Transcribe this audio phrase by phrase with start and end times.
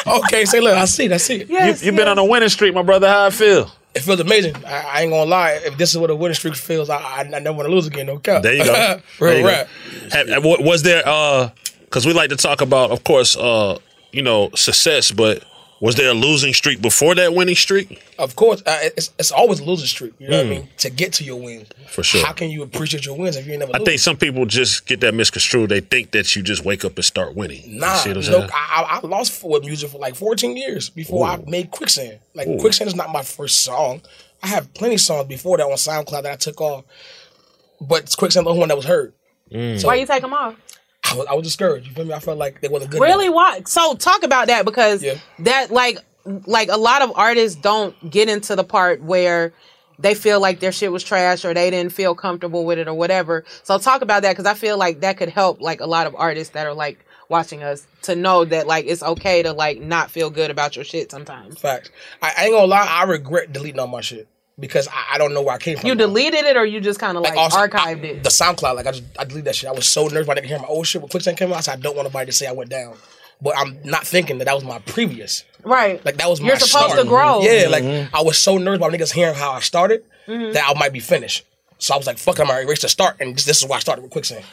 [0.07, 1.49] okay, say look, I see it, I see it.
[1.49, 3.09] you, you've been on a winning streak, my brother.
[3.09, 3.71] How I feel?
[3.95, 4.55] It feels amazing.
[4.65, 5.61] I, I ain't gonna lie.
[5.65, 7.87] If this is what a winning streak feels, I, I, I never want to lose
[7.87, 8.07] again.
[8.07, 8.43] No cap.
[8.43, 8.73] There you go.
[9.19, 9.49] There Real you go.
[9.49, 9.69] rap.
[10.13, 11.51] Have- have- was there uh
[11.85, 13.79] because we like to talk about, of course, uh,
[14.13, 15.43] you know, success, but
[15.81, 18.03] was there a losing streak before that winning streak?
[18.19, 20.13] Of course, uh, it's, it's always a losing streak.
[20.19, 20.51] You know what I Mm.
[20.51, 20.69] mean?
[20.79, 21.69] To get to your wins.
[21.89, 22.25] For sure.
[22.25, 23.87] How can you appreciate your wins if you ain't never I lose?
[23.87, 25.71] think some people just get that misconstrued.
[25.71, 27.63] They think that you just wake up and start winning.
[27.65, 28.49] You Nah, see what I'm no.
[28.53, 32.19] I, I I lost for with music for like 14 years before I made Quicksand.
[32.35, 32.59] Like Ooh.
[32.59, 34.03] Quicksand is not my first song.
[34.43, 36.85] I have plenty of songs before that on SoundCloud that I took off,
[37.81, 39.13] but Quicksand the only one that was heard.
[39.53, 39.81] Mm.
[39.81, 40.55] So Why you take them off?
[41.11, 41.87] I was, I was discouraged.
[41.87, 42.15] You feel me?
[42.15, 43.01] I felt like they wasn't good.
[43.01, 43.27] Really?
[43.27, 43.37] enough.
[43.37, 43.61] Why?
[43.65, 45.05] So talk about that because
[45.41, 45.99] that like
[46.47, 49.53] like a lot of artists don't get into the part where
[49.99, 52.95] they feel like their shit was trash or they didn't feel comfortable with it or
[52.95, 53.45] whatever.
[53.63, 56.15] So talk about that because I feel like that could help like a lot of
[56.15, 60.11] artists that are like watching us to know that like it's okay to like not
[60.11, 61.59] feel good about your shit sometimes.
[61.59, 61.91] Fact.
[62.23, 62.87] I, I ain't gonna lie.
[62.89, 64.29] I regret deleting all my shit
[64.61, 65.89] because I, I don't know where I came from.
[65.89, 68.23] You deleted it or you just kind of like, also, archived it?
[68.23, 69.69] the SoundCloud, like I just I deleted that shit.
[69.69, 71.65] I was so nervous about nigga hear my old shit when Quicksand came out.
[71.65, 72.97] So I don't want nobody to say I went down.
[73.41, 75.45] But I'm not thinking that that was my previous.
[75.63, 76.05] Right.
[76.05, 76.99] Like that was my You're supposed start.
[76.99, 77.41] to grow.
[77.43, 80.53] Yeah, like I was so nervous about niggas hearing how I started Mhm.
[80.55, 81.45] that I might be finished.
[81.79, 83.77] So I was like, fuck, I'm gonna erase the start, and this, this is why
[83.77, 84.45] I started with Quicksand.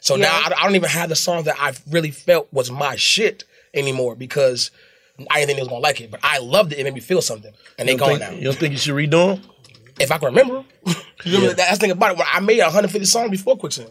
[0.00, 2.94] So now I, I don't even have the songs that I really felt was my
[2.94, 3.42] shit
[3.74, 4.70] anymore because
[5.30, 6.10] I didn't think they was gonna like it.
[6.10, 8.32] But I loved it; it made me feel something, and they You don't gone think-
[8.32, 8.36] now.
[8.38, 9.42] you don't think you should redo them?
[10.00, 10.64] If I can remember,
[11.24, 12.18] you remember that's the thing about it.
[12.18, 13.90] When I made 150 songs before Quicksand,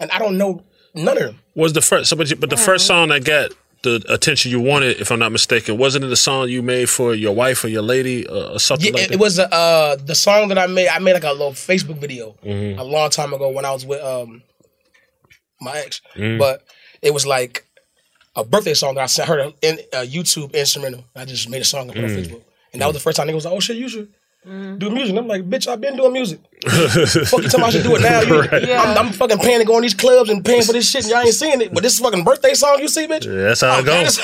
[0.00, 0.62] and I don't know
[0.94, 1.40] none of them.
[1.54, 3.50] Was the first, so but, you- but the first song that got
[3.82, 7.14] the attention you wanted, if I'm not mistaken, wasn't it the song you made for
[7.14, 9.14] your wife or your lady uh, or something Yeah, like it, that?
[9.14, 10.88] it was uh, the song that I made.
[10.88, 12.76] I made like a little Facebook video Mhm.
[12.78, 14.42] a long time ago when I was with um
[15.60, 16.38] my ex, Mhm.
[16.38, 16.62] but
[17.02, 17.64] it was like
[18.40, 21.04] a birthday song that I sent her in a YouTube instrumental.
[21.16, 22.18] I just made a song and put it on Mm.
[22.26, 24.08] Facebook, and that was the first time niggas was like, "Oh shit, you should."
[24.46, 25.10] Do music.
[25.10, 26.38] And I'm like, bitch, I've been doing music.
[26.66, 28.20] Fuck you tell me I should do it now.
[28.22, 28.70] You, Right.
[28.70, 31.10] I'm, I'm fucking paying to go in these clubs and paying for this shit and
[31.10, 31.74] y'all ain't seeing it.
[31.74, 33.26] But this fucking birthday song you see, bitch.
[33.26, 34.18] Yeah, that's how it goes.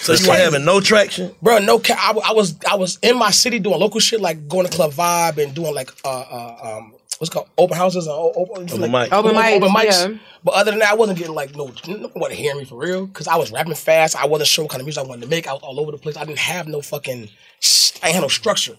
[0.00, 1.58] So you were having no traction, bro?
[1.58, 4.48] No, ca- I, w- I was I was in my city doing local shit like
[4.48, 8.08] going to Club Vibe and doing like uh, uh um what's it called open houses
[8.08, 9.12] or o- open, Open like, mics.
[9.12, 10.08] Open mics, open mics.
[10.10, 10.18] yeah.
[10.42, 12.64] But other than that, I wasn't getting like no no one wanted to hear me
[12.64, 14.16] for real because I was rapping fast.
[14.16, 15.46] I wasn't sure what kind of music I wanted to make.
[15.46, 16.16] I was all over the place.
[16.16, 17.28] I didn't have no fucking
[18.02, 18.76] I ain't had no structure.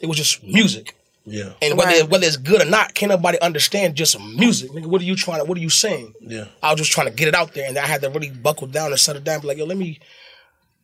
[0.00, 0.96] It was just music.
[1.26, 1.52] Yeah.
[1.60, 4.70] And whether whether it's good or not, can't nobody understand just music.
[4.70, 5.44] Nigga, what are you trying to?
[5.44, 6.14] What are you saying?
[6.20, 6.46] Yeah.
[6.62, 8.66] I was just trying to get it out there, and I had to really buckle
[8.66, 9.42] down and settle down.
[9.42, 10.00] Be like, yo, let me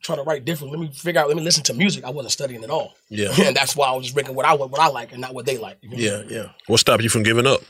[0.00, 0.72] try to write different.
[0.72, 1.28] Let me figure out.
[1.28, 2.04] Let me listen to music.
[2.04, 2.94] I wasn't studying at all.
[3.08, 3.28] Yeah.
[3.42, 5.46] and that's why I was just making what I what I like and not what
[5.46, 5.78] they like.
[5.82, 5.96] You know?
[5.96, 6.48] Yeah, yeah.
[6.66, 7.60] What stopped you from giving up?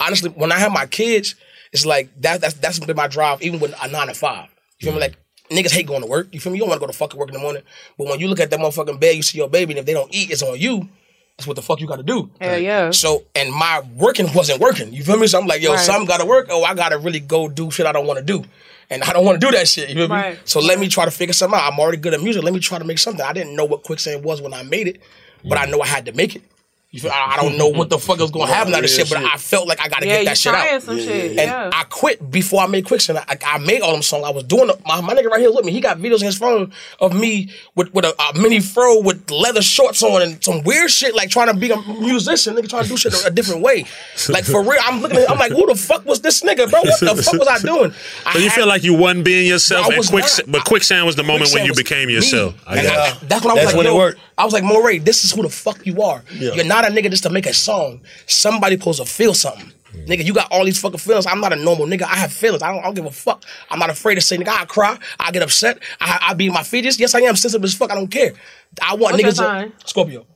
[0.00, 1.34] Honestly, when I had my kids,
[1.72, 2.40] It's like that.
[2.40, 4.48] That's that's been my drive, even with a nine to five.
[4.78, 5.00] You feel me?
[5.00, 5.14] Mm-hmm.
[5.50, 6.28] Like niggas hate going to work.
[6.32, 6.58] You feel me?
[6.58, 7.62] You don't want to go to fucking work in the morning.
[7.98, 9.92] But when you look at that motherfucking bed, you see your baby, and if they
[9.92, 10.88] don't eat, it's on you.
[11.36, 12.30] That's what the fuck you got to do.
[12.40, 12.90] Hell yeah.
[12.92, 14.92] So and my working wasn't working.
[14.92, 15.26] You feel me?
[15.26, 15.80] So I'm like, yo, Right.
[15.80, 16.46] something got to work.
[16.48, 18.44] Oh, I got to really go do shit I don't want to do.
[18.90, 19.88] And I don't want to do that shit.
[19.88, 20.34] You feel Right.
[20.34, 20.40] me?
[20.44, 21.72] So let me try to figure something out.
[21.72, 22.42] I'm already good at music.
[22.42, 23.24] Let me try to make something.
[23.24, 25.00] I didn't know what quicksand was when I made it,
[25.44, 26.42] but I know I had to make it.
[26.94, 28.94] You feel, I, I don't know what the fuck was gonna happen out of this
[28.94, 30.82] shit, but I felt like I gotta Yeah, get that shit trying out.
[30.84, 31.30] some shit.
[31.30, 31.70] And Yeah.
[31.74, 33.18] I quit before I made Quicksand.
[33.18, 34.22] I, I made all them songs.
[34.24, 35.72] I was doing my, my nigga right here with me.
[35.72, 36.70] He got videos in his phone
[37.00, 40.88] of me with, with a, a mini fro with leather shorts on and some weird
[40.88, 43.62] shit, like trying to be a musician, nigga trying to do shit a, a different
[43.62, 43.84] way.
[44.28, 46.80] Like for real, I'm looking at I'm like, who the fuck was this nigga, bro?
[46.82, 47.92] What the fuck was I doing?
[48.24, 50.64] I So you had- feel like you wasn't being yourself, I and was quicksand, but
[50.64, 52.14] quicksand was the moment when you became me.
[52.14, 52.54] yourself.
[52.68, 54.20] I And I- that's when I was That's like, when it yo, worked.
[54.38, 56.22] I was like, Morray, this is who the fuck you are.
[56.34, 56.54] Yeah.
[56.54, 58.02] You're not a nigga just to make a song.
[58.26, 59.72] Somebody supposed to feel something.
[60.06, 61.26] Nigga, you got all these fucking feelings.
[61.26, 62.02] I'm not a normal nigga.
[62.02, 62.62] I have feelings.
[62.62, 63.44] I don't, I don't give a fuck.
[63.70, 64.98] I'm not afraid to say, nigga, I cry.
[65.20, 65.78] I get upset.
[66.00, 66.98] I, I be my feelings.
[66.98, 67.90] Yes, I am sensitive as fuck.
[67.90, 68.32] I don't care.
[68.82, 69.72] I want What's niggas sign?
[69.72, 70.26] to Scorpio.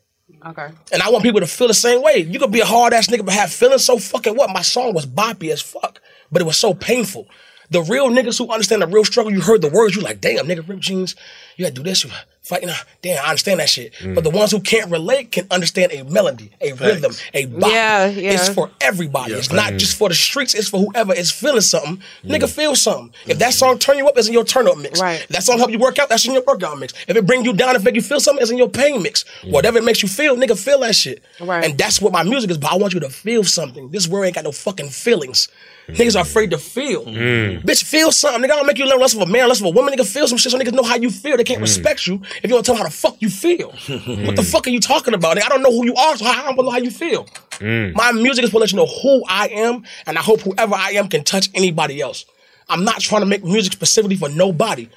[0.46, 0.68] Okay.
[0.92, 2.18] And I want people to feel the same way.
[2.18, 3.84] You could be a hard ass nigga but have feelings.
[3.84, 4.50] So fucking what?
[4.50, 6.00] My song was boppy as fuck,
[6.30, 7.26] but it was so painful.
[7.70, 10.46] The real niggas who understand the real struggle, you heard the words, you like, damn,
[10.46, 11.14] nigga, ripped jeans,
[11.56, 12.10] you gotta do this, you
[12.48, 12.70] fighting.
[12.70, 13.92] ah, Damn, I understand that shit.
[14.14, 17.70] But the ones who can't relate can understand a melody, a rhythm, a bop.
[17.70, 18.32] Yeah, yeah.
[18.32, 19.34] It's for everybody.
[19.34, 20.54] it's not just for the streets.
[20.54, 22.02] It's for whoever is feeling something.
[22.24, 23.12] Nigga, feel something.
[23.26, 25.00] If that song turn you up, it's in your turn up mix.
[25.00, 25.20] Right.
[25.20, 26.94] If that song help you work out, that's in your workout mix.
[27.06, 29.02] If it bring you down, if it make you feel something, it's in your pain
[29.02, 29.24] mix.
[29.44, 31.22] Whatever it makes you feel, nigga, feel that shit.
[31.40, 31.64] Right.
[31.64, 32.58] And that's what my music is.
[32.58, 33.90] But I want you to feel something.
[33.90, 35.48] This world ain't got no fucking feelings.
[35.88, 36.28] Niggas are mm.
[36.28, 37.04] afraid to feel.
[37.04, 37.62] Mm.
[37.62, 38.42] Bitch, feel something.
[38.42, 39.94] Nigga, I don't make you learn less of a man, less of a woman.
[39.94, 41.36] Nigga, feel some shit so niggas know how you feel.
[41.36, 41.62] They can't mm.
[41.62, 43.70] respect you if you don't tell them how the fuck you feel.
[43.70, 45.36] what the fuck are you talking about?
[45.36, 47.26] Nigga, I don't know who you are, so how I'm gonna know how you feel.
[47.60, 50.90] My music is to let you know who I am, and I hope whoever I
[50.90, 52.24] am can touch anybody else.
[52.68, 54.88] I'm not trying to make music specifically for nobody,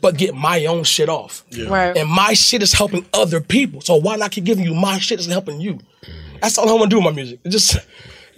[0.00, 1.44] but get my own shit off.
[1.66, 1.96] Right.
[1.96, 3.80] And my shit is helping other people.
[3.82, 5.78] So why not keep giving you my shit is helping you?
[6.40, 7.40] That's all I want to do with my music.
[7.44, 7.86] It's just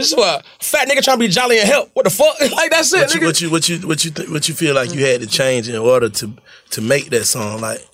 [0.02, 1.90] this is what a fat nigga trying to be jolly and help.
[1.92, 2.40] What the fuck?
[2.52, 3.00] like that's it.
[3.00, 3.24] What you, nigga.
[3.24, 5.68] what you what you what you th- what you feel like you had to change
[5.68, 6.34] in order to
[6.70, 7.60] to make that song?
[7.60, 7.86] Like,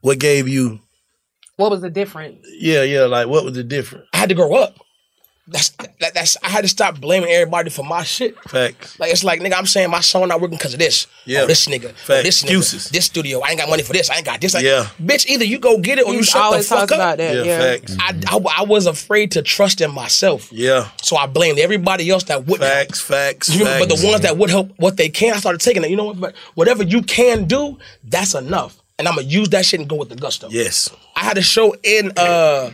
[0.00, 0.80] what gave you?
[1.56, 2.44] What was the difference?
[2.58, 3.04] Yeah, yeah.
[3.04, 4.06] Like, what was the difference?
[4.12, 4.76] I had to grow up.
[5.48, 5.68] That's
[6.00, 8.36] that, that's I had to stop blaming everybody for my shit.
[8.48, 8.98] Facts.
[8.98, 11.06] Like it's like nigga, I'm saying my song not working because of this.
[11.24, 11.42] Yeah.
[11.42, 11.90] Oh, this nigga.
[11.90, 12.22] Oh, Facts.
[12.24, 12.58] this nigga.
[12.58, 12.90] Excuses.
[12.90, 13.40] This studio.
[13.40, 14.10] I ain't got money for this.
[14.10, 14.56] I ain't got this.
[14.56, 14.88] I- Yeah.
[15.00, 16.96] Bitch, either you go get it or you, You shut the fuck talk up.
[16.98, 17.34] about that.
[17.36, 17.58] Yeah, Yeah.
[17.60, 17.96] facts.
[18.00, 20.52] I, I, I was afraid to trust in myself.
[20.52, 22.68] Yeah, So I blamed everybody else that wouldn't.
[22.68, 23.86] facts, facts, You know, facts.
[23.86, 25.90] but the ones that would help what they can, I started taking it.
[25.90, 26.20] You know what?
[26.20, 28.76] But whatever you can do, that's enough.
[28.98, 30.48] And I'm gonna use that shit and go with the gusto.
[30.50, 32.70] yes, I had a show in uh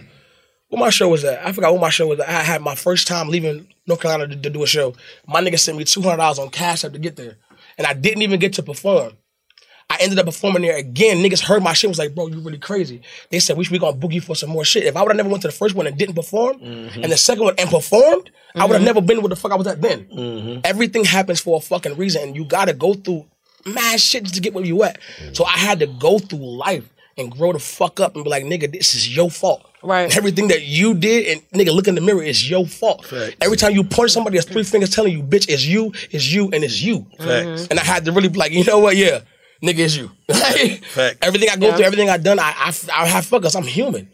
[0.73, 1.47] what my show was at?
[1.47, 2.29] I forgot what my show was at.
[2.29, 4.95] I had my first time leaving North Carolina to, to do a show.
[5.29, 7.37] My nigga sent me two hundred dollars on Cash App to get there.
[7.77, 9.13] And I didn't even get to perform.
[9.91, 11.19] I ended up performing there again.
[11.19, 13.03] Niggas heard my shit was like, bro, you really crazy.
[13.29, 14.85] They said we should be gonna book you for some more shit.
[14.85, 17.03] If I would have never went to the first one and didn't perform, Mm-hmm.
[17.03, 19.57] and the second one and performed, I would have never been where the fuck I
[19.57, 20.07] was at then.
[20.07, 20.61] Mm-hmm.
[20.65, 23.27] Everything happens for a fucking reason, and you gotta go through
[23.67, 24.99] mad shit to get where you at.
[25.35, 28.45] So I had to go through life and grow the fuck up and be like,
[28.45, 29.67] nigga, this is your fault.
[29.83, 30.17] Right.
[30.17, 33.05] Everything that you did and nigga look in the mirror is your fault.
[33.07, 33.35] Facts.
[33.41, 36.45] Every time you punch somebody, there's three fingers telling you, bitch, it's you, it's you,
[36.53, 37.07] and it's you.
[37.19, 37.29] Facts.
[37.29, 37.67] Mm-hmm.
[37.71, 38.97] And I had to really be like, you know what?
[38.97, 39.21] Yeah,
[39.63, 40.11] nigga, it's you.
[40.89, 41.19] Facts.
[41.23, 41.77] everything I go Yeah.
[41.77, 43.57] through, everything I've done, I, I, I have fuckers.
[43.57, 44.09] I'm human,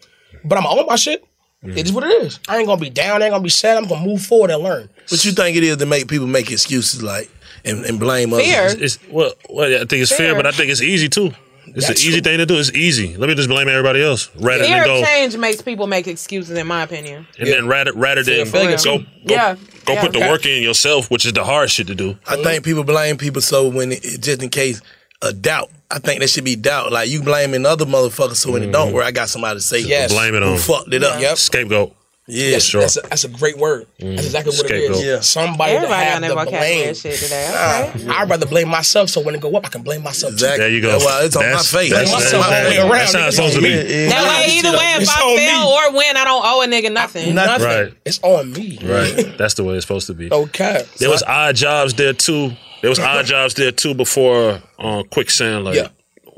[0.45, 1.25] but I'm own my shit.
[1.63, 2.39] It is what it is.
[2.49, 3.21] I ain't gonna be down.
[3.21, 3.77] I ain't gonna be sad.
[3.77, 4.89] I'm gonna move forward and learn.
[5.09, 7.29] What you think it is to make people make excuses like
[7.65, 8.47] and, and blame others?
[8.47, 8.77] Fear.
[8.85, 10.35] It's well, well, I think it's fair, Fair.
[10.37, 11.33] but I think it's easy too.
[11.79, 12.33] It's That's an easy true.
[12.33, 12.59] thing to do.
[12.59, 13.17] It's easy.
[13.17, 16.09] Let me just blame everybody else rather Fear than of go change makes people make
[16.09, 17.27] excuses, in my opinion.
[17.39, 19.57] and then rather rather Fear than of failure, go go, Yeah.
[19.85, 20.03] go Yeah.
[20.03, 22.19] put the work in yourself, which is the hard shit to do.
[22.27, 24.81] I think people blame people so when it, just in case
[25.23, 25.71] a doubt.
[25.91, 26.93] I think there should be doubt.
[26.93, 28.97] Like you blaming other motherfuckers, so when it don't mm-hmm.
[28.97, 30.13] work, I got somebody to say, Yes.
[30.13, 31.21] Blame it who on fucked it up.
[31.21, 31.37] Yep.
[31.39, 31.95] scapegoat.
[32.31, 32.83] Yeah, That's, sure.
[32.83, 33.87] that's, a, that's a great word.
[33.99, 34.97] That's exactly what it Scapegoat.
[34.99, 35.03] is.
[35.05, 35.21] Yeah.
[35.21, 36.95] Somebody Everybody to have that the blame.
[36.95, 37.51] shit today.
[37.55, 38.07] Nah, Okay.
[38.09, 40.35] I'd rather blame myself so when it go up, I can blame myself too.
[40.35, 40.59] Exactly.
[40.65, 40.91] There you go.
[40.93, 41.65] That's why it's on my face.
[41.65, 42.91] That's, Blame that's, myself that's, around.
[42.91, 43.69] that's how it's supposed to be.
[43.71, 45.73] Yeah, That way, either way, if It's I on fail me.
[45.73, 47.35] or win, I don't owe a nigga nothing.
[47.35, 47.67] Nothing.
[47.67, 47.95] Right.
[48.05, 48.79] It's on me.
[48.83, 49.35] Right.
[49.39, 50.31] That's the way it's supposed to be.
[50.31, 50.85] Okay.
[50.99, 52.53] There was odd jobs there too.
[52.83, 55.65] There was odd jobs there too before uh, Quicksand.
[55.65, 55.89] Like, Yeah.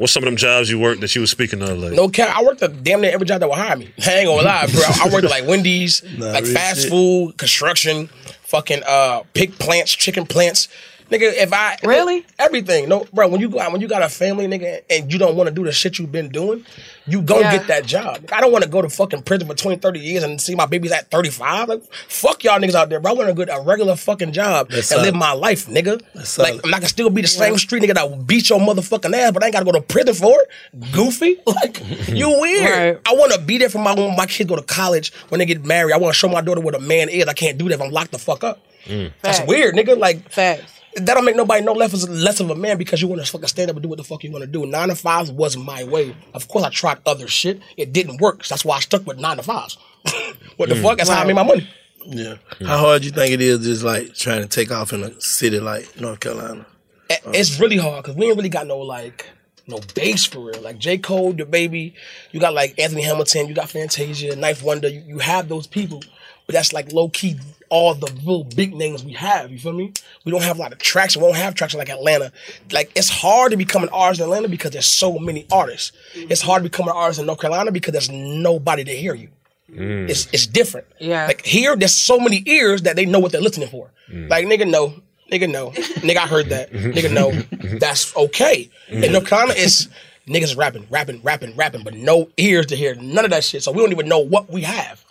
[0.01, 1.77] What's some of them jobs you worked that you were speaking of?
[1.79, 2.35] Like, No cap.
[2.35, 3.93] I worked at damn near every job that would hire me.
[4.07, 4.81] I ain't gonna lie, bro.
[4.83, 6.91] I worked at like Wendy's, like fast shit.
[6.91, 8.07] food, construction,
[8.43, 10.69] fucking uh pig plants, chicken plants,
[11.11, 12.25] Nigga, if I Really?
[12.39, 13.27] everything, no, bro.
[13.29, 15.55] When you go out, when you got a family, nigga, and you don't want to
[15.55, 16.65] do the shit you've been doing,
[17.07, 17.51] you go Yeah.
[17.57, 18.29] get that job.
[18.33, 20.67] I don't want to go to fucking prison for 20, 30 years and see my
[20.67, 21.69] babies at 35.
[21.69, 23.11] Like, fuck y'all niggas out there, bro.
[23.11, 25.03] I want to get a regular fucking job That's and solid.
[25.07, 26.01] live my life, nigga.
[26.15, 26.61] That's Like, solid.
[26.65, 29.33] I'm not gonna still be the same street nigga that will beat your motherfucking ass,
[29.33, 30.93] but I ain't gotta go to prison for it.
[30.93, 31.39] Goofy.
[31.47, 32.71] Like, you weird.
[32.71, 32.99] Right.
[33.05, 35.47] I want to be there for my when my kids go to college when they
[35.47, 35.93] get married.
[35.93, 37.27] I want to show my daughter what a man is.
[37.27, 38.61] I can't do that if I'm locked the fuck up.
[38.87, 39.13] Mm.
[39.23, 39.99] That's weird, nigga.
[39.99, 40.80] Like, Facts.
[40.97, 43.47] That don't make nobody no less less of a man because you want to fucking
[43.47, 44.67] stand up and do what the fuck you want to do.
[44.67, 46.15] Nine to fives was my way.
[46.35, 47.61] Of course, I tried other shit.
[47.77, 48.45] It didn't work.
[48.45, 49.79] So that's why I stuck with nine to fives.
[50.57, 50.83] what the mm.
[50.83, 50.99] fuck?
[50.99, 51.69] That's how I made my money.
[52.07, 52.37] Yeah.
[52.61, 55.61] How hard you think it is just like trying to take off in a city
[55.61, 56.67] like North Carolina?
[57.09, 59.27] It- It's really hard because we ain't really got no like
[59.69, 60.61] no base for real.
[60.61, 60.99] Like J.
[60.99, 61.95] Cole, DaBaby,
[62.33, 66.03] you got like Anthony Hamilton, you got Fantasia, 9th Wonder, you, you have those people,
[66.47, 67.39] but that's like low key
[67.71, 69.51] all the real big names we have.
[69.51, 69.93] You feel me?
[70.25, 71.23] We don't have a lot of traction.
[71.23, 72.33] We don't have traction like Atlanta.
[72.71, 75.93] Like it's hard to become an artist in Atlanta because there's so many artists.
[76.15, 79.29] It's hard to become an artist in North Carolina because there's nobody to hear you.
[79.71, 80.11] Mm.
[80.11, 80.87] It's it's different.
[80.99, 81.27] Yeah.
[81.27, 83.91] Like here, there's so many ears that they know what they're listening for.
[84.11, 84.29] Mm.
[84.29, 84.95] Like nigga, no.
[85.31, 85.71] Nigga, no.
[86.01, 86.73] nigga, I heard that.
[86.73, 87.31] Nigga, no.
[87.79, 88.69] That's okay.
[88.89, 89.13] In mm.
[89.13, 89.89] North Carolina, it's
[90.27, 93.63] niggas rapping, rapping, rapping, rapping, but no ears to hear none of that shit.
[93.63, 95.05] So we don't even know what we have.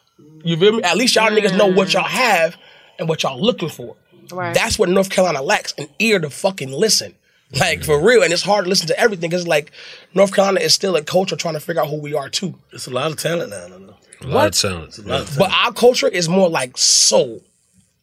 [0.44, 0.84] You feel me?
[0.84, 2.08] At least y'all niggas know what y'all mm.
[2.08, 2.58] have
[2.98, 3.96] and what y'all looking for.
[4.32, 4.54] Right.
[4.54, 7.16] That's what North Carolina lacks an ear to fucking listen.
[7.60, 8.22] Like for real.
[8.22, 9.72] And it's hard to listen to everything because like
[10.14, 12.54] North Carolina is still a culture trying to figure out who we are too.
[12.72, 13.80] It's a lot of talent down there.
[13.80, 13.96] though.
[14.22, 14.98] A lot of talent.
[14.98, 15.40] A lot of talent.
[15.40, 17.42] But our culture is more like soul.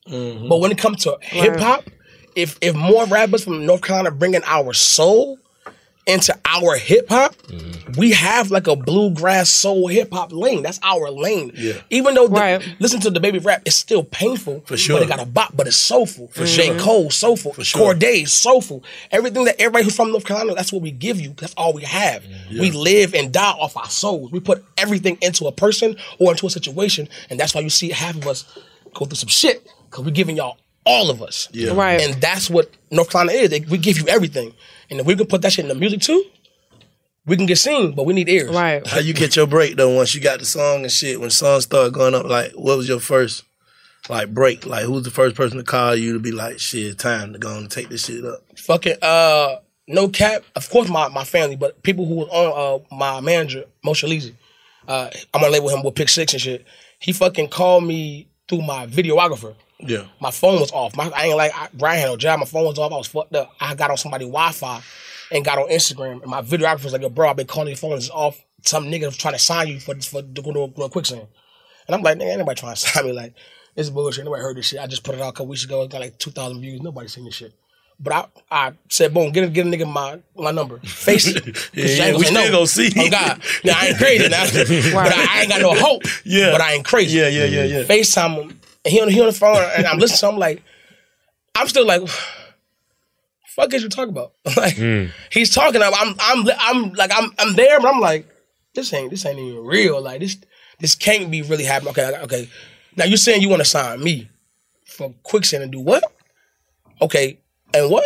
[0.09, 0.49] Mm-hmm.
[0.49, 1.85] But when it comes to hip hop,
[2.35, 5.39] if if more rappers from North Carolina bringing our soul
[6.07, 7.35] into our hip hop,
[7.99, 10.63] we have like a bluegrass soul hip hop lane.
[10.63, 11.51] That's our lane.
[11.55, 11.81] Yeah.
[11.91, 12.75] Even though the, Right.
[12.79, 14.63] listen to DaBaby rap, it's still painful.
[14.67, 14.97] For sure.
[14.99, 16.29] But it got a bop, but it's soulful.
[16.29, 16.69] For J.
[16.71, 16.79] Mm-hmm.
[16.79, 17.53] Cole, soulful.
[17.55, 17.95] For sure.
[17.95, 18.85] Cordae, soulful.
[19.11, 21.35] Everything that everybody who's from North Carolina, that's what we give you.
[21.39, 22.25] That's all we have.
[22.51, 24.31] We live and die off our souls.
[24.31, 27.91] We put everything into a person or into a situation, and that's why you see
[27.91, 28.45] half of us
[28.95, 31.49] go through some shit because we're giving y'all all of us.
[31.53, 31.73] Yeah.
[31.75, 32.01] Right.
[32.01, 33.51] And that's what North Carolina is.
[33.51, 34.55] They, we give you everything.
[34.91, 36.25] And if we can put that shit in the music too,
[37.27, 38.55] we can get seen, but we need ears.
[38.55, 38.87] Right.
[38.87, 41.21] How you get your break though once you got the song and shit?
[41.21, 43.45] When songs start going up, like what was your first
[44.09, 44.65] like break?
[44.65, 47.39] Like who was the first person to call you to be like, shit, time to
[47.39, 48.45] go and take this shit up?
[48.57, 49.57] Fucking uh
[49.89, 50.45] no cap.
[50.55, 54.35] Of course my, my family, but people who was on uh my manager, Moshe Leezy.
[54.87, 56.65] Uh I'm gonna label him with pick six and shit.
[57.01, 59.55] He fucking called me through my videographer.
[59.79, 60.07] Yeah.
[60.21, 60.97] My phone was off.
[60.97, 62.41] My, I ain't like I, Brian had no job.
[62.41, 62.93] My phone was off.
[62.93, 63.53] I was fucked up.
[63.61, 64.81] I got on somebody's Wi-Fi
[65.33, 66.23] and got on Instagram.
[66.23, 68.43] And my videographer was like, "Yo, bro, I've been calling your phone is off.
[68.63, 71.27] Some nigga was trying to sign you for for to go to a, a quicksand."
[71.87, 73.13] And I'm like, "Nigga, anybody trying to sign me.
[73.13, 73.35] Like,
[73.75, 74.25] this is bullshit.
[74.25, 74.81] Nobody heard this shit.
[74.81, 75.83] I just put it out a couple weeks ago.
[75.83, 76.81] It got like two thousand views.
[76.81, 77.53] Nobody seen this shit."
[77.99, 80.79] But I, I said, boom, get a, get a nigga my my number.
[80.81, 81.37] Face it.
[81.73, 82.93] Yeah, you yeah, ain't we gonna still gonna see.
[82.95, 83.43] Oh, God.
[83.65, 84.45] Now, I ain't crazy now.
[84.95, 86.03] But I, I ain't got no hope.
[86.25, 86.53] Yeah.
[86.53, 87.19] But I ain't crazy.
[87.19, 87.83] Yeah, yeah, yeah, yeah.
[87.85, 88.61] FaceTime him.
[88.87, 90.63] And he on, he on the phone and I'm listening to him like,
[91.57, 92.07] I'm still like,
[93.49, 94.33] fuck is you talking about?
[94.57, 95.07] like, hmm.
[95.33, 95.83] he's talking.
[95.83, 98.29] I'm, I'm, I'm, I'm like, I'm, I'm there, but I'm like,
[98.75, 100.01] this ain't, this ain't even real.
[100.01, 100.37] Like, this,
[100.79, 101.91] this can't be really happening.
[101.91, 102.49] Okay, okay.
[102.97, 104.31] Now you're saying you want to sign me
[104.85, 106.05] for quicksand and do what?
[107.03, 107.39] Okay,
[107.75, 108.05] and what?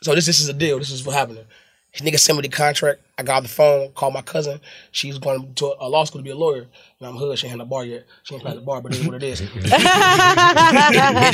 [0.00, 0.78] So this, this is a deal.
[0.78, 1.44] This is what happening.
[1.90, 3.02] His nigga sent me the contract.
[3.22, 4.60] I got the phone, called my cousin.
[4.90, 6.66] She's going to a law school to be a lawyer.
[6.98, 7.38] And I'm hood.
[7.38, 8.04] She ain't had a bar yet.
[8.24, 9.40] She ain't had a bar, but it is what it is.
[9.40, 9.48] it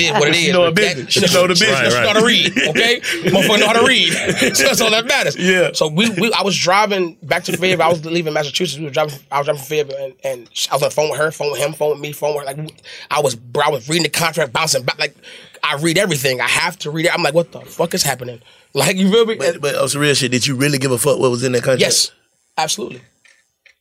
[0.01, 0.41] is what it is.
[0.41, 1.13] She know her That- business.
[1.13, 1.71] She know the business.
[1.71, 3.01] Right, She know how to read, okay?
[3.31, 4.13] Motherfucker know how to read.
[4.57, 5.37] so that's all that matters.
[5.37, 5.71] Yeah.
[5.73, 7.87] So we, we I was driving back to Fayetteville.
[7.87, 8.79] I was leaving Massachusetts.
[8.79, 9.15] We were driving.
[9.31, 11.53] I was driving from Fayetteville, and, and I was on the phone with her, phone
[11.53, 12.55] with him, phone with me, phone with her.
[12.55, 14.99] Like I was, bro, I was reading the contract, bouncing back.
[14.99, 15.17] Like
[15.63, 16.41] I read everything.
[16.41, 17.15] I have to read it.
[17.15, 18.41] I'm like, what the fuck is happening?
[18.75, 19.37] Like you feel me?
[19.37, 21.53] But, but on some real shit, did you really give a fuck what was in
[21.53, 21.81] that contract?
[21.81, 22.13] yes,
[22.57, 23.01] absolutely,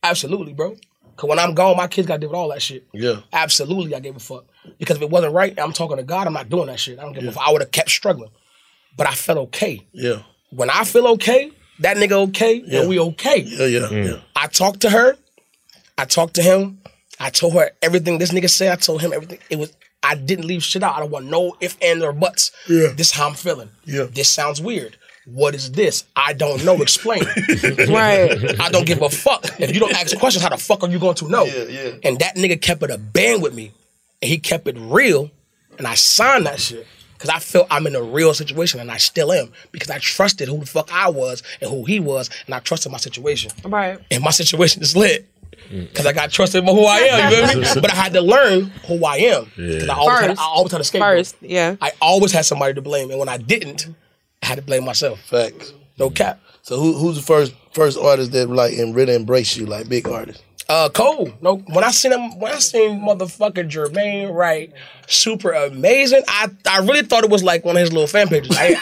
[0.02, 0.76] absolutely, bro.
[1.16, 2.86] Cause when I'm gone, my kids got to deal with all that shit.
[2.92, 3.20] Yeah.
[3.32, 4.44] Absolutely, I gave a fuck.
[4.78, 6.26] Because if it wasn't right, I'm talking to God.
[6.28, 6.98] I'm not doing that shit.
[6.98, 7.42] I don't give a fuck.
[7.46, 8.30] I would have kept struggling,
[8.96, 9.84] but I felt okay.
[9.92, 10.22] Yeah.
[10.50, 12.80] When I feel okay, that nigga okay, Yeah.
[12.80, 13.40] and we okay.
[13.40, 14.06] Yeah, yeah, mm.
[14.12, 14.20] yeah.
[14.36, 15.16] I talked to her.
[15.96, 16.80] I talked to him.
[17.20, 18.70] I told her everything this nigga said.
[18.72, 19.40] I told him everything.
[19.50, 19.72] It was.
[20.02, 20.96] I didn't leave shit out.
[20.96, 22.52] I don't want no if and or buts.
[22.68, 22.92] Yeah.
[22.94, 23.70] This how I'm feeling.
[23.84, 24.04] Yeah.
[24.04, 24.96] This sounds weird.
[25.26, 26.04] What is this?
[26.16, 26.80] I don't know.
[26.80, 27.22] Explain.
[27.88, 28.60] Right.
[28.60, 29.44] I don't give a fuck.
[29.60, 31.44] If you don't ask questions, how the fuck are you going to know?
[31.44, 31.90] Yeah, yeah.
[32.02, 33.72] And that nigga kept it a band with me.
[34.22, 35.30] And he kept it real.
[35.76, 36.86] And I signed that shit.
[37.18, 39.52] Cause I felt I'm in a real situation and I still am.
[39.72, 42.92] Because I trusted who the fuck I was and who he was, and I trusted
[42.92, 43.50] my situation.
[43.64, 43.98] Right.
[44.10, 45.28] And my situation is lit.
[45.70, 45.94] Mm.
[45.94, 47.80] Cause I got trusted for who I am, you feel me?
[47.82, 49.44] But I had to learn who I am.
[49.56, 50.40] Cause I always, had, I First.
[50.40, 51.16] always had a scapegoat.
[51.18, 51.76] First, yeah.
[51.80, 53.10] I always had somebody to blame.
[53.10, 53.86] And when I didn't,
[54.42, 55.20] I had to blame myself.
[55.20, 55.72] Facts.
[55.98, 56.40] No cap.
[56.62, 60.08] So who, who's the first first artist that like and really embraced you like big
[60.08, 60.42] artist?
[60.70, 61.32] Uh, Cole.
[61.40, 64.74] No, when I seen him, when I seen motherfucker Jermaine write,
[65.06, 66.22] super amazing.
[66.28, 68.54] I I really thought it was like one of his little fan pages.
[68.54, 68.76] I,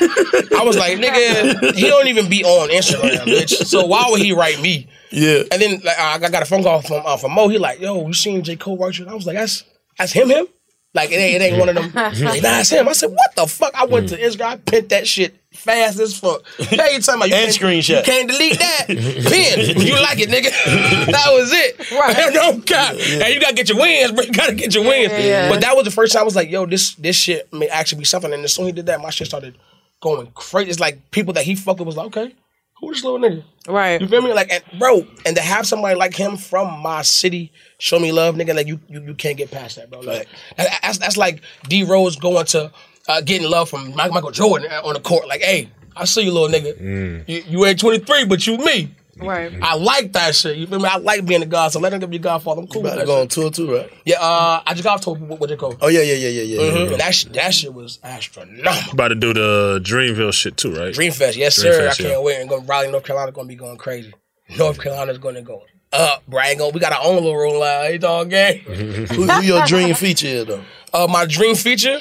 [0.58, 3.66] I was like, nigga, he don't even be on Instagram, bitch.
[3.66, 4.88] So why would he write me?
[5.12, 5.42] Yeah.
[5.52, 7.46] And then like, I got a phone call from uh, from Mo.
[7.46, 9.06] He like, yo, you seen J Cole write you?
[9.06, 9.62] I was like, that's
[9.96, 10.46] that's him, him.
[10.92, 11.92] Like it ain't, it ain't one of them.
[11.94, 12.88] like, nah, it's him.
[12.88, 13.74] I said, what the fuck?
[13.74, 16.46] I went to Instagram, I pinned that shit fast as fuck.
[16.58, 17.96] Hey, you talking about you And can't- screenshot.
[17.98, 18.86] You can't delete that.
[18.88, 19.80] Pin.
[19.86, 20.50] You like it, nigga.
[21.12, 21.90] that was it.
[21.92, 22.16] Right.
[22.34, 22.96] no God.
[22.96, 24.24] And you gotta get your wins, bro.
[24.24, 25.12] You gotta get your wins.
[25.12, 25.48] yeah.
[25.50, 27.98] But that was the first time I was like, yo, this this shit may actually
[28.00, 28.32] be something.
[28.32, 29.56] And as soon as he did that, my shit started
[30.00, 30.70] going crazy.
[30.70, 32.34] It's like people that he fucked with was like, okay,
[32.80, 33.42] who this little nigga?
[33.66, 34.00] Right.
[34.00, 34.32] You feel me?
[34.32, 38.34] Like, and, bro, and to have somebody like him from my city show me love,
[38.34, 40.00] nigga, like you you, you can't get past that, bro.
[40.00, 42.70] Like, that's that's like D Rose going to
[43.08, 45.26] uh, getting love from Michael, Michael Jordan on the court.
[45.28, 47.28] Like, hey, I see you, little nigga.
[47.28, 48.92] You, you ain't 23, but you me.
[49.18, 49.50] Right.
[49.62, 50.58] I like that shit.
[50.58, 50.84] You feel me?
[50.86, 52.60] I like being a god, so let him be a godfather.
[52.60, 53.30] I'm cool with About that to go on shit.
[53.30, 53.90] tour too, right?
[54.04, 55.56] Yeah, uh, I just got off tour with, with J.
[55.56, 55.74] Cole.
[55.80, 56.60] Oh yeah, yeah, yeah, yeah, yeah.
[56.60, 56.90] yeah, Mhm.
[56.90, 56.96] yeah.
[56.98, 58.92] That, sh- that shit was astronomical.
[58.92, 60.92] About to do the Dreamville shit too, right?
[60.94, 61.70] Dreamfest, yes, sir.
[61.80, 62.20] Dreamfest, I can't yeah.
[62.20, 62.40] wait.
[62.40, 64.12] And go, Raleigh, North Carolina, going to be going crazy.
[64.58, 65.62] North Carolina's going to go
[65.94, 66.42] up, bro.
[66.58, 67.90] Gonna, we got our own little roll out.
[67.90, 68.58] It's all game.
[68.60, 70.62] who, who your dream feature is though?
[70.92, 71.98] Uh, my dream feature,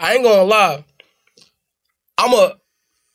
[0.00, 0.84] I ain't gonna lie.
[2.18, 2.56] I'm a,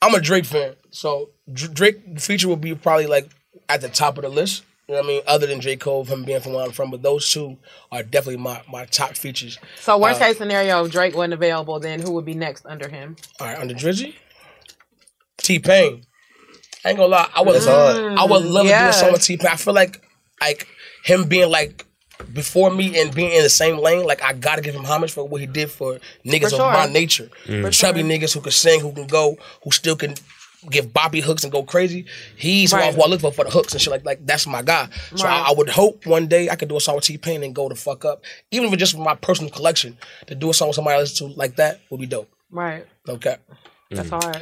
[0.02, 0.76] I'm a Drake fan.
[0.92, 3.30] So Drake feature will be probably like
[3.68, 4.64] at the top of the list.
[4.88, 5.22] You know what I mean?
[5.26, 5.78] Other than J.
[5.78, 7.58] Cole, him being from where I'm from, but those two
[7.92, 9.58] are definitely my, my top features.
[9.80, 12.88] So worst Uh, case scenario, if Drake wasn't available, then who would be next under
[12.88, 13.16] him?
[13.40, 14.14] All right, under Drizzy,
[15.38, 16.06] T Pain.
[16.84, 17.98] I ain't gonna lie, I would That's hard.
[18.16, 19.50] I would love to do a song with T Pain.
[19.52, 20.04] I feel like
[20.40, 20.68] like
[21.04, 21.84] him being like
[22.34, 25.28] before me and being in the same lane, like I gotta give him homage for
[25.28, 27.30] what he did for niggas For of my nature.
[27.46, 28.10] For Chubby sure.
[28.10, 30.16] niggas who can sing, who can go, who still can
[30.70, 32.06] give Bobby hooks and go crazy.
[32.36, 34.48] He's who I- who I look for for the hooks and shit like like that's
[34.48, 34.90] my guy.
[35.16, 35.34] So Right.
[35.34, 37.54] I, I would hope one day I could do a song with T Pain and
[37.54, 38.24] go the fuck up.
[38.52, 41.00] Even if it's just for my personal collection, to do a song with somebody I
[41.00, 42.30] listen to like that would be dope.
[42.50, 42.86] Right.
[43.08, 43.38] Okay.
[43.92, 44.24] That's mm.
[44.24, 44.42] hard.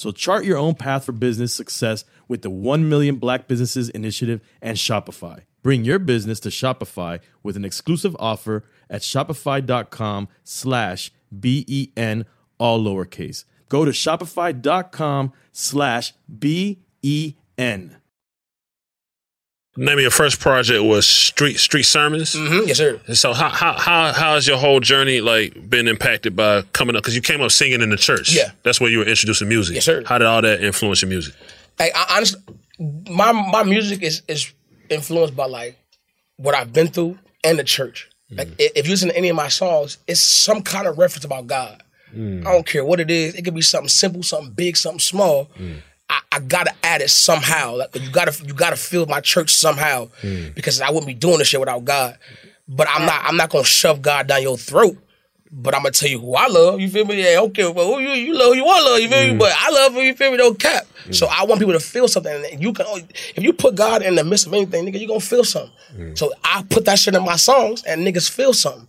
[0.00, 4.40] So chart your own path for business success with the 1 Million Black Businesses Initiative
[4.62, 5.40] and Shopify.
[5.62, 12.24] Bring your business to Shopify with an exclusive offer at shopify.com slash B-E-N,
[12.56, 13.44] all lowercase.
[13.68, 17.99] Go to shopify.com slash B-E-N.
[19.76, 22.34] Name of your first project was Street Street Sermons.
[22.34, 22.66] Mm-hmm.
[22.66, 23.00] Yes, sir.
[23.06, 26.96] And so how how how how has your whole journey like been impacted by coming
[26.96, 27.02] up?
[27.02, 28.34] Because you came up singing in the church.
[28.34, 28.50] Yeah.
[28.64, 29.76] that's where you were introducing music.
[29.76, 30.02] Yes, sir.
[30.04, 31.34] How did all that influence your music?
[31.78, 32.42] Hey, I, honestly,
[33.08, 34.52] my my music is is
[34.88, 35.78] influenced by like
[36.36, 38.10] what I've been through and the church.
[38.32, 38.38] Mm.
[38.38, 41.46] Like if you listen to any of my songs, it's some kind of reference about
[41.46, 41.80] God.
[42.12, 42.44] Mm.
[42.44, 43.36] I don't care what it is.
[43.36, 45.48] It could be something simple, something big, something small.
[45.56, 45.82] Mm.
[46.10, 47.76] I, I gotta add it somehow.
[47.76, 50.48] Like you gotta you gotta fill my church somehow hmm.
[50.54, 52.18] because I wouldn't be doing this shit without God.
[52.68, 54.98] But I'm not I'm not gonna shove God down your throat.
[55.52, 56.80] But I'm gonna tell you who I love.
[56.80, 57.20] You feel me?
[57.22, 57.70] Yeah, okay.
[57.70, 59.00] Well, who you you love, who you want to love.
[59.00, 59.32] You feel me?
[59.32, 59.38] Hmm.
[59.38, 60.36] But I love who you feel me.
[60.36, 60.86] No cap.
[61.04, 61.12] Hmm.
[61.12, 62.44] So I want people to feel something.
[62.52, 62.86] And you can
[63.34, 66.16] if you put God in the midst of anything, nigga, you gonna feel something.
[66.16, 68.86] So I put that shit in my songs, and niggas feel something.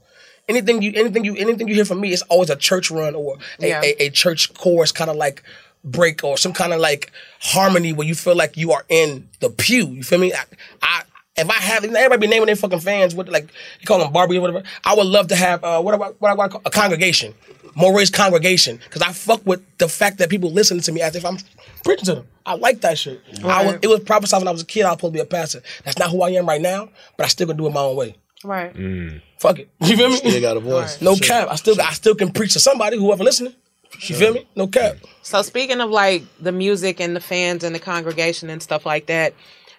[0.47, 3.37] Anything you anything you anything you hear from me is always a church run or
[3.59, 3.81] a, Yeah.
[3.83, 5.43] a, a church chorus kind of like
[5.83, 9.49] break or some kind of like harmony where you feel like you are in the
[9.49, 9.87] pew.
[9.87, 10.33] You feel me?
[10.33, 10.43] I,
[10.81, 11.01] I
[11.37, 14.37] if I have everybody be naming their fucking fans with like you call them Barbie
[14.37, 14.63] or whatever.
[14.83, 17.33] I would love to have uh, what about what I call a congregation,
[17.73, 21.25] Morray's congregation, because I fuck with the fact that people listen to me as if
[21.25, 21.37] I'm
[21.83, 22.27] preaching to them.
[22.45, 23.21] I like that shit.
[23.43, 24.83] I was, it was prophesied when I was a kid.
[24.83, 25.61] I was supposed to be a pastor.
[25.85, 27.95] That's not who I am right now, but I still gonna do it my own
[27.95, 28.15] way.
[28.43, 29.21] Right.
[29.39, 29.69] Fuck it.
[29.79, 30.15] You feel me?
[30.17, 31.01] Still got a voice.
[31.01, 31.27] No Sure.
[31.27, 31.47] cap.
[31.49, 33.53] I still I still can preach to somebody, whoever listening.
[33.99, 34.47] You feel me?
[34.55, 34.97] No cap.
[35.21, 39.05] So speaking of like the music and the fans and the congregation and stuff like
[39.07, 39.33] that,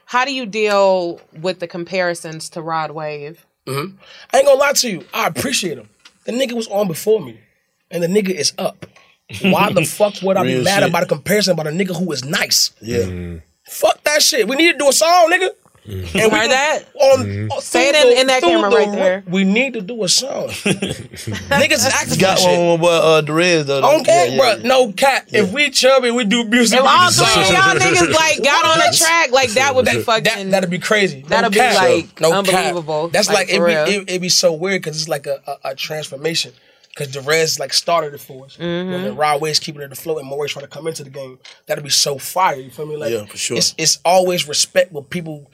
[0.05, 3.45] how do you deal with the comparisons to Rod Wave?
[3.67, 3.87] hmm
[4.33, 5.05] I ain't gonna lie to you.
[5.15, 5.89] I appreciate him.
[6.25, 7.39] The nigga was on before me,
[7.91, 8.87] and the nigga is up.
[9.41, 10.89] Why the fuck would I be Real mad shit.
[10.91, 12.71] about a comparison about a nigga who is nice?
[12.81, 13.39] Yeah.
[13.65, 14.47] Fuck that shit.
[14.49, 15.51] We need to do a song, nigga.
[15.85, 16.85] And we Heard that?
[16.95, 19.25] On, on- Say it through in- in that camera the right there.
[19.27, 20.49] We need to do a song.
[20.49, 22.71] Niggas is acting Got that one shit.
[22.73, 24.01] with my uh, Derez though.
[24.01, 24.51] Okay, Yeah, bro.
[24.53, 24.63] yeah.
[24.69, 25.29] No cat.
[25.33, 26.79] If we chubby, we do music.
[26.79, 30.03] If all three of y'all niggas like got on a track, like that would be
[30.03, 30.25] fucking.
[30.25, 31.23] That, that'd be crazy.
[31.23, 33.05] No That'd be, like, no unbelievable.
[33.09, 33.13] Cap.
[33.13, 33.85] That's Like, like, it'd, be, real.
[33.87, 36.53] it, it'd be so weird because it's like a, a, a transformation.
[36.95, 38.57] Because Derez like started it for us.
[38.57, 38.93] Mm-hmm.
[38.93, 41.39] And then Rod Wave's keeping it afloat and Morris trying to come into the game.
[41.67, 42.57] That'll be so fire.
[42.57, 42.97] You feel me?
[42.97, 43.57] Like Yeah, for sure.
[43.57, 45.51] It's, it's always respect when people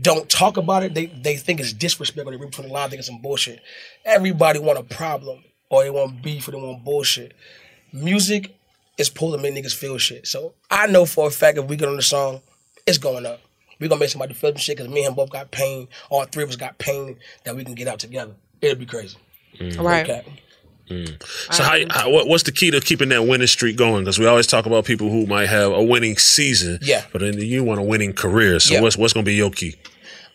[0.00, 0.94] don't talk about it.
[0.94, 3.60] They they think it's disrespect or they read from the line think it's some bullshit.
[4.04, 7.34] Everybody want a problem or they want beef or they want bullshit.
[7.92, 8.56] Music
[8.96, 10.26] is pulling to make niggas feel shit.
[10.26, 12.40] So I know for a fact if we get on the song,
[12.86, 13.40] it's going up.
[13.78, 15.88] we gonna make somebody feel some shit because me and him both got pain.
[16.08, 18.34] All three of us got pain that we can get out together.
[18.60, 19.18] It'll be crazy.
[19.60, 20.08] Right.
[20.08, 20.24] Okay.
[20.90, 21.22] Mm.
[21.54, 24.04] So how, how what's the key to keeping that winning streak going?
[24.04, 27.04] Because we always talk about people who might have a winning season, Yeah.
[27.12, 28.58] but then you want a winning career.
[28.58, 28.80] So Yeah.
[28.80, 29.76] what's what's going to be your key?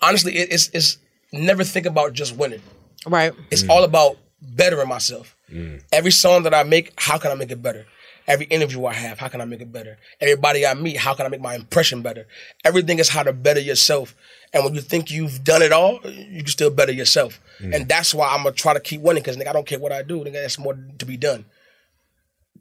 [0.01, 0.97] Honestly, it, it's it's
[1.33, 2.61] never think about just winning.
[3.05, 3.33] Right.
[3.51, 3.69] It's mm.
[3.69, 5.35] all about bettering myself.
[5.51, 5.83] Mm.
[5.91, 7.85] Every song that I make, how can I make it better?
[8.27, 9.97] Every interview I have, how can I make it better?
[10.19, 12.25] Everybody I meet, how can I make my impression better?
[12.63, 14.15] Everything is how to better yourself.
[14.51, 17.39] And when you think you've done it all, you can still better yourself.
[17.59, 17.75] Mm.
[17.75, 19.91] And that's why I'm gonna try to keep winning because nigga, I don't care what
[19.91, 20.19] I do.
[20.19, 21.45] Nigga, there's more to be done.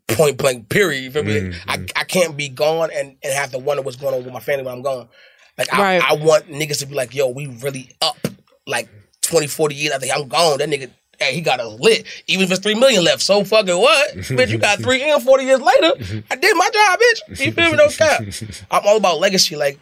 [0.09, 1.03] Point blank, period.
[1.05, 1.41] You feel me?
[1.41, 1.93] Mm, I, mm.
[1.97, 4.65] I can't be gone and, and have to wonder what's going on with my family
[4.65, 5.09] when I'm gone.
[5.57, 6.03] Like I, Right.
[6.03, 8.19] I want niggas to be like, yo, we really up.
[8.67, 8.89] Like
[9.23, 12.07] 20, 40 years after I'm gone, that nigga, hey, he got us lit.
[12.27, 14.15] Even if it's three million left, so fucking what?
[14.15, 16.23] bitch, you got three and 40 years later.
[16.31, 17.47] I did my job, bitch.
[17.47, 17.77] You feel me?
[17.77, 18.23] No cap.
[18.71, 19.57] I'm all about legacy.
[19.57, 19.79] Like,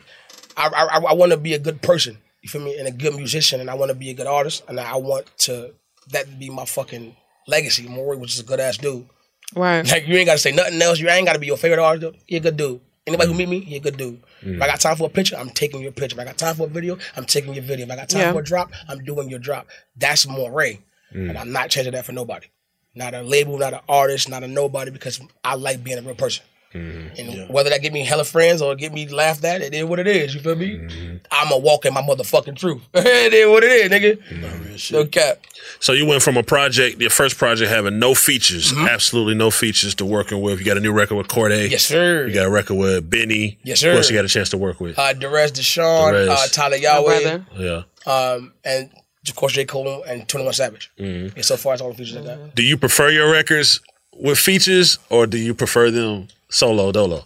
[0.56, 2.18] I, I, I want to be a good person.
[2.42, 2.78] You feel me?
[2.78, 5.26] And a good musician, and I want to be a good artist, and I want
[5.38, 5.72] to
[6.10, 7.16] that to be my fucking
[7.46, 7.84] legacy.
[7.84, 9.06] Morray was just a good ass dude.
[9.54, 9.86] Right.
[9.88, 10.98] Like you ain't gotta say nothing else.
[10.98, 12.16] You ain't gotta be your favorite artist.
[12.26, 12.80] He a good dude.
[13.06, 14.22] Anybody who meet me, he a good dude.
[14.42, 14.70] If I mm.
[14.70, 16.14] got time for a picture, I'm taking your picture.
[16.14, 17.84] If I got time for a video, I'm taking your video.
[17.86, 18.32] If I got time Yeah.
[18.32, 19.66] for a drop, I'm doing your drop.
[19.96, 20.78] That's Morray.
[21.14, 22.46] And I'm not changing that for nobody.
[22.94, 26.14] Not a label, not an artist, not a nobody, because I like being a real
[26.14, 26.44] person.
[26.74, 29.98] And whether that get me hella friends or get me laughed at, it is what
[29.98, 30.34] it is.
[30.34, 31.20] You feel me?
[31.30, 32.80] I'm a walk in my motherfucking truth.
[32.94, 34.90] it is what it is, nigga.
[34.92, 35.40] No cap.
[35.80, 38.86] So you went from a project, your first project having no features, Mm-hmm.
[38.88, 40.60] absolutely no features to working with.
[40.60, 41.68] You got a new record with Cordae.
[41.70, 42.26] Yes, sir.
[42.26, 43.58] You got a record with Benny.
[43.64, 43.90] Yes, sir.
[43.92, 44.98] Who else you got a chance to work with?
[44.98, 46.28] Uh, Derez De'Shon, Derez.
[46.30, 47.46] uh, Tyler Yahweh, brother.
[47.58, 47.82] yeah.
[48.10, 48.90] um, and
[49.28, 49.64] of course J.
[49.64, 50.90] Cole and 21 Savage.
[50.98, 51.36] Mm-hmm.
[51.36, 52.54] Yeah, so far it's all the features I got.
[52.54, 53.80] Do you prefer your records
[54.16, 57.24] with features or do you prefer them solo dolo?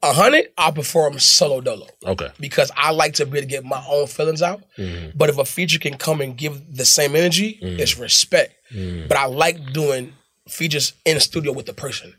[0.00, 1.86] A hundred, I prefer them solo dolo.
[2.06, 2.28] Okay.
[2.38, 4.62] because I like to be able to get my own feelings out.
[4.76, 5.10] Mm-hmm.
[5.16, 8.02] But if a feature can come and give the same energy, it's mm-hmm.
[8.02, 8.54] respect.
[8.72, 9.08] Mm-hmm.
[9.08, 10.12] But I like doing
[10.48, 12.14] features in the studio with the person.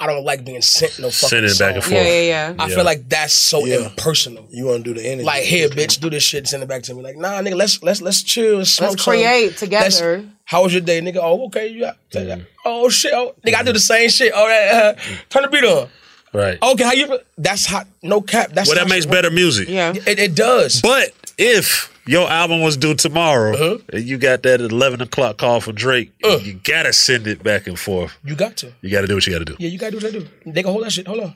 [0.00, 1.92] I don't like being sent no fucking Sending it back and song.
[1.92, 2.04] forth.
[2.06, 2.54] Yeah, yeah, yeah.
[2.58, 2.74] I Yeah.
[2.76, 3.86] feel like that's so Yeah.
[3.86, 4.46] impersonal.
[4.50, 5.24] You want to do the energy?
[5.24, 7.02] Like here, bitch, do this shit, send it back to me.
[7.02, 9.20] Like, nah, nigga, let's let's let's chill, let's smoke Let's something.
[9.24, 9.60] create Let's-
[9.98, 10.24] together.
[10.44, 11.18] how was your day, nigga?
[11.20, 12.40] Oh, okay, you got take that.
[12.64, 14.32] Oh shit, oh, nigga, I do the same shit.
[14.34, 15.88] Oh, that, uh, turn the beat on.
[16.32, 16.58] Right.
[16.62, 17.18] Okay, how you?
[17.36, 17.86] That's hot.
[18.02, 18.50] No cap.
[18.52, 19.68] That's well, that how makes shit better music.
[19.68, 19.94] Yeah.
[20.06, 20.80] It, it does.
[20.82, 23.78] But if your album was due tomorrow Uh-huh.
[23.92, 26.38] and you got that at 11 o'clock call from Drake, Uh.
[26.42, 28.12] you gotta send it back and forth.
[28.24, 28.72] You got to.
[28.82, 29.56] You gotta do what you gotta do.
[29.58, 30.26] Yeah, you gotta do what I do.
[30.46, 31.06] They can hold that shit.
[31.06, 31.34] Hold on.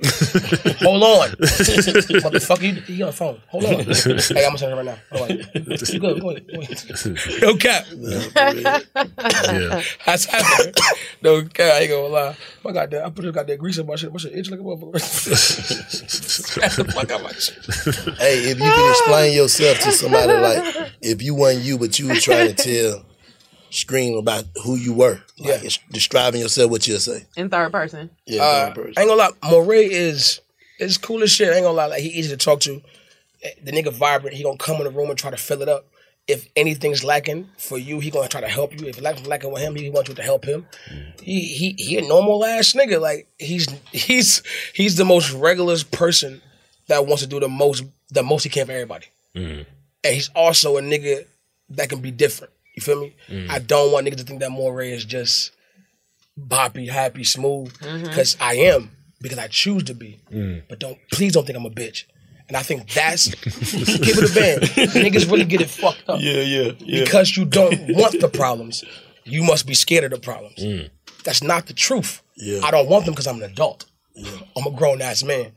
[0.80, 1.28] hold on.
[2.24, 3.38] Motherfucker, you, you on the phone.
[3.48, 3.70] Hold on.
[3.74, 4.96] hey, I'm gonna send it right now.
[5.12, 5.38] Hold on.
[5.38, 6.22] You good?
[6.22, 7.42] Wait, wait.
[7.42, 7.84] No cap.
[7.92, 9.82] Yeah.
[10.06, 10.74] That's happening.
[11.20, 11.74] No cap.
[11.74, 12.36] I ain't gonna lie.
[12.64, 14.10] My goddamn, I put a goddamn grease on my shit.
[14.10, 14.92] My shit itch like a motherfucker.
[16.60, 18.16] That's the fuck out my shit.
[18.16, 22.08] Hey, if you can explain yourself to somebody, like if you weren't you, but you
[22.08, 23.04] were trying to tell
[23.70, 27.24] Scream about who you were, like it's describing yourself, what you'll say.
[27.36, 28.10] In third person.
[28.26, 28.94] Yeah, Uh, third person.
[28.96, 30.40] I ain't gonna lie, Morray is
[30.78, 31.48] is cool as shit.
[31.52, 32.82] I ain't gonna lie, like he easy to talk to.
[33.42, 34.36] Eh, The nigga vibrant.
[34.36, 35.86] He gonna come in the room and try to fill it up.
[36.26, 38.86] If anything's lacking for you, he gonna try to help you.
[38.88, 40.66] If it's lacking with him, he wants you to help him.
[41.22, 43.00] He he he a normal ass nigga.
[43.00, 44.42] Like he's he's
[44.74, 46.40] he's the most regular person
[46.88, 49.06] that wants to do the most the most he can for everybody.
[49.34, 49.66] And
[50.04, 51.24] he's also a nigga
[51.70, 52.52] that can be different.
[52.80, 53.14] You feel me?
[53.28, 53.50] Mm.
[53.50, 55.52] I don't want niggas to think that Morray is just
[56.38, 57.72] boppy, happy, smooth.
[57.78, 58.04] Mm-hmm.
[58.04, 58.90] Because I am,
[59.20, 60.18] because I choose to be.
[60.32, 60.62] Mm.
[60.66, 62.04] But don't please don't think I'm a bitch.
[62.48, 64.62] And I think that's give it a band.
[64.92, 66.20] Niggas really get it fucked up.
[66.20, 67.04] Yeah, yeah, yeah.
[67.04, 68.82] Because you don't want the problems,
[69.24, 70.56] you must be scared of the problems.
[70.56, 70.90] Mm.
[71.22, 72.22] That's not the truth.
[72.36, 72.60] Yeah.
[72.64, 73.84] I don't want them because I'm an adult.
[74.14, 74.30] Yeah.
[74.56, 75.52] I'm a grown ass man.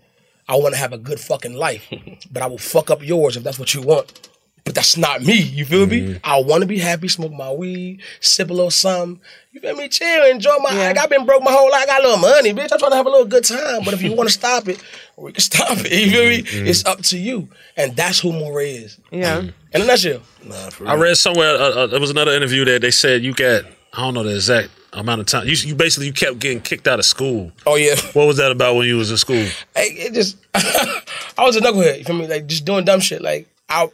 [0.47, 1.89] I want to have a good fucking life,
[2.29, 4.29] but I will fuck up yours if that's what you want.
[4.65, 5.41] But that's not me.
[5.41, 6.19] You feel me?
[6.23, 9.19] I want to be happy, smoke my weed, sip a little something.
[9.51, 9.89] You feel me?
[9.89, 10.71] Chill, enjoy my.
[10.73, 11.83] Like, I've been broke my whole life.
[11.83, 12.71] I got a little money, bitch.
[12.71, 13.83] I'm trying to have a little good time.
[13.83, 14.81] But if you want to stop it,
[15.17, 15.91] we can stop it.
[15.91, 16.69] You feel me?
[16.69, 18.97] It's up to you, and that's who Morray is.
[19.11, 19.47] Yeah.
[19.73, 20.21] And a nutshell.
[20.45, 23.65] Nah, I read somewhere, uh, uh, there was another interview that they said you got,
[23.93, 25.47] I don't know the exact amount of time.
[25.47, 27.51] You, you basically you kept getting kicked out of school.
[27.65, 27.95] Oh yeah.
[28.13, 29.45] What was that about when you was in school?
[29.75, 31.99] Hey, it just I was a knucklehead.
[31.99, 32.27] You feel me?
[32.27, 33.21] Like just doing dumb shit.
[33.21, 33.89] Like I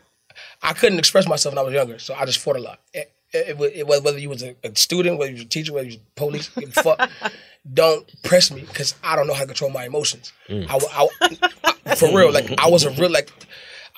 [0.61, 2.79] I couldn't express myself when I was younger, so I just fought a lot.
[2.93, 5.87] It, it, it, whether you was a, a student, whether you was a teacher, whether
[5.87, 7.09] you was police, a fuck.
[7.73, 10.31] Don't press me because I don't know how to control my emotions.
[10.47, 10.65] Mm.
[10.69, 13.29] I, I- I- for real, like I was a real like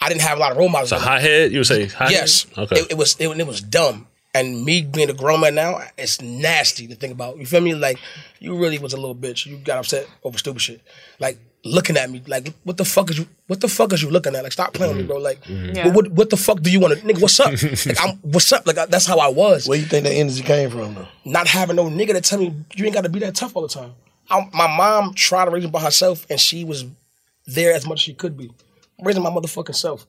[0.01, 0.89] I didn't have a lot of role models.
[0.89, 1.83] So hothead, you would say?
[2.09, 2.45] Yes.
[2.57, 2.77] Okay.
[2.79, 4.07] It, it was it, it was dumb.
[4.33, 7.37] And me being a grown man now, it's nasty to think about.
[7.37, 7.75] You feel me?
[7.75, 7.99] Like
[8.39, 9.45] you really was a little bitch.
[9.45, 10.81] You got upset over stupid shit.
[11.19, 13.27] Like looking at me, like what the fuck is you?
[13.47, 14.43] What the fuck is you looking at?
[14.43, 15.17] Like stop playing with me, bro.
[15.17, 15.75] Like mm-hmm.
[15.75, 15.85] Yeah.
[15.87, 17.05] what, what what the fuck do you want to?
[17.05, 17.51] Nigga, what's up?
[17.85, 18.65] like I'm what's up?
[18.65, 19.67] Like I- that's how I was.
[19.67, 21.07] Where you think that energy came from, though?
[21.25, 23.61] Not having no nigga to tell me you ain't got to be that tough all
[23.61, 23.93] the time.
[24.29, 26.85] I, my mom tried to raise me by herself, and she was
[27.47, 28.49] there as much as she could be,
[29.01, 30.07] raising my motherfucking self.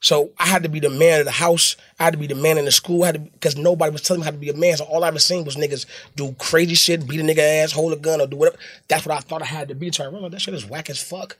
[0.00, 1.76] So I had to be the man of the house.
[1.98, 3.02] I had to be the man in the school.
[3.02, 4.76] I had to because nobody was telling me how to be a man.
[4.76, 7.92] So all I ever seen was niggas do crazy shit, beat a nigga ass, hold
[7.92, 8.58] a gun, or do whatever.
[8.86, 9.90] That's what I thought I had to be.
[9.90, 11.36] So I remember that shit is whack as fuck.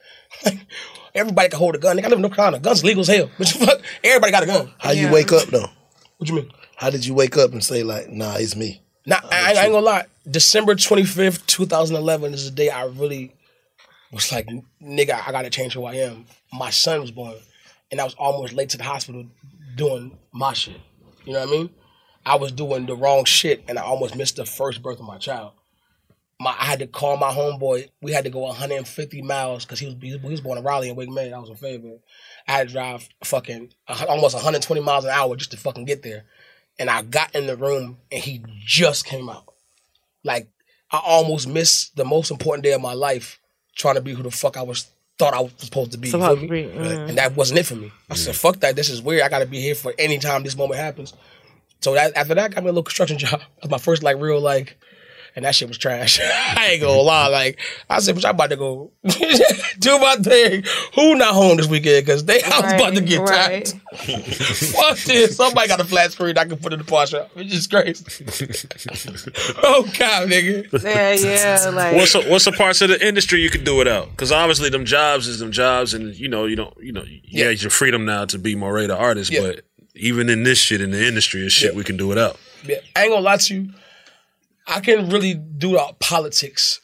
[1.14, 1.96] Everybody can hold a gun.
[1.96, 2.58] Nigga, I live in North Carolina.
[2.58, 3.30] Guns legal as hell.
[3.38, 4.72] But fuck, everybody got a gun.
[4.78, 5.68] How you wake up though?
[6.16, 6.50] What you mean?
[6.76, 8.82] How did you wake up and say like, nah, it's me?
[9.06, 10.06] Nah, I, I ain't gonna lie.
[10.28, 13.34] December 25th, 2011 is the day I really
[14.12, 14.48] was like,
[14.82, 16.26] nigga, I gotta change who I am.
[16.52, 17.34] My son was born,
[17.90, 19.26] and I was almost late to the hospital
[19.76, 20.80] doing my shit.
[21.24, 21.70] You know what I mean?
[22.26, 25.18] I was doing the wrong shit, and I almost missed the first birth of my
[25.18, 25.52] child.
[26.40, 27.88] My, I had to call my homeboy.
[28.00, 30.98] We had to go 150 miles because he was, he was born in Raleigh and
[30.98, 31.32] WakeMed.
[31.32, 32.00] I was in Fayetteville.
[32.46, 33.72] I had to drive fucking
[34.08, 36.24] almost 120 miles an hour just to fucking get there.
[36.78, 39.52] And I got in the room and he just came out.
[40.22, 40.48] Like
[40.90, 43.40] I almost missed the most important day of my life
[43.74, 44.88] trying to be who the fuck I was
[45.18, 46.08] thought I was supposed to be.
[46.08, 46.46] you feel Supposed me?
[46.62, 47.08] to be, mm.
[47.08, 47.90] And that wasn't it for me.
[48.08, 48.76] I said, fuck that.
[48.76, 49.22] This is weird.
[49.22, 51.12] I got to be here for any time this moment happens.
[51.80, 53.40] So that after that, I got me a little construction job.
[53.56, 54.76] That's my first like real like
[55.38, 56.18] and that shit was trash.
[56.56, 57.28] I ain't gonna lie.
[57.28, 58.90] Like I said, bitch, I'm about to go
[59.78, 60.64] do my thing.
[60.96, 62.04] Who not home this weekend?
[62.04, 63.68] Because they I was about to get Right, tired.
[64.24, 65.36] Fuck this.
[65.36, 67.30] Somebody got a flat screen I can put in the pawn shop.
[67.36, 68.04] It's just crazy.
[69.62, 70.82] oh God, nigga.
[70.82, 71.70] Yeah, yeah.
[71.70, 74.10] Like What's the, what's the parts of the industry you can do without?
[74.10, 77.46] Because obviously them jobs is them jobs, and you know you don't you know yeah,
[77.50, 79.42] have your freedom now to be more of the artist, Yeah.
[79.42, 79.60] but
[79.94, 82.36] even in this shit in the industry is shit we can do without.
[82.64, 83.70] Yeah, I ain't gonna lie to you.
[84.68, 86.80] I can really do the politics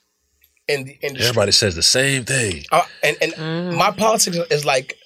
[0.67, 1.29] in the industry.
[1.29, 2.65] Everybody says the same thing.
[2.73, 4.97] Uh, and and my politics is like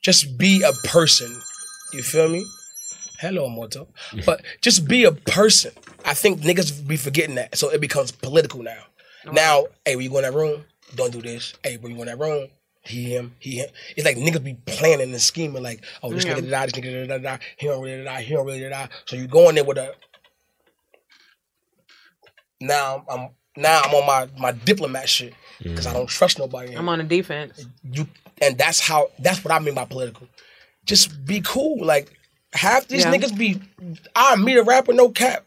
[0.00, 1.30] just be a person.
[1.92, 2.44] You feel me?
[3.20, 3.88] Hello, Morto.
[4.26, 5.72] But just be a person.
[6.04, 8.82] I think niggas be forgetting that, so it becomes political now.
[9.32, 11.54] Now, hey, when you go in that room, don't do this.
[11.62, 12.48] Hey, when you go in that room,
[12.82, 13.68] he him, he him.
[13.96, 16.34] It's like niggas be planning and scheming, like, oh, this Yeah.
[16.34, 18.68] nigga did die, this nigga did die, die, he don't really die, he don't really
[18.68, 18.88] die.
[19.06, 19.94] So you go in there with a.
[22.66, 25.94] Now I'm now I'm on my my diplomat shit because I mm.
[25.94, 26.74] don't trust nobody.
[26.74, 27.66] I'm on the defense.
[27.90, 28.06] You
[28.40, 30.28] and that's how that's what I mean by political.
[30.84, 31.84] Just be cool.
[31.84, 32.12] Like
[32.52, 33.12] half these Yeah.
[33.14, 33.60] niggas be
[34.16, 35.46] I meet a rapper, no cap.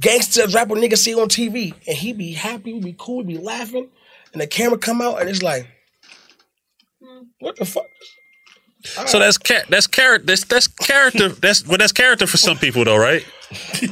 [0.00, 3.38] Gangster rapper nigga see on TV and he be happy, he be cool, he be
[3.38, 3.88] laughing,
[4.32, 5.66] and the camera come out and it's like,
[7.38, 7.86] what the fuck?
[9.06, 12.84] So that's ca- that's character that's that's character that's well that's character for some people
[12.84, 13.24] though, right?
[13.50, 13.86] I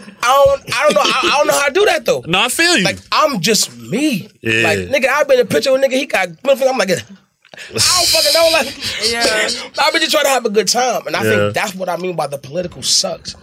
[0.45, 2.23] don't I don't know I, I don't know how to do that though.
[2.27, 2.85] No, I feel you.
[2.85, 4.29] Like I'm just me.
[4.41, 4.63] Yeah.
[4.63, 7.81] Like nigga, I've been in a picture with nigga, he got I'm like I don't
[7.81, 8.49] fucking know.
[8.53, 9.49] Like, Yeah.
[9.83, 11.31] I've been just trying to have a good time, and I Yeah.
[11.31, 13.35] think that's what I mean by the political sucks.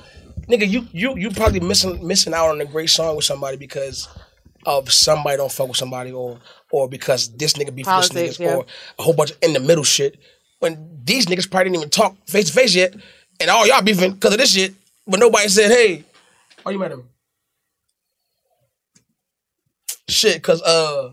[0.48, 4.08] Nigga, you you you probably missing missing out on a great song with somebody because
[4.66, 6.40] of somebody don't fuck with somebody, or
[6.72, 8.56] or because this nigga be for this Politics, niggas, yeah.
[8.58, 8.66] or
[9.00, 10.20] a whole bunch of in the middle shit.
[10.64, 12.96] When these niggas probably didn't even talk face to face yet,
[13.42, 14.74] and all y'all beefing because of this shit,
[15.06, 16.06] but nobody said, "Hey,
[16.64, 17.04] why you mad at me?"
[20.08, 21.12] Shit, cause uh.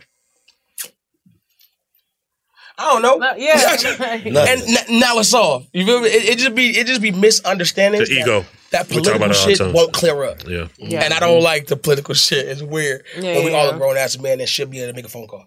[2.79, 3.17] I don't know.
[3.17, 3.77] No, yeah.
[4.01, 5.67] and n- now it's off.
[5.73, 6.07] You feel me?
[6.07, 8.09] It, it just be it just be misunderstandings.
[8.09, 8.47] The ego.
[8.71, 9.73] That We political about it all the shit time.
[9.73, 10.49] won't clear up.
[10.49, 10.69] Yeah.
[10.79, 11.03] Yeah.
[11.03, 12.47] And I don't like the political shit.
[12.47, 13.03] It's weird.
[13.17, 13.75] Yeah, when we yeah, all yeah.
[13.75, 15.45] a grown ass man that should be able to make a phone call.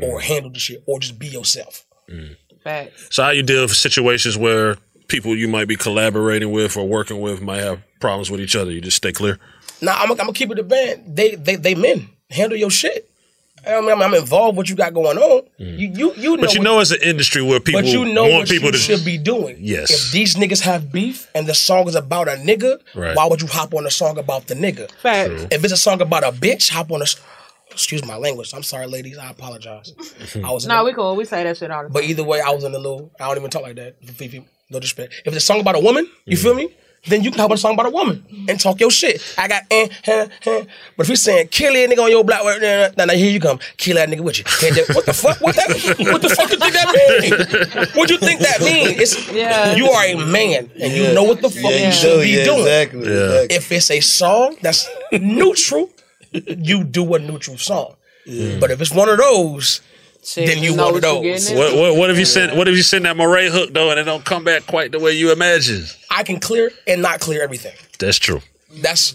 [0.00, 0.84] Or handle the shit.
[0.86, 1.84] Or just be yourself.
[2.64, 3.08] Facts.
[3.10, 4.76] So how you deal with situations where
[5.08, 8.70] people you might be collaborating with or working with might have problems with each other?
[8.72, 9.38] You just stay clear.
[9.82, 11.16] Now I'm, I'm gonna keep it a band.
[11.16, 12.08] They they they men.
[12.30, 13.10] Handle your shit.
[13.66, 15.42] I mean, I'm, I'm involved what you got going on.
[15.58, 15.78] Mm-hmm.
[15.78, 18.22] You you you know But you know it's an industry where people but you know
[18.24, 19.56] want what people you to should be doing.
[19.60, 19.90] Yes.
[19.90, 23.16] If these niggas have beef and the song is about a nigga, Right.
[23.16, 24.90] why would you hop on a song about the nigga?
[25.02, 25.28] Facts.
[25.30, 25.48] True.
[25.50, 27.06] If it's a song about a bitch, hop on a.
[27.74, 28.52] s- Excuse my language.
[28.54, 29.18] I'm sorry, ladies.
[29.18, 29.92] I apologize.
[30.42, 31.16] I was No, a- we cool.
[31.16, 31.92] We say that shit all the time.
[31.92, 33.10] but either way, I was in a little.
[33.20, 33.96] I don't even talk like that.
[34.70, 35.14] No disrespect.
[35.26, 36.68] If it's a song about a woman, you feel me?
[37.06, 39.22] Then you can hop on a song about a woman and talk your shit.
[39.36, 40.64] I got eh, eh, eh.
[40.96, 43.40] But if he's saying kill that nigga on your black, now, now, now here you
[43.40, 44.44] come, kill that nigga with you.
[44.44, 45.38] Can't What the fuck?
[45.42, 45.68] What that?
[45.98, 47.88] What the fuck you think that mean?
[47.94, 48.98] What you think that mean?
[48.98, 49.74] It's Yeah.
[49.74, 52.20] you are a man and you know what the fuck Yeah, you you should do.
[52.22, 52.60] be Yeah, doing.
[52.60, 53.20] exactly, Yeah.
[53.42, 53.56] exactly.
[53.56, 55.90] If it's a song that's neutral,
[56.34, 57.94] you do a neutral song.
[58.26, 59.80] But if it's one of those,
[60.34, 61.50] then you know one of what those.
[61.50, 64.00] What, what, what if you send What if you send that Morray hook though, and
[64.00, 65.84] it don't come back quite the way you imagine?
[66.10, 67.74] I can clear and not clear everything.
[67.98, 68.40] That's true.
[68.80, 69.14] That's,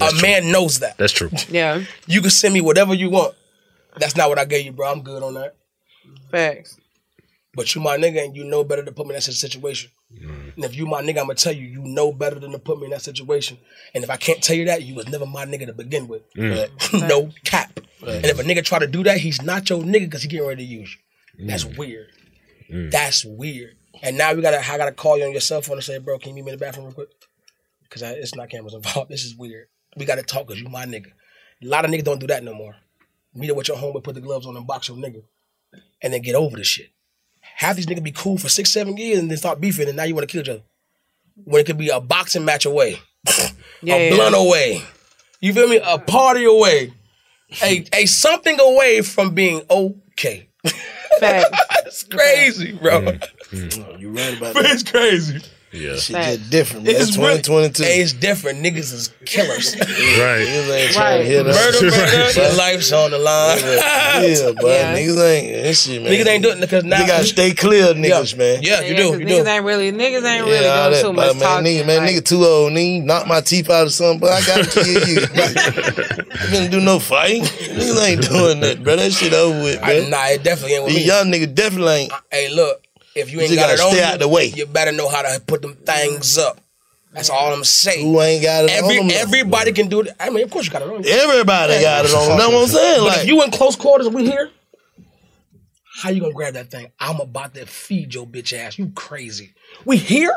[0.00, 0.96] a man knows that.
[0.96, 1.30] That's true.
[1.48, 1.82] Yeah.
[2.06, 3.34] You can send me whatever you want.
[3.96, 4.90] That's not what I gave you, bro.
[4.90, 5.54] I'm good on that.
[6.30, 6.76] Facts.
[7.54, 9.90] But you my nigga and you know better to put me in that situation.
[10.20, 10.54] Mm.
[10.56, 12.78] And if you my nigga, I'm gonna tell you, you know better than to put
[12.78, 13.58] me in that situation.
[13.94, 16.22] And if I can't tell you that, you was never my nigga to begin with.
[16.34, 17.08] Mm.
[17.08, 17.80] no cap.
[18.00, 18.16] Mm.
[18.16, 20.46] And if a nigga try to do that, he's not your nigga because he getting
[20.46, 20.96] ready to use
[21.38, 21.44] you.
[21.44, 21.48] Mm.
[21.48, 22.10] That's weird.
[22.70, 23.76] That's weird.
[24.02, 26.18] And now we gotta I gotta call you on your cell phone and say, bro,
[26.18, 27.08] can you meet me in the bathroom real quick?
[27.90, 29.08] Cause it's not cameras involved.
[29.10, 29.68] This is weird.
[29.96, 31.12] We gotta talk because you my nigga.
[31.62, 32.74] A lot of niggas don't do that no more.
[33.34, 35.22] Meet up with your homie, put the gloves on and box your nigga.
[36.02, 36.90] And then get over the shit.
[37.56, 40.04] Half these niggas be cool for six, seven years and then start beefing and now
[40.04, 40.62] you wanna kill each other.
[41.44, 42.98] When it could be a boxing match away.
[43.82, 44.14] Yeah, a yeah.
[44.16, 44.82] blunt away.
[45.40, 45.78] You feel me?
[45.84, 46.94] A party away.
[47.62, 50.48] A, a something away from being okay.
[50.64, 53.02] it's crazy, bro.
[53.50, 54.00] Mm.
[54.00, 54.90] You right about It's that.
[54.90, 55.42] crazy.
[55.74, 55.96] Yeah.
[55.96, 56.94] Shit just different, man.
[56.94, 57.82] It's It's really- 2022.
[57.84, 58.62] It's different.
[58.62, 59.74] Niggas is killers.
[59.76, 59.86] Right.
[60.46, 61.26] Niggas ain't trying to Right.
[61.26, 61.56] hit us.
[61.82, 62.30] Murder, murder.
[62.40, 63.58] Your life's on the line.
[63.58, 64.94] Yeah, but Yeah.
[64.96, 66.12] niggas ain't this shit, man.
[66.12, 68.62] Niggas ain't doing it because now You gotta stay clear, of niggas, man.
[68.62, 69.10] Yeah, you Yeah, do.
[69.10, 69.50] 'cause You niggas do.
[69.50, 71.66] ain't really niggas ain't really all doing too but, much man, talking.
[71.66, 72.72] Nigga, man, like- nigga too old.
[72.72, 75.20] Nigga, knock my teeth out or something, but I gotta kill you.
[75.22, 75.26] you
[76.52, 77.42] gonna do no fighting?
[77.42, 78.94] Niggas ain't doing that, bro.
[78.96, 80.10] That shit over with, I, man.
[80.10, 81.06] nah, it definitely ain't with These me.
[81.08, 82.12] young niggas definitely ain't.
[82.30, 82.80] Hey, look,
[83.14, 84.46] if you ain't You got gotta it on stay you, out the way.
[84.46, 86.60] you better know how to put them things up.
[87.12, 88.04] That's all I'm saying.
[88.06, 89.16] Who ain't got it Every, on them?
[89.20, 90.08] Everybody can do it.
[90.18, 91.04] I mean, of course you got it on.
[91.04, 91.10] you.
[91.10, 92.38] Everybody got it on them.
[92.38, 93.00] That's what I'm saying.
[93.00, 94.50] But Like, if you in close quarters and we here,
[96.02, 96.90] how you gonna grab that thing?
[96.98, 98.78] I'm about to feed your bitch ass.
[98.78, 99.52] You crazy?
[99.84, 100.34] We here?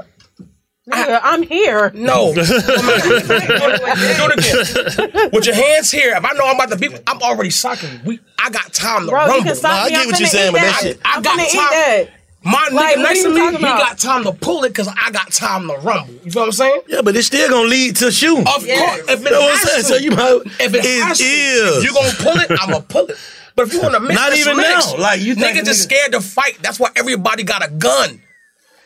[0.88, 1.91] Nigga, I'm here.
[1.95, 2.32] No.
[2.34, 5.30] do it again.
[5.34, 6.15] With your hands here.
[6.15, 7.99] If I know I'm about to be, I'm already socking you.
[8.05, 9.95] We, I got time to Bro, you can sock me.
[9.97, 10.97] I'm finna eat that.
[11.03, 12.16] I, I I'm got finna eat time.
[12.52, 12.72] That.
[12.72, 14.70] My Like, nigga what next are to you me, he got time to pull it
[14.70, 16.14] because I got time to rumble.
[16.24, 16.82] You feel what I'm saying?
[16.88, 18.41] yeah, but it's still gonna lead to shooting.
[18.48, 19.82] Of course, if it Know what I'm has saying?
[19.84, 21.78] to, So you might- if it, it has is.
[21.78, 23.18] if you gonna pull it, I'm gonna pull it.
[23.56, 24.91] But if you wanna mix, Not even mix.
[24.93, 24.98] now.
[24.98, 26.58] Like, you think niggas just scared to fight.
[26.62, 28.22] That's why everybody got a gun.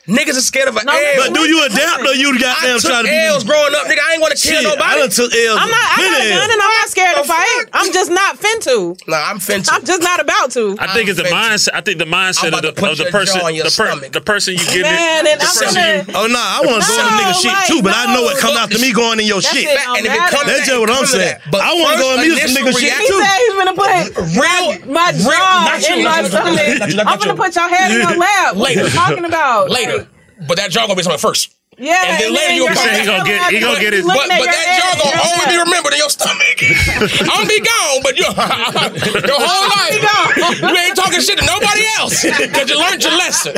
[0.07, 1.13] Niggas are scared of an No, L.
[1.29, 3.13] But do you adapt or you I goddamn took try to be?
[3.13, 4.01] L's growing up, nigga.
[4.01, 4.81] I ain't want to kill Shit, nobody.
[4.81, 5.59] I done took L's.
[5.61, 5.77] I'm not.
[5.77, 7.63] I got a plenty gun and I'm not scared to fight.
[7.73, 8.75] I'm just not fin to.
[9.05, 9.69] Nah, I'm finna.
[9.69, 10.73] I'm just not about to.
[10.81, 11.77] I think it's the mindset.
[11.77, 13.53] I think the mindset I'm of the, to put of the your person, jaw on
[13.53, 15.37] your the, per, the person you give Man, it.
[15.37, 17.21] and the I'm person gonna- you- Oh no, I want to go on a No,
[17.21, 18.29] nigga shit like, too, but I know no.
[18.33, 19.69] it come after me going in your shit.
[19.69, 21.37] shit and if it comes That's just what I'm saying.
[21.53, 23.21] But I want to go on mute some nigga shit He too.
[23.21, 23.93] said he's gonna put
[24.33, 26.57] Real, my jaw in my stomach.
[26.57, 27.37] not you, not you, I'm gonna you.
[27.37, 28.55] put your head in your lap.
[28.57, 28.83] What Later.
[28.83, 29.69] you talking about?
[29.69, 30.00] later.
[30.47, 31.53] But that jaw gonna be something first.
[31.77, 34.05] Yeah, And then later you your gonna say he gonna get- he gonna get his-
[34.05, 36.57] But, but that jaw gonna always be remembered in your stomach.
[37.31, 38.27] I'm be gone, but you,
[39.31, 43.53] your whole life, you ain't talking shit to nobody else because you learned your lesson.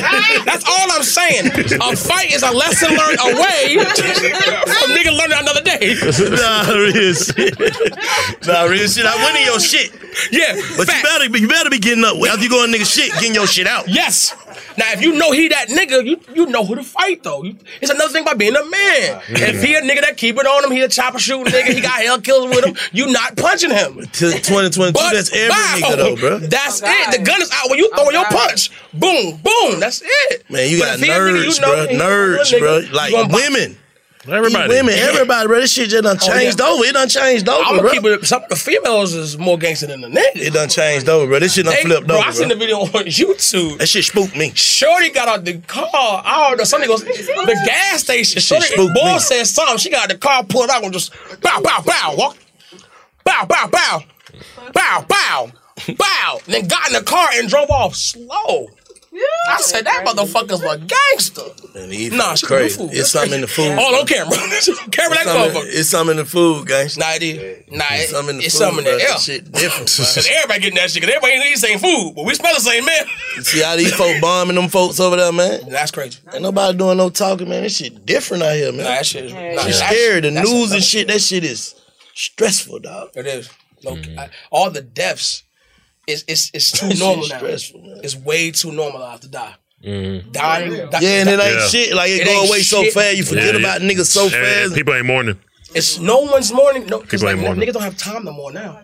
[0.46, 1.52] That's all I'm saying.
[1.82, 5.98] A fight is a lesson learned away from nigga learning another day.
[6.38, 7.58] Nah, real shit.
[8.46, 9.06] Nah, real shit.
[9.10, 9.92] I went in your shit.
[10.32, 12.16] Yeah, But you better, be- you better be getting up.
[12.28, 13.88] After you go in nigga shit, getting your shit out.
[13.88, 14.34] Yes.
[14.78, 17.44] Now, if you know he that nigga, you you know who to fight though.
[17.44, 19.16] You- It's another thing about being a man.
[19.16, 21.74] Ah, if he a nigga that keep it on him, he a chopper shooting nigga,
[21.74, 22.76] he got hell killers with him.
[22.92, 23.98] You not punching him.
[24.02, 25.76] To 2022, But that's every bow.
[25.76, 26.40] nigga though, oh, bro.
[26.40, 27.18] That's oh, it.
[27.20, 28.72] The gun is out when you oh, throw your punch.
[28.94, 29.80] Boom, boom.
[29.80, 30.50] That's it.
[30.50, 31.88] Man, you But got if he a nigga, you know bro.
[31.88, 32.82] he a Nerds, nigga, bro.
[32.94, 33.78] Like gonna women.
[34.26, 34.70] Everybody.
[34.70, 35.60] Women, everybody, bro.
[35.60, 36.40] This shit just done Oh, yeah.
[36.40, 36.86] changed over.
[36.86, 37.92] It done changed over, I'm bro.
[37.92, 38.26] keep it.
[38.26, 40.36] Some the females is more gangster than the niggas.
[40.36, 41.40] It done changed over, bro.
[41.40, 42.56] This shit done They- flipped bro, over, I seen bro.
[42.56, 43.80] the video on YouTube.
[43.80, 44.54] That shit spooked me.
[44.56, 45.90] Shorty got out the car.
[45.94, 46.64] I don't know.
[46.64, 48.40] Something goes the gas station.
[48.42, 49.20] Shorty, spooked boy me.
[49.20, 49.78] said something.
[49.78, 51.12] She got the car, pulled out, and just
[51.42, 52.38] bow, bow, bow, walk,
[53.26, 54.04] bow, bow, bow,
[54.74, 55.52] bow, bow,
[55.98, 56.40] bow.
[56.46, 58.70] And then got in the car and drove off slow.
[59.50, 61.44] I said that motherfucker's a gangster.
[61.76, 62.78] Man, these Nah, folks she crazy.
[62.78, 62.90] food.
[62.94, 63.72] It's something in the food.
[63.78, 64.32] All on camera.
[64.38, 65.66] camera It's that motherfucker.
[65.68, 66.98] it's something in the food, guys.
[66.98, 67.64] Nah, it is.
[67.72, 69.18] Nah, It's something in the it's food, something in the air.
[69.20, 71.04] Shit different, Cause everybody getting that shit.
[71.04, 73.06] Cause everybody ain't eating the same food, but we smell the same man.
[73.38, 75.70] You see how these folks bombing them folks over there, man?
[75.70, 76.20] That's crazy.
[76.34, 77.64] Ain't nobody doing no talking, man.
[77.64, 78.84] This shit different out here, man.
[78.86, 79.34] Nah, that shit is.
[79.34, 80.22] Nah, It's that scary.
[80.22, 81.76] The news and shit, that shit is
[82.16, 83.10] stressful, dog.
[83.16, 83.50] It is.
[83.84, 84.18] No, mm.
[84.18, 85.44] I- all the deaths
[86.08, 87.38] is it's it's too That normal is now.
[87.38, 88.00] stressful, man.
[88.04, 89.56] It's way too normalized to die.
[89.84, 90.32] Mm-hmm.
[90.32, 90.72] Dying.
[90.72, 91.68] di- Yeah, and it ain't Yeah.
[91.68, 91.94] shit.
[91.94, 93.18] Like it, It go ain't away so fast.
[93.18, 93.90] You forget Yeah, about yeah.
[93.90, 94.76] niggas so fast.
[94.76, 95.38] people ain't mourning.
[95.76, 96.86] It's no one's mourning.
[96.86, 97.68] No, People like, ain't mourning.
[97.68, 98.80] niggas don't have time no more now.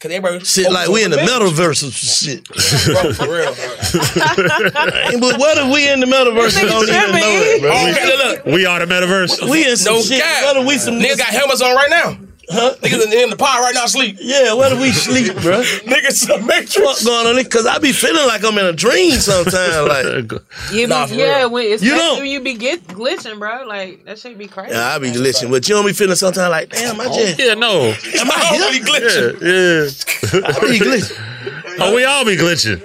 [0.00, 2.42] Cause everybody Shit, like we in the metaverse of shit.
[2.86, 3.54] Bro, for real.
[3.54, 7.70] Hey, but what if we in the metaverse and don't even know it, bro?
[7.70, 8.54] Okay, look, look.
[8.54, 9.48] We are the metaverse.
[9.48, 10.20] We in some No shit.
[10.20, 10.42] cap.
[10.44, 12.18] What if we some Niggas got helmets on right now.
[12.50, 12.74] Huh?
[12.82, 14.16] Niggas in, in the pod right now sleep.
[14.20, 15.62] Yeah, what do we sleep, bro?
[15.62, 16.78] Niggas in the matrix.
[16.80, 17.36] What's going on?
[17.42, 19.88] Because I be feeling like I'm in a dream sometimes.
[19.88, 20.32] Like,
[20.72, 21.50] You be, Nah, yeah, real.
[21.50, 22.18] when, You especially don't.
[22.20, 23.64] when you be get glitching, bro.
[23.66, 24.74] Like that shit be crazy.
[24.74, 27.38] yeah, I be listening, but you don't be feeling sometimes like, damn, I oh, just,
[27.38, 27.70] Yeah, no.
[28.20, 29.40] am I I don't be glitching.
[29.40, 30.46] Yeah, yeah.
[30.56, 31.78] I be glitching.
[31.78, 32.80] Oh, we all be glitching.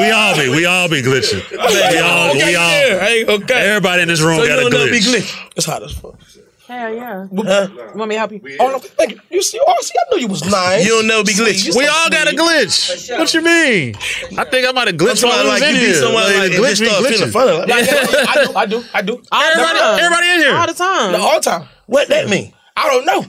[0.00, 0.48] We all be.
[0.48, 1.48] We all be glitching.
[1.52, 2.30] We all.
[2.30, 2.70] Okay, We all.
[2.70, 3.68] yeah, hey, okay.
[3.68, 5.48] Everybody in this room So got a don't never be glitch.
[5.54, 6.18] It's hot as fuck.
[6.66, 7.26] Hell yeah.
[7.36, 7.68] Huh?
[7.70, 8.40] You want me to help you?
[8.58, 9.20] Oh no, thank you.
[9.30, 10.82] You see, oh, see, I knew you was nine.
[10.82, 11.76] You don't never be glitching.
[11.76, 13.16] We all got a glitch.
[13.18, 13.94] What you mean?
[14.38, 15.94] I think I might have glitched Somebody while I was like in you be here.
[15.94, 17.32] somewhere like, the and glitch just be glitching.
[17.32, 17.58] funny.
[17.58, 19.12] Like, Yeah, yeah, I do, I do, I do.
[19.30, 19.98] All the Everybody, time.
[20.00, 20.54] everybody in here.
[20.56, 21.12] All the time.
[21.12, 21.68] No, all the time.
[21.86, 22.52] what that mean?
[22.76, 23.24] I don't know.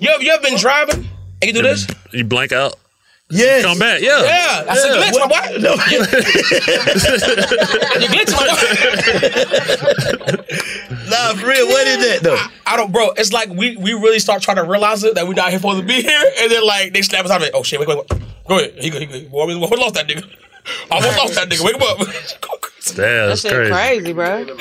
[0.00, 1.06] You ever, you ever been driving
[1.42, 1.86] and you do this?
[2.12, 2.74] You blank out.
[3.28, 3.64] Yes.
[3.64, 4.00] Come back.
[4.00, 4.22] Yeah.
[4.22, 5.58] Yeah, that's a glitch, my boy.
[5.58, 5.74] No.
[7.96, 8.60] You glitch, my boy.
[11.10, 11.66] nah, for real.
[11.66, 12.38] What is that though?
[12.66, 13.10] I don't, bro.
[13.16, 15.80] It's like we we really start trying to realize it that we're not here supposed
[15.80, 17.52] to be here, and then like they snap us out of it.
[17.54, 17.80] Oh shit!
[17.80, 18.08] Wait, wait, wait.
[18.48, 18.74] Go ahead.
[18.78, 18.98] He go.
[19.00, 19.20] He go.
[19.28, 20.24] Boy, we we lost that nigga.
[20.90, 21.64] I almost lost that nigga.
[21.64, 21.98] Wake him up.
[22.96, 23.72] Damn, That that's shit crazy.
[23.72, 24.46] crazy, bro.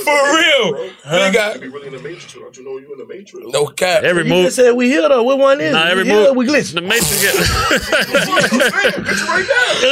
[0.00, 0.90] For real.
[1.10, 3.34] They got You know you in the matrix.
[3.52, 4.02] no cap.
[4.04, 4.44] Every You move.
[4.46, 5.22] just said we here though.
[5.22, 5.72] What one is?
[5.72, 5.90] Nah, it?
[5.90, 6.36] every we here, move.
[6.36, 6.72] we glitch.
[6.74, 7.34] The matrix get.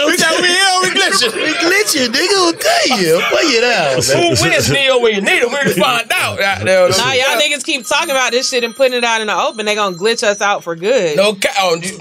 [0.08, 0.80] We got we here.
[0.82, 1.32] We glitching.
[1.48, 2.38] We glitching, nigga.
[2.38, 3.20] I'll tell you.
[3.30, 4.52] Put you down, Who man.
[4.52, 5.50] wins Neo when you need him?
[5.50, 6.38] We're gonna find out.
[6.38, 6.90] Goddamn.
[6.90, 9.66] Nah, y'all niggas keep talking about this shit and putting it out in the open.
[9.66, 11.16] They gonna glitch us out for good.
[11.16, 11.54] No cap.
[11.58, 11.98] Oh, you,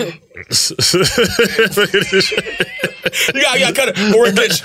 [3.34, 4.16] you got you got to cut it.
[4.16, 4.62] Or a glitch.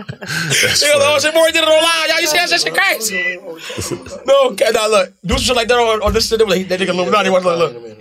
[0.00, 2.08] Nigga, oh shit, Maury did it on live.
[2.08, 3.38] Y'all, you see that shit crazy?
[4.26, 6.38] no, okay, now look, do some shit like that on, on this shit.
[6.38, 7.30] They be like, that nigga Illuminati.
[7.30, 7.96] Watch, look, look.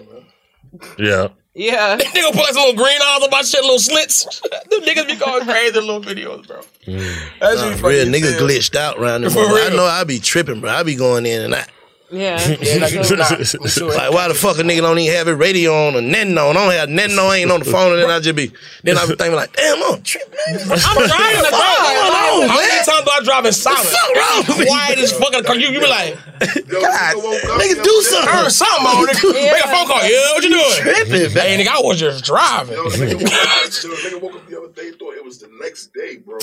[0.97, 1.27] Yeah.
[1.55, 1.97] Yeah.
[1.97, 4.39] That nigga put like some little green eyes on my shit, little slits.
[4.69, 6.61] Them niggas be going crazy in little videos, bro.
[6.85, 7.17] Mm.
[7.39, 9.29] That's Nah, really real, niggas glitched out around there.
[9.29, 10.69] For I know I be tripping, bro.
[10.69, 11.67] I be going in and out.
[12.11, 12.39] Yeah.
[12.59, 13.87] Yeah, like, So- nah, me too.
[13.87, 16.57] Like, why the fuck a nigga don't even have it radio on or nothing on?
[16.57, 18.51] I don't have nothing on, ain't on the phone, and then I just be,
[18.83, 20.33] then I be thinking like, damn, I'm tripping.
[20.49, 22.41] I'm driving the car.
[22.41, 22.85] on, How many man?
[22.85, 23.89] times do I drive in silence?
[23.93, 24.65] fuck wrong with you?
[24.65, 25.55] Quiet as fucking car.
[25.55, 27.15] You, you be like, God,
[27.61, 28.29] nigga, do something.
[28.33, 29.17] heard something on it.
[29.23, 29.51] Yeah.
[29.53, 30.01] Make a phone call.
[30.01, 30.71] Yeah, what you doing?
[30.81, 32.73] Tripping, Hey, nigga, I was just driving.
[32.75, 35.49] Yo, nigga, woke up, yo, nigga woke up the other day, thought it was the
[35.61, 36.39] next day, bro.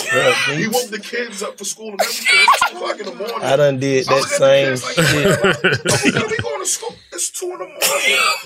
[0.54, 2.26] he woke the kids up for school and everything.
[2.30, 3.36] It's two o'clock in the morning.
[3.42, 6.94] I done did that same the like, we going to school.
[7.12, 7.80] It's two in the morning.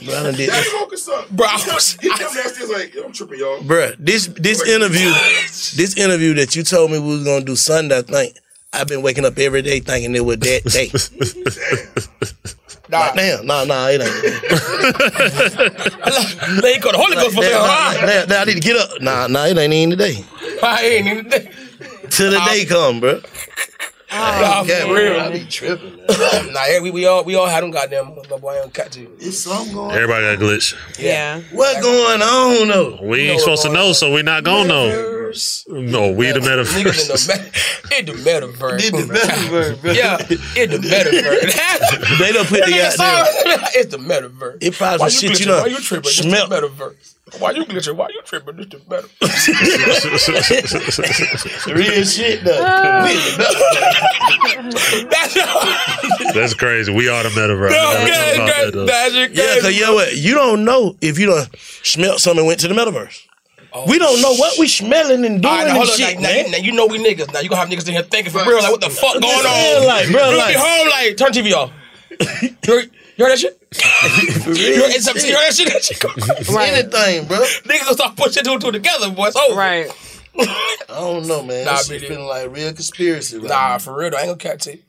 [0.05, 0.79] Bro, I done did Daddy that.
[0.81, 1.29] woke us up.
[1.31, 3.59] Bro, he came downstairs like, yo, I'm tripping, y'all.
[3.61, 5.11] Bruh, this this interview,
[5.77, 8.37] this interview that you told me we was gonna do Sunday, I think.
[8.73, 10.91] I've been waking up every day thinking it was that day.
[12.91, 14.13] Nah, Like, damn, nah, nah, it ain't.
[16.61, 19.01] they call the Holy Ghost for saying, now, now I need to get up.
[19.01, 20.25] Nah, nah, it ain't even today.
[20.61, 21.49] I ain't even there.
[22.11, 23.21] Till the day come, bro.
[24.13, 25.21] Nah, Yeah, for real.
[25.21, 25.97] I be tripping.
[25.97, 26.07] Man.
[26.53, 29.17] Nah, we, we all we all had them goddamn no boy on cat to you.
[29.21, 29.97] It's something going on.
[29.97, 30.75] Everybody got glitch.
[30.99, 31.41] Yeah.
[31.53, 32.99] What going on though?
[33.03, 35.07] We ain't supposed to know, so we not gonna know.
[35.69, 37.27] No, we the Niggas in metaverse.
[37.29, 38.79] the, in the metaverse.
[38.81, 39.95] Did the metaverse.
[39.95, 40.17] Yeah,
[40.61, 42.19] in the metaverse.
[42.19, 43.69] They don't put the Nigga, goddamn.
[43.75, 44.59] It's the metaverse.
[44.61, 45.49] It probably Why some you shit you glitching?
[45.49, 45.61] know.
[45.63, 46.09] Why you tripping?
[46.09, 47.15] It's the metaverse.
[47.39, 47.95] Why you glitching?
[47.97, 48.57] Why you tripping?
[48.57, 49.09] This the better.
[51.75, 52.61] Real shit though.
[55.11, 55.35] That's
[56.35, 56.93] That's crazy.
[56.93, 57.71] We are the metaverse.
[57.71, 58.87] No, Never okay, thought okay.
[58.87, 60.17] That's your Yeah, cause you know what?
[60.17, 61.47] You don't know if you done
[61.83, 63.27] smelt something and went to the metaverse.
[63.73, 65.97] Oh, we don't know what we smelling and doing All right, now, and on.
[65.97, 66.51] shit, Now, now, man.
[66.51, 67.33] now you know we niggas.
[67.33, 69.33] Now you gonna have niggas in here thinking for real, like what the fuck going
[69.33, 69.43] on?
[69.45, 71.71] saying, like, bro, you like- be home, like turn TV off.
[73.21, 74.57] You, heard, you heard that shit?
[74.59, 75.69] you, heard, it's you heard that shit?
[75.69, 76.49] That shit?
[76.51, 77.39] Anything, bro.
[77.39, 79.27] Niggas gonna start pushing two and two together, boy.
[79.29, 79.55] It's over.
[79.59, 79.91] Right.
[80.39, 81.65] I don't know, man.
[81.65, 82.09] Nah, Nah, shit BD.
[82.09, 83.39] feeling like real conspiracy.
[83.39, 84.83] Right Nah, for real, though, I ain't gonna cat to you.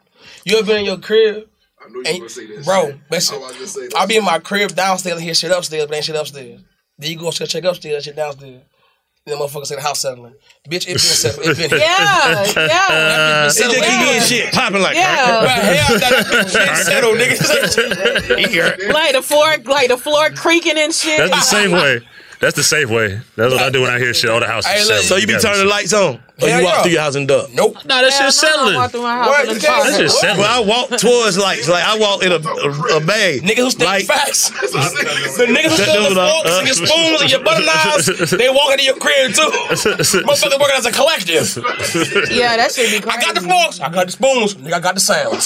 [0.46, 1.48] You ever been in your crib?
[1.84, 3.00] I knew you were Ain't, going to say that bro, shit.
[3.10, 3.36] listen.
[3.36, 5.88] I was just say that I'll be in my crib downstairs and hear shit upstairs,
[5.88, 6.62] but ain't shit upstairs.
[6.98, 8.62] Then you go check upstairs, shit downstairs.
[9.26, 10.34] Then motherfuckers say the house settling.
[10.68, 11.46] Bitch, it been settled.
[11.46, 11.78] It been Yeah.
[11.78, 12.44] Yeah.
[12.44, 13.76] That bitch been It just settled.
[13.76, 14.96] keep getting shit popping like.
[14.96, 15.42] Yeah.
[15.42, 17.18] But hell, that bitch been settled,
[18.38, 18.94] nigga.
[18.94, 21.18] Like the floor, like the floor creaking and shit.
[21.20, 22.02] That's the same way.
[22.40, 23.22] That's the safe way.
[23.36, 24.32] That's what I do when I hear shit.
[24.32, 26.66] All the house Hey, settling So you be turning the lights on, or Hell you
[26.66, 26.82] walk yeah.
[26.82, 27.50] through your house and duck?
[27.54, 27.76] Nope.
[27.86, 28.76] Nah, that Yeah, shit's settling.
[28.76, 29.42] walk through my house What?
[29.42, 30.42] in the You can't- That shit's Well.
[30.42, 33.42] I walk towards lights, like I walk in a a, a bag.
[33.44, 34.50] Niggas who stick like, facts.
[34.50, 37.44] the niggas who That steal dude, the uh, forks uh, and your spoons and your
[37.44, 39.50] butter knives, they walk into your crib too.
[40.26, 41.48] Motherfuckers working as a collective.
[42.32, 43.18] Yeah, that should be crazy.
[43.18, 45.46] I got the forks, I got the spoons, nigga, I got the sounds.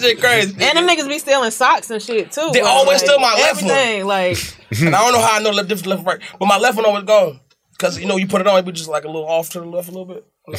[0.00, 0.54] Shit crazy.
[0.60, 2.50] And them niggas be stealing socks and shit too.
[2.52, 2.68] They bro.
[2.68, 3.70] always steal my left one.
[3.70, 4.06] everything.
[4.06, 4.38] Like,
[4.80, 6.76] And I don't know how I know left different left and right, but my left
[6.76, 7.40] one always gone.
[7.78, 9.60] Cause you know you put it on, it be just like a little off to
[9.60, 10.24] the left a little bit.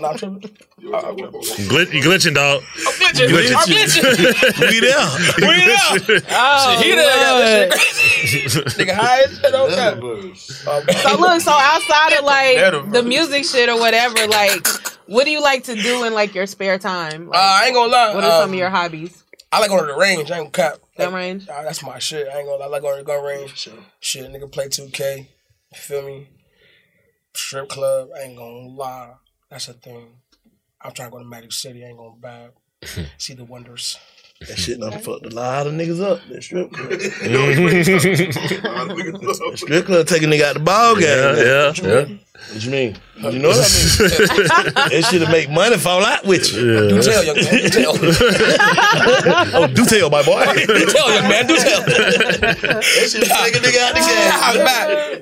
[0.00, 0.40] Nah, tripping.
[0.40, 2.62] Glit- you glitching, dog.
[2.76, 3.54] I'm glitching.
[3.54, 4.60] I'm glitching.
[4.60, 5.06] we there.
[5.38, 6.22] We there.
[6.30, 7.04] oh, Shit, he there.
[7.04, 7.70] got Lord.
[7.70, 8.84] that shit crazy.
[8.84, 10.96] Nigga high as shit on that.
[11.02, 14.66] So look, so outside of like the music shit or whatever, like,
[15.06, 17.28] what do you like to do in like your spare time?
[17.28, 18.14] Like, Uh, I ain't gonna lie.
[18.16, 19.22] what are some um, of your hobbies?
[19.52, 20.32] I like going to the range.
[20.32, 20.80] I ain't gonna cap.
[20.98, 21.48] Gun range?
[21.48, 22.26] Uh, that's my shit.
[22.28, 22.64] I ain't gonna lie.
[22.66, 23.68] I like going to the gun range.
[24.00, 25.18] Shit, nigga play 2K.
[25.18, 25.26] You
[25.78, 26.28] feel me?
[27.36, 28.08] Strip club.
[28.16, 29.14] I ain't gonna lie.
[29.50, 30.16] That's a thing.
[30.80, 31.84] I'm trying to go to Magic City.
[31.84, 32.50] I ain't gonna bad.
[33.18, 33.98] See the wonders.
[34.40, 36.20] That shit done fucked a lot of niggas up.
[36.28, 36.92] That strip club.
[39.56, 41.04] strip club taking nigga out the ball game.
[41.04, 42.06] Yeah, yeah, yeah.
[42.52, 42.96] What you mean?
[43.16, 43.64] You know what I mean?
[44.90, 46.60] that shit to make money fall out with you.
[46.60, 46.88] Yeah.
[46.88, 47.44] Do tell, young man.
[47.46, 47.96] Do tell.
[49.54, 50.44] Oh, do tell, my boy.
[50.66, 51.46] Do tell, young man.
[51.46, 51.80] Do tell.
[51.84, 54.66] that shit take a nigga out the I'm game.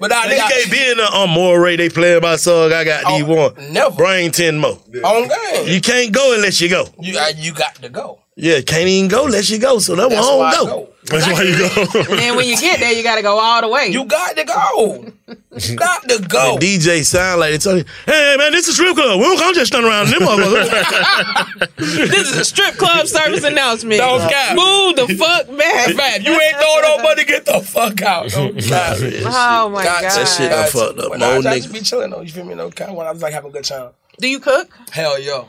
[0.00, 1.76] But nah, Nigga nigga, can't be in the on more Ray.
[1.76, 2.72] They playing my song.
[2.72, 3.54] I got D one.
[3.72, 3.94] never.
[3.94, 4.78] Bring ten more.
[5.04, 5.66] on game.
[5.68, 6.86] You can't go unless you go.
[6.98, 8.21] You, uh, you got to go.
[8.34, 9.78] Yeah, can't even go unless you go.
[9.78, 10.84] So that's why That's I why I don't go.
[10.84, 10.88] go.
[11.04, 12.00] That's why you go.
[12.12, 13.88] And then when you get there, you got to go all the way.
[13.88, 15.04] You got to go.
[15.58, 16.56] You got to go.
[16.58, 19.18] The DJ sound like they tell you, "Hey man, this is strip club.
[19.18, 23.98] We don't come just stand around them motherfuckers." this is a strip club service announcement.
[24.00, 24.56] Don't cap.
[24.56, 25.94] Move the fuck back.
[25.94, 27.24] Man, you ain't throwing no money.
[27.24, 28.30] Get the fuck out.
[28.30, 28.96] Don't cap.
[29.00, 30.10] Oh my Got god.
[30.10, 30.18] to.
[30.20, 32.22] That shit done Got fucked up But my nah, I just be chilling though.
[32.22, 32.54] You feel me?
[32.54, 32.96] No kind.
[32.96, 33.90] When I was like having a good time.
[34.18, 34.70] Do you cook?
[34.90, 35.48] Hell yo.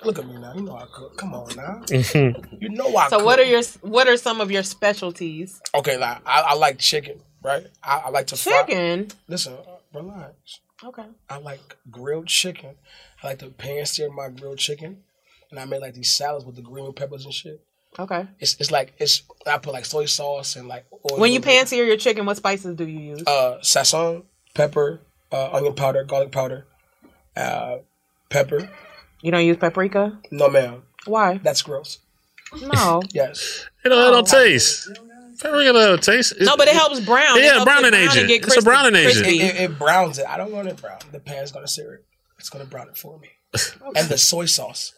[0.00, 0.54] Y'all, Look at me now.
[0.54, 1.16] You know I cook.
[1.16, 1.82] Come on now.
[1.90, 3.08] you know I.
[3.08, 3.26] So cook.
[3.26, 5.60] what are your what are some of your specialties?
[5.74, 7.66] Okay, like I, I like chicken, right?
[7.82, 9.08] I, I like to fry- Chicken.
[9.28, 10.60] Listen, uh, relax.
[10.82, 11.04] Okay.
[11.28, 12.76] I like grilled chicken.
[13.22, 15.02] I like to pan sear my grilled chicken,
[15.50, 17.60] and I make like these salads with the green peppers and shit.
[17.98, 18.26] Okay.
[18.38, 21.18] It's it's like it's I put like soy sauce and like oil.
[21.18, 23.22] When you pan sear your chicken, what spices do you use?
[23.26, 24.24] uh sazon,
[24.54, 25.00] pepper,
[25.32, 26.66] uh, onion powder, garlic powder,
[27.36, 27.78] uh,
[28.30, 28.70] pepper.
[29.22, 30.18] You don't use paprika?
[30.30, 30.82] No, ma'am.
[31.06, 31.38] Why?
[31.38, 31.98] That's gross.
[32.60, 33.02] No.
[33.12, 33.66] Yes.
[33.84, 34.88] You know, it don't oh, taste.
[35.40, 36.34] Paprika don't taste.
[36.40, 37.38] No, but it helps brown.
[37.38, 38.28] It Yeah, helps browning it brown agent.
[38.28, 39.26] get It's a crispy- browning agent.
[39.26, 40.26] It, it, it browns it.
[40.28, 40.98] I don't want it brown.
[41.12, 42.04] The pan's gonna sear it.
[42.38, 43.28] It's gonna brown it for me.
[43.96, 44.94] and the soy sauce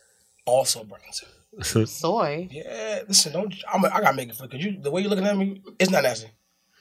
[0.47, 1.29] also browns it.
[1.89, 2.49] Soy.
[2.51, 3.55] Yeah, listen, don't.
[3.71, 4.49] I'm, I gotta make it for.
[4.49, 6.29] Cause you, the way you're looking at me, it's not nasty.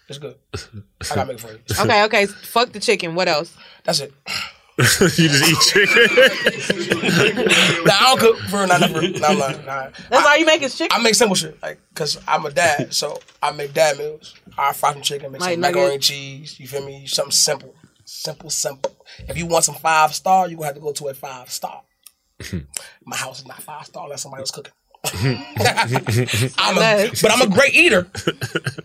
[0.08, 0.36] It's good.
[0.54, 1.60] I gotta make it for you.
[1.78, 2.26] Okay, okay.
[2.26, 3.14] Fuck the chicken.
[3.14, 3.56] What else?
[3.84, 4.14] That's it.
[5.02, 7.46] you just eat chicken.
[7.86, 9.02] nah, I don't cook for not never.
[9.08, 9.66] Nah, I'm.
[9.66, 9.90] Nah.
[10.10, 10.98] That's all you make is chicken.
[10.98, 14.36] I make simple shit, like, cause I'm a dad, so I make dad meals.
[14.58, 16.60] I fry some chicken, make Like some macaroni and cheese.
[16.60, 17.06] You feel me?
[17.06, 17.76] Something simple,
[18.06, 18.96] simple, simple.
[19.28, 21.84] If you want some five star, you gonna have to go to a five star.
[23.06, 24.74] My house is not five star unless somebody else cooking.
[25.04, 28.08] I'm a, but I'm a great eater.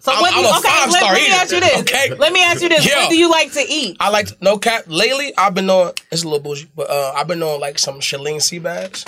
[0.01, 1.35] So I'm, what do I'm a okay, five let, star let me eater.
[1.35, 1.81] ask you this.
[1.81, 2.87] Okay, Let me ask you this.
[2.89, 2.97] Yo.
[2.97, 3.97] What do you like to eat?
[4.01, 4.85] I like to, no cap.
[4.87, 5.93] Lately, I've been on.
[6.11, 9.05] It's a little bougie, but uh, I've been on like some Chilean sea bass.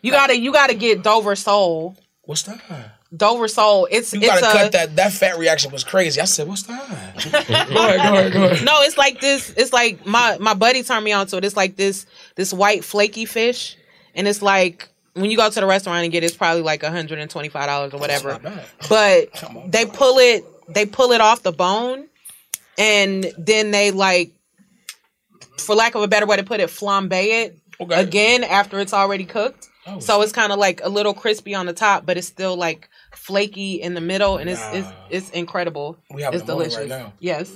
[0.00, 1.96] You gotta you gotta get Dover sole.
[2.22, 2.60] What's that?
[3.14, 3.86] Dover sole.
[3.90, 4.96] It's You it's gotta a cut that.
[4.96, 6.20] That fat reaction was crazy.
[6.20, 6.88] I said, "What's that?"
[7.32, 8.64] go ahead, go ahead, go ahead.
[8.64, 9.52] No, it's like this.
[9.56, 11.44] It's like my my buddy turned me on to it.
[11.44, 13.76] It's like this this white flaky fish,
[14.14, 16.82] and it's like when you go to the restaurant and get it, it's probably like
[16.82, 18.40] hundred and twenty five dollars or whatever.
[18.88, 19.30] But
[19.66, 22.06] they pull it they pull it off the bone,
[22.76, 24.32] and then they like,
[25.58, 27.58] for lack of a better way to put it, flambe it
[27.90, 29.68] again after it's already cooked.
[29.88, 32.56] Oh, so it's kind of like a little crispy on the top, but it's still
[32.56, 35.96] like flaky in the middle, and it's it's it's incredible.
[36.10, 36.78] We have it's it the delicious.
[36.78, 37.12] right now.
[37.20, 37.52] Yes,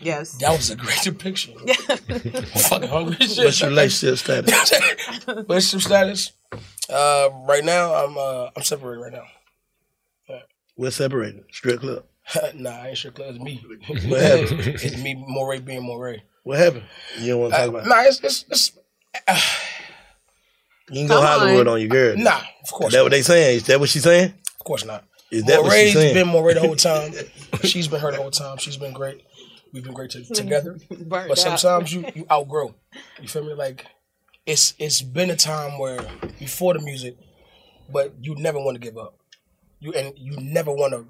[0.00, 0.32] yes.
[0.38, 1.56] That was a great depiction.
[1.58, 3.16] I'm fucking hungry.
[3.20, 3.44] as shit.
[3.44, 4.72] What's your relationship status?
[5.26, 6.32] relationship status?
[6.88, 9.24] Uh, right now, I'm uh, I'm separated right now.
[10.76, 11.44] We're separated.
[11.52, 12.04] Strip club.
[12.54, 13.62] nah, I ain't sure it's me.
[14.08, 14.60] What happened?
[14.60, 16.22] it's me, Morray being Morray.
[16.42, 16.84] What happened?
[17.20, 17.88] You don't want to talk about it?
[17.88, 18.72] Nah, it's it's, it's
[20.90, 21.74] You can go Come Hollywood on.
[21.74, 22.16] on your girl.
[22.16, 23.56] Nah, of course Is that what they saying?
[23.56, 24.34] Is that what she's saying?
[24.60, 25.04] Of course not.
[25.30, 26.14] Is that what Morray's she's saying?
[26.14, 27.12] been Morray the whole time.
[27.62, 28.58] She's been her the whole time.
[28.58, 29.22] She's been great.
[29.72, 30.78] We've been great to, together.
[30.88, 31.58] Burned but out.
[31.58, 32.74] sometimes you you outgrow.
[33.20, 33.54] You feel me?
[33.54, 33.86] Like
[34.46, 36.00] it's it's been a time where
[36.38, 37.16] before the music,
[37.90, 39.16] but you never want to give up.
[39.80, 41.06] You and you never want to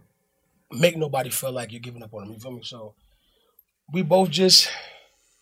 [0.70, 2.32] make nobody feel like you're giving up on them.
[2.32, 2.62] You feel me?
[2.62, 2.94] So
[3.92, 4.70] we both just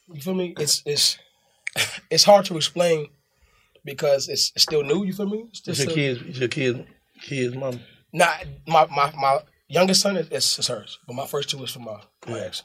[0.09, 0.55] you feel me?
[0.59, 1.19] It's it's
[2.11, 3.09] it's hard to explain
[3.85, 5.05] because it's, it's still new.
[5.05, 5.47] You feel me?
[5.51, 6.21] It's It's your a- kids.
[6.29, 6.79] It's your kids.
[7.23, 7.81] Kids, mom.
[8.13, 8.33] Nah,
[8.67, 11.87] my my my youngest son is, is, is hers, but my first two is from
[11.89, 12.63] uh, my my ex.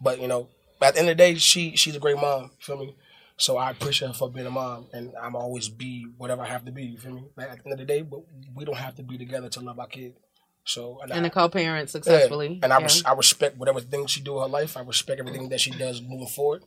[0.00, 0.48] But you know,
[0.80, 2.42] at the end of the day, she she's a great mom.
[2.44, 2.94] You feel me?
[3.38, 6.64] So I appreciate her for being a mom, and I'm always be whatever I have
[6.64, 6.84] to be.
[6.84, 7.24] You feel me?
[7.36, 8.20] Like, at the end of the day, but
[8.54, 10.14] we don't have to be together to love our kid.
[10.64, 12.58] So and I, to co-parent yeah, successfully.
[12.62, 12.84] and I Yeah.
[12.84, 14.76] res- I respect whatever thing she do in her life.
[14.76, 16.62] I respect everything that she does moving forward.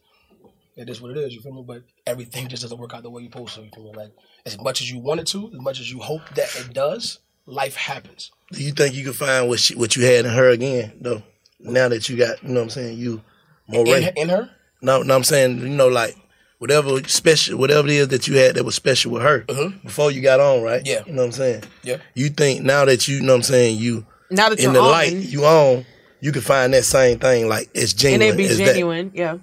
[0.79, 1.33] It is what it is.
[1.33, 1.63] You feel me?
[1.65, 3.61] But everything just doesn't work out the way you're supposed to.
[3.61, 3.97] You feel me?
[3.97, 4.11] Like
[4.45, 7.19] as much as you want it to, as much as you hope that it does,
[7.45, 8.31] life happens.
[8.51, 11.21] Do you think you can find what she, what you had in her again though?
[11.59, 13.21] Now that you got, you know what I'm saying, you
[13.67, 14.11] more In, ready.
[14.15, 14.49] in her?
[14.81, 16.15] No, no, I'm saying, you know, like
[16.59, 19.71] whatever special, whatever it is that you had that was special with her uh-huh.
[19.83, 20.81] before you got on, right?
[20.85, 21.03] Yeah.
[21.05, 21.63] You know what I'm saying?
[21.83, 21.97] Yeah.
[22.13, 24.79] You think now that you, know what I'm saying, you Now that in you're the
[24.79, 24.91] on.
[24.91, 25.85] light, you on,
[26.21, 28.33] you can find that same thing like it's and genuine.
[28.33, 28.65] it be as that.
[28.65, 29.11] genuine.
[29.13, 29.37] Yeah.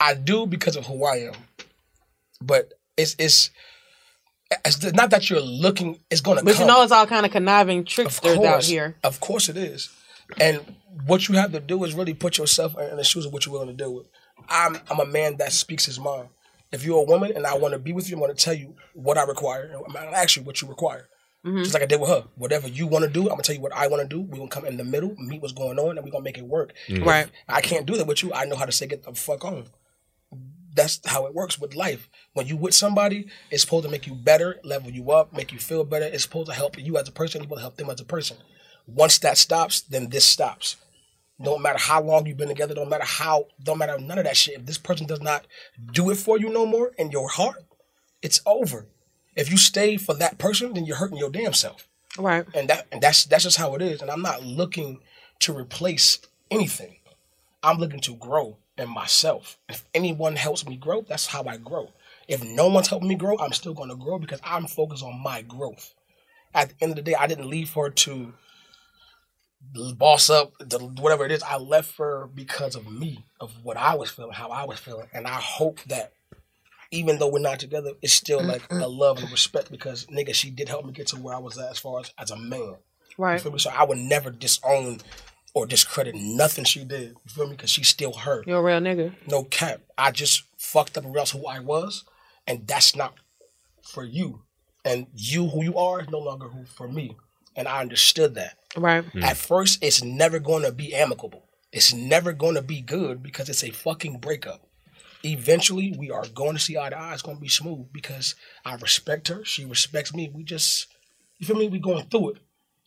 [0.00, 1.34] I do because of who I am.
[2.40, 3.50] But it's it's,
[4.64, 5.98] it's not that you're looking.
[6.10, 6.42] It's gonna.
[6.42, 6.62] But come.
[6.62, 8.96] you know, it's all kind of conniving Of tricksters out here.
[9.02, 9.90] Of course it is.
[10.40, 10.60] And
[11.06, 13.52] what you have to do is really put yourself in the shoes of what you're
[13.52, 14.06] willing to deal with.
[14.48, 16.28] I'm I'm a man that speaks his mind.
[16.70, 18.54] If you're a woman and I want to be with you, I'm going to tell
[18.54, 19.70] you what I require.
[19.74, 21.08] I'm going to ask you what you require.
[21.46, 21.62] Mm-hmm.
[21.62, 22.24] Just like I did with her.
[22.36, 24.20] Whatever you want to do, I'm going to tell you what I want to do.
[24.20, 26.28] We're going to come in the middle, meet what's going on, and we're going to
[26.28, 26.74] make it work.
[26.88, 27.06] Mhm.
[27.06, 27.28] Right.
[27.48, 28.34] I can't do that with you.
[28.34, 29.66] I know how to say get the fuck on.
[30.74, 32.08] That's how it works with life.
[32.34, 35.58] When you with somebody, it's supposed to make you better, level you up, make you
[35.58, 36.04] feel better.
[36.04, 37.40] It's supposed to help you as a person.
[37.40, 38.36] It's supposed to help them as a person.
[38.86, 40.76] Once that stops, then this stops.
[41.40, 42.74] Don't matter how long you've been together.
[42.74, 43.46] Don't matter how.
[43.62, 44.58] Don't matter none of that shit.
[44.58, 45.46] If this person does not
[45.92, 47.64] do it for you no more in your heart,
[48.22, 48.86] it's over.
[49.36, 51.88] If you stay for that person, then you're hurting your damn self.
[52.18, 52.44] Right.
[52.54, 54.02] And that and that's that's just how it is.
[54.02, 55.00] And I'm not looking
[55.40, 56.18] to replace
[56.50, 56.96] anything.
[57.62, 59.58] I'm looking to grow in myself.
[59.68, 61.90] If anyone helps me grow, that's how I grow.
[62.28, 65.22] If no one's helping me grow, I'm still going to grow because I'm focused on
[65.22, 65.94] my growth.
[66.54, 68.34] At the end of the day, I didn't leave her to
[69.96, 71.42] boss up, the, whatever it is.
[71.42, 75.08] I left her because of me, of what I was feeling, how I was feeling,
[75.12, 76.12] and I hope that
[76.90, 78.98] even though we're not together, it's still like a mm-hmm.
[78.98, 81.70] love and respect because nigga, she did help me get to where I was at
[81.70, 82.76] as far as as a man.
[83.18, 83.40] Right.
[83.40, 85.00] So I would never disown
[85.54, 87.10] or discredit nothing she did.
[87.10, 87.56] You feel me?
[87.56, 88.42] Because she's still her.
[88.46, 89.12] You're a real nigga.
[89.26, 89.80] No cap.
[89.96, 92.04] I just fucked up and realized who I was,
[92.46, 93.14] and that's not
[93.82, 94.42] for you.
[94.84, 97.16] And you, who you are, is no longer who for me.
[97.56, 98.56] And I understood that.
[98.76, 99.04] Right.
[99.04, 99.24] Hmm.
[99.24, 101.44] At first, it's never going to be amicable.
[101.72, 104.66] It's never going to be good because it's a fucking breakup.
[105.24, 107.12] Eventually, we are going to see eye to eye.
[107.12, 109.44] It's going to be smooth because I respect her.
[109.44, 110.30] She respects me.
[110.32, 110.86] We just,
[111.38, 111.68] you feel me?
[111.68, 112.36] We going through it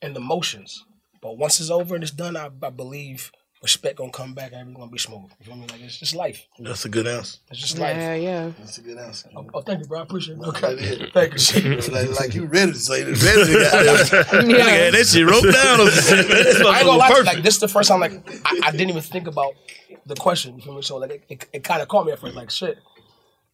[0.02, 0.86] and the motions.
[1.22, 4.62] But once it's over and it's done, I, I believe respect gonna come back and
[4.62, 5.30] everything gonna be smooth.
[5.40, 5.68] You feel me?
[5.68, 6.48] Like it's just life.
[6.60, 7.38] That's a good answer.
[7.52, 7.96] It's just life.
[7.96, 8.52] Yeah, yeah.
[8.58, 9.30] That's a good answer.
[9.36, 10.00] Oh, oh, thank you, bro.
[10.00, 10.42] I appreciate it.
[10.42, 11.10] that Okay.
[11.14, 11.94] Thank you.
[11.94, 13.24] like, like you ready to say this.
[13.24, 14.52] Ready to get Yeah.
[14.62, 16.68] Yeah, that shit wrote down.
[16.74, 18.14] I ain't gonna lie to you, like this is the first time like
[18.46, 19.54] I, I didn't even think about
[20.06, 20.56] the question.
[20.56, 20.82] You feel me?
[20.82, 22.80] So like it, it, it kind of caught me at first, like shit.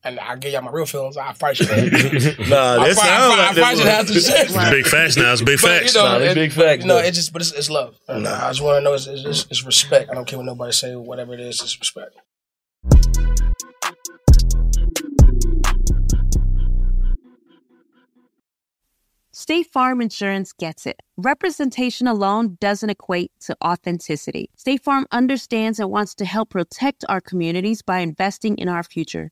[0.04, 1.18] And I gave y'all my real feelings.
[1.18, 1.68] I probably should.
[1.68, 1.84] have.
[1.84, 4.50] Nah, I that probably, sounds I like probably, I probably should have to shit.
[4.52, 5.34] It's big facts now.
[5.34, 5.96] It's big But, facts.
[5.96, 7.02] You know, Nah, they it- big facts, No, though.
[7.02, 7.98] it's just, but it's, it's love.
[8.08, 10.10] And I just want to know it's, it's, just- it's respect.
[10.12, 10.96] I don't care what nobody say.
[10.96, 12.16] Whatever it is, it's respect.
[19.32, 21.00] State Farm Insurance gets it.
[21.16, 24.50] Representation alone doesn't equate to authenticity.
[24.56, 29.32] State Farm understands and wants to help protect our communities by investing in our future.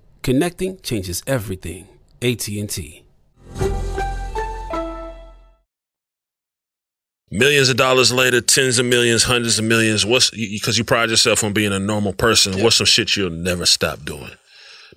[0.23, 1.87] Connecting changes everything.
[2.21, 3.03] AT&T.
[7.33, 10.05] Millions of dollars later, tens of millions, hundreds of millions.
[10.05, 12.61] What's because you pride yourself on being a normal person?
[12.61, 14.29] What's some shit you'll never stop doing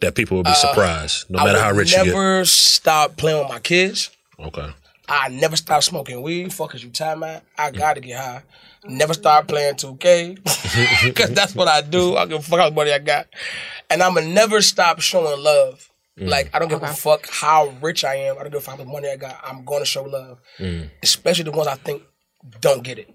[0.01, 2.07] that people will be surprised, no Uh, I matter would how rich you get?
[2.09, 4.11] Never stop playing with my kids.
[4.39, 4.69] Okay.
[5.09, 6.53] I never stop smoking weed.
[6.53, 7.45] Fuck is you time at?
[7.57, 8.43] I gotta get high.
[8.87, 11.05] Never start playing 2K.
[11.05, 12.17] Because that's what I do.
[12.17, 13.27] I can fuck how much money I got.
[13.91, 15.91] And I'ma never stop showing love.
[16.19, 16.29] Mm.
[16.29, 18.37] Like I don't give a fuck how rich I am.
[18.39, 19.39] I don't give a fuck how much money I got.
[19.45, 20.41] I'm gonna show love.
[20.59, 20.91] Mm.
[21.03, 22.03] Especially the ones I think
[22.61, 23.13] don't get it.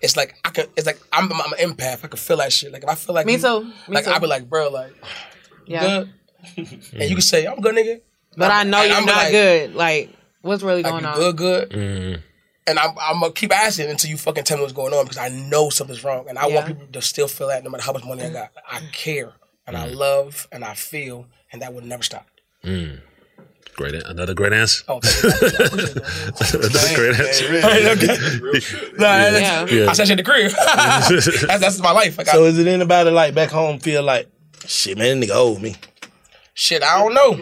[0.00, 2.04] It's like I can it's like I'm, I'm an empath.
[2.04, 2.72] I can feel that shit.
[2.72, 3.64] Like if I feel like Me you- too.
[3.64, 4.10] Me like too.
[4.10, 4.92] I be like, bro, like
[5.66, 6.04] Yeah.
[6.04, 6.12] good?
[6.92, 8.00] and you can say, I'm good nigga.
[8.36, 9.74] But I know you're I'm not like- good.
[9.74, 10.10] Like,
[10.42, 11.16] what's really Like going you on?
[11.16, 11.70] good, good.
[11.70, 12.22] Mm.
[12.66, 15.18] And I'm, I'm gonna keep asking until you fucking tell me what's going on because
[15.18, 17.92] I know something's wrong, and I want people to still feel that no matter how
[17.92, 18.50] much money I got.
[18.70, 19.32] I care,
[19.66, 22.26] and I love, and I feel, and that would never stop.
[22.64, 23.00] Mm.
[23.74, 24.84] Great, another great answer.
[24.88, 27.52] Oh, another great answer.
[28.98, 29.66] Nah, that's- Yeah.
[29.66, 29.90] Yeah.
[29.90, 30.52] I said shit in the crib.
[31.46, 32.18] that's, that's my life.
[32.20, 34.28] I got, So is it anybody like back home feel like
[34.66, 35.76] shit, man, that nigga owe me?
[36.54, 37.32] Shit, I don't know.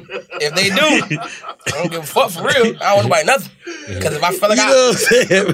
[0.41, 2.77] If they do, I don't give a fuck for real.
[2.81, 3.53] I don't know about nothing.
[3.89, 4.93] Because if I feel like You I, know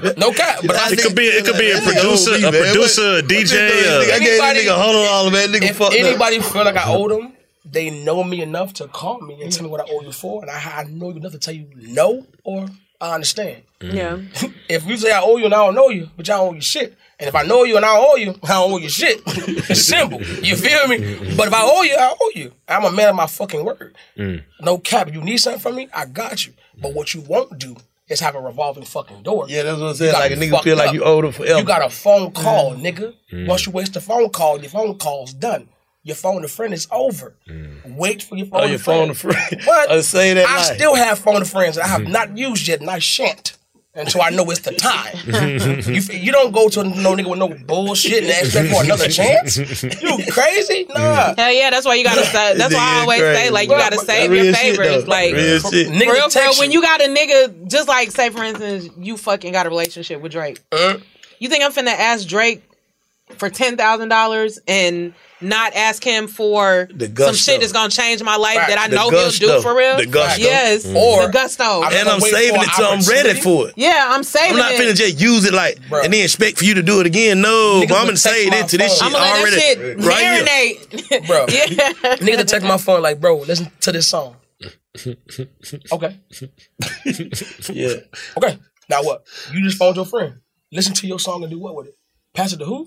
[0.02, 2.50] what I'm no cap, but I It could be it could be a producer, a
[2.50, 3.54] producer, a DJ.
[3.56, 5.48] I Uh, gave that nigga hundred dollars, man.
[5.52, 5.98] Nigga if fucked up.
[6.00, 7.32] anybody feel like I owe them,
[7.64, 10.42] they know me enough to call me and tell me what I owe you for,
[10.42, 12.66] and I, I know you enough to tell you no or
[13.00, 13.62] I understand.
[13.80, 14.18] Yeah.
[14.68, 16.54] If you say I owe you and I don't know you, but I don't owe
[16.54, 16.96] you shit.
[17.18, 19.22] And if I know you and I owe you, I don't owe you shit.
[19.26, 20.20] it's simple.
[20.22, 20.98] You feel me?
[21.36, 22.52] But if I owe you, I owe you.
[22.68, 23.96] I'm a man of my fucking word.
[24.60, 25.12] No cap.
[25.12, 26.52] You need something from me, I got you.
[26.80, 27.76] But what you won't do
[28.08, 29.46] is have a revolving fucking door.
[29.48, 30.12] Yeah, that's what I'm saying.
[30.12, 30.94] Like a nigga fucked feel like up.
[30.94, 31.58] you owe them forever.
[31.58, 32.82] You got a phone call, Mm.
[32.82, 33.14] nigga.
[33.32, 33.46] Mm.
[33.48, 35.68] Once you waste the phone call, your phone call's done.
[36.04, 37.34] Your phone to friend is over.
[37.84, 38.60] Wait for your phone.
[38.60, 39.16] Oh, to your friend.
[39.16, 39.62] phone to friend.
[39.64, 39.90] What?
[39.96, 40.74] I say that I line.
[40.76, 43.56] still have phone to friends that I have not used yet, and I shan't
[43.96, 45.16] until I know it's the time.
[45.92, 49.56] you, you don't go to no nigga with no bullshit and expect for another chance.
[49.82, 50.86] You crazy?
[50.90, 51.34] Nah.
[51.36, 52.56] Hell yeah, that's why you gotta say.
[52.56, 55.04] That's why I always say like you gotta save Real your shit, favorites.
[55.04, 55.10] though.
[55.10, 55.86] Like Real for, shit.
[55.88, 56.80] for Niggas real, real, when you.
[56.80, 60.32] you got a nigga, just like say for instance, you fucking got a relationship with
[60.32, 60.60] Drake.
[60.72, 60.98] Uh.
[61.38, 62.62] You think I'm finna ask Drake
[63.38, 68.22] for ten thousand dollars and not ask him for The some shit that's gonna change
[68.22, 68.68] my life Right.
[68.68, 69.46] that I The know gusto.
[69.46, 69.98] he'll do for real?
[69.98, 70.42] The gusto.
[70.42, 70.86] Yes.
[70.86, 70.94] Mm.
[70.96, 71.82] Or- the gusto.
[71.82, 73.74] and I'm saving it till I'm ready for it.
[73.76, 74.52] Yeah, I'm saving it.
[74.52, 74.80] I'm not it.
[74.80, 77.42] finna just use it like and then expect for you to do it again.
[77.42, 79.02] No, Niggas but I'm gonna text save my it to this shit.
[79.02, 79.60] I'ma that already.
[79.60, 81.20] shit right here.
[81.26, 81.46] Bro.
[81.50, 81.92] yeah.
[82.16, 84.36] Nigga that text my phone like, bro, listen to this song.
[85.92, 86.18] Okay.
[87.72, 87.94] yeah.
[88.36, 88.58] Okay.
[88.88, 89.24] Now what?
[89.52, 90.36] You just phoned your friend.
[90.72, 91.94] Listen to your song and do what with it?
[92.34, 92.86] Pass it to who?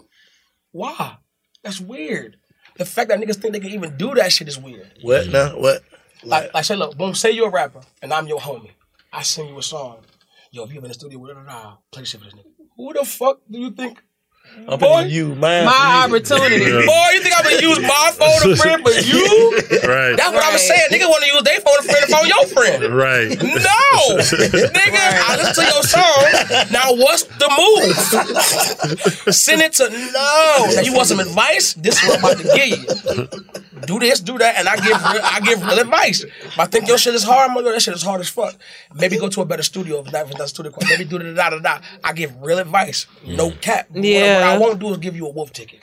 [0.72, 1.18] Why?
[1.64, 2.38] That's weird.
[2.78, 4.92] The fact that niggas think they can even do that shit is weird.
[5.02, 5.32] What mm.
[5.34, 5.60] now?
[5.60, 5.82] What?
[6.24, 8.72] Like, like say, look, boom, say you're a rapper and I'm your homie.
[9.12, 10.00] I sing you a song.
[10.52, 12.46] Yo, if you in the studio with nah, play shit for this nigga.
[12.76, 14.02] Who the fuck do you think?
[14.68, 14.86] I'm Boy.
[14.88, 15.66] gonna use mine.
[15.66, 16.16] My for you.
[16.18, 16.66] opportunity.
[16.86, 19.58] Boy, you think I'm gonna use my phone to friend for you?
[19.90, 20.16] Right.
[20.16, 20.90] That's what I was saying.
[20.92, 22.94] Nigga want to use their phone to friend to phone your friend.
[22.94, 23.30] Right.
[23.30, 26.72] No, nigga, I listen to your song.
[26.72, 29.34] Now, what's the move?
[29.34, 30.66] Send it to no.
[30.76, 31.74] Now, you want some advice?
[31.74, 33.86] This is what I'm about to give you.
[33.86, 36.24] Do this, do that, and I give real, I give real advice.
[36.24, 38.30] If I think your shit is hard, I'm gonna go, that shit is hard as
[38.30, 38.56] fuck.
[38.94, 40.72] Maybe go to a better studio if not, if not studio.
[40.90, 41.80] Maybe do the da da da.
[42.04, 43.08] I give real advice.
[43.26, 43.88] No cap.
[43.90, 44.02] What-
[44.42, 45.80] What, I won't do is give you a wolf ticket.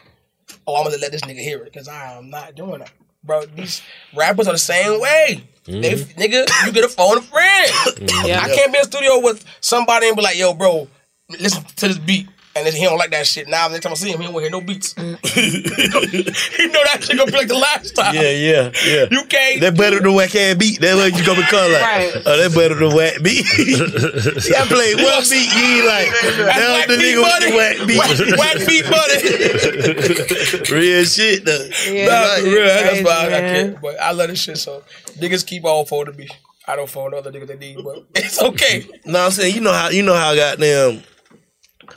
[0.66, 2.90] Oh, I'm gonna let this nigga hear it because I am not doing that,
[3.22, 3.46] bro.
[3.46, 3.82] These
[4.14, 5.44] rappers are the same way.
[5.64, 5.80] Mm-hmm.
[5.80, 7.70] They, nigga, you get a phone a friend.
[7.70, 8.26] Mm-hmm.
[8.26, 8.40] Yeah.
[8.42, 10.88] I can't be in studio with somebody and be like, yo, bro,
[11.28, 12.28] listen to this beat.
[12.56, 13.48] And then he don't like that shit.
[13.48, 14.94] Now next time I see him, he don't want to hear no beats.
[14.96, 18.14] he know that shit gonna be like the last time.
[18.14, 19.04] Yeah, yeah, yeah.
[19.10, 19.60] You can't.
[19.60, 20.80] That better than whack ass beat.
[20.80, 21.82] That's what you gonna become like.
[21.82, 22.12] Right.
[22.24, 23.44] Oh, that better than whack beat.
[24.56, 27.44] I play one beat, you ain't like that was whack the beat, nigga with buddy.
[27.44, 28.00] the whack beat.
[28.00, 30.72] Whack- whack beat, buddy.
[30.72, 31.68] Real shit though.
[31.92, 32.08] Yeah.
[32.08, 33.80] Nah, for real, that's why I, I can't.
[33.82, 34.56] But I love this shit.
[34.56, 34.82] So
[35.20, 36.28] niggas keep on phoning me.
[36.66, 38.86] I don't phone other niggas they need, but it's okay.
[39.04, 41.02] No, I'm saying you know how you know how goddamn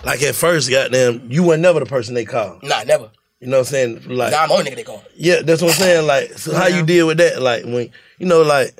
[0.04, 2.60] like at first goddamn you were never the person they call.
[2.64, 3.12] Nah, never.
[3.40, 4.04] You know what I'm saying?
[4.08, 5.04] Like Now I'm on nigga they call.
[5.16, 6.08] Yeah, that's what I'm saying.
[6.08, 7.42] Like, so how you deal with that?
[7.42, 8.78] Like when you know, like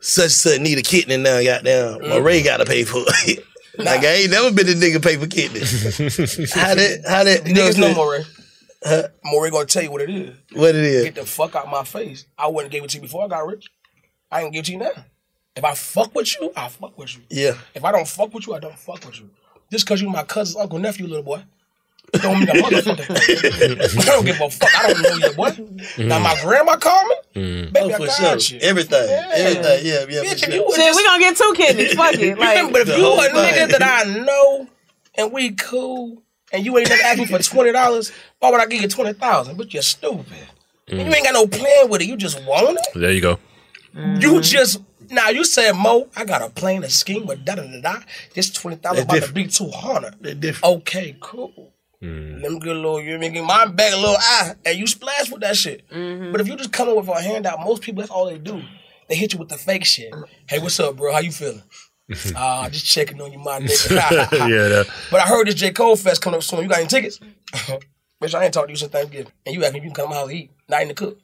[0.00, 2.02] such and such need a kidney now, goddamn, Mm.
[2.02, 3.44] well, Ray gotta pay for it.
[3.78, 5.60] like I ain't never been a nigga pay for kidney.
[6.60, 7.04] how that?
[7.06, 7.46] How that?
[7.46, 7.96] You Niggas I'm know saying?
[7.96, 9.10] more.
[9.24, 10.36] More gonna tell you what it is.
[10.52, 11.04] What it is?
[11.04, 12.26] Get the fuck out my face.
[12.36, 13.68] I wouldn't give it to you before I got rich.
[14.30, 14.90] I ain't give it to you now.
[15.56, 17.22] If I fuck with you, I fuck with you.
[17.30, 17.58] Yeah.
[17.74, 19.30] If I don't fuck with you, I don't fuck with you.
[19.70, 21.42] Just cause you my cousin's uncle nephew, little boy.
[22.12, 24.00] Don't mean a motherfucker.
[24.00, 24.74] I don't give a fuck.
[24.74, 25.50] I don't know you, boy.
[25.50, 26.08] Mm-hmm.
[26.08, 27.14] Now my grandma called me.
[27.42, 27.72] Mm-hmm.
[27.72, 28.56] Baby, Oh, I for got sure.
[28.58, 28.62] you.
[28.66, 29.08] Everything.
[29.10, 29.86] Everything.
[29.86, 30.22] Yeah, yeah.
[30.22, 30.54] Bitch, for if sure.
[30.54, 31.92] you was Shit, we gonna get two kidneys.
[31.94, 32.38] Fuck it.
[32.38, 34.68] Like, Remember, if you whole a nigga that I know
[35.18, 38.66] and we cool, and you ain't never asked me for twenty dollars, why would I
[38.66, 39.58] give you twenty thousand?
[39.58, 40.24] But you're stupid.
[40.88, 42.06] And You ain't got no plan with it.
[42.06, 42.86] You just want it.
[42.98, 43.38] There you go.
[44.18, 44.80] You just
[45.10, 48.00] now you said Mo, I got a plan, a scheme, but da da da da.
[48.34, 50.16] This twenty thousand They're about to be two hundred.
[50.20, 50.76] They're different.
[50.78, 51.72] Okay, cool.
[52.00, 55.30] Let me get a little, you make my back a little eye, and you splash
[55.32, 55.84] with that shit.
[55.90, 58.62] But if you just come up with a handout, most people that's all they do.
[59.08, 60.14] They hit you with the fake shit.
[60.48, 61.12] Hey, what's up, bro?
[61.12, 61.62] How you feeling?
[62.34, 63.90] Ah, just checking on you, my nigga.
[64.48, 65.72] yeah, that, But I heard this J.
[65.72, 66.62] Cole Fest coming up soon.
[66.62, 67.20] You got any tickets?
[68.22, 69.30] Bitch, I ain't talked to you since Thanksgiving.
[69.44, 70.50] And you asked me if you can come out my house to eat.
[70.70, 71.18] Not even the cook.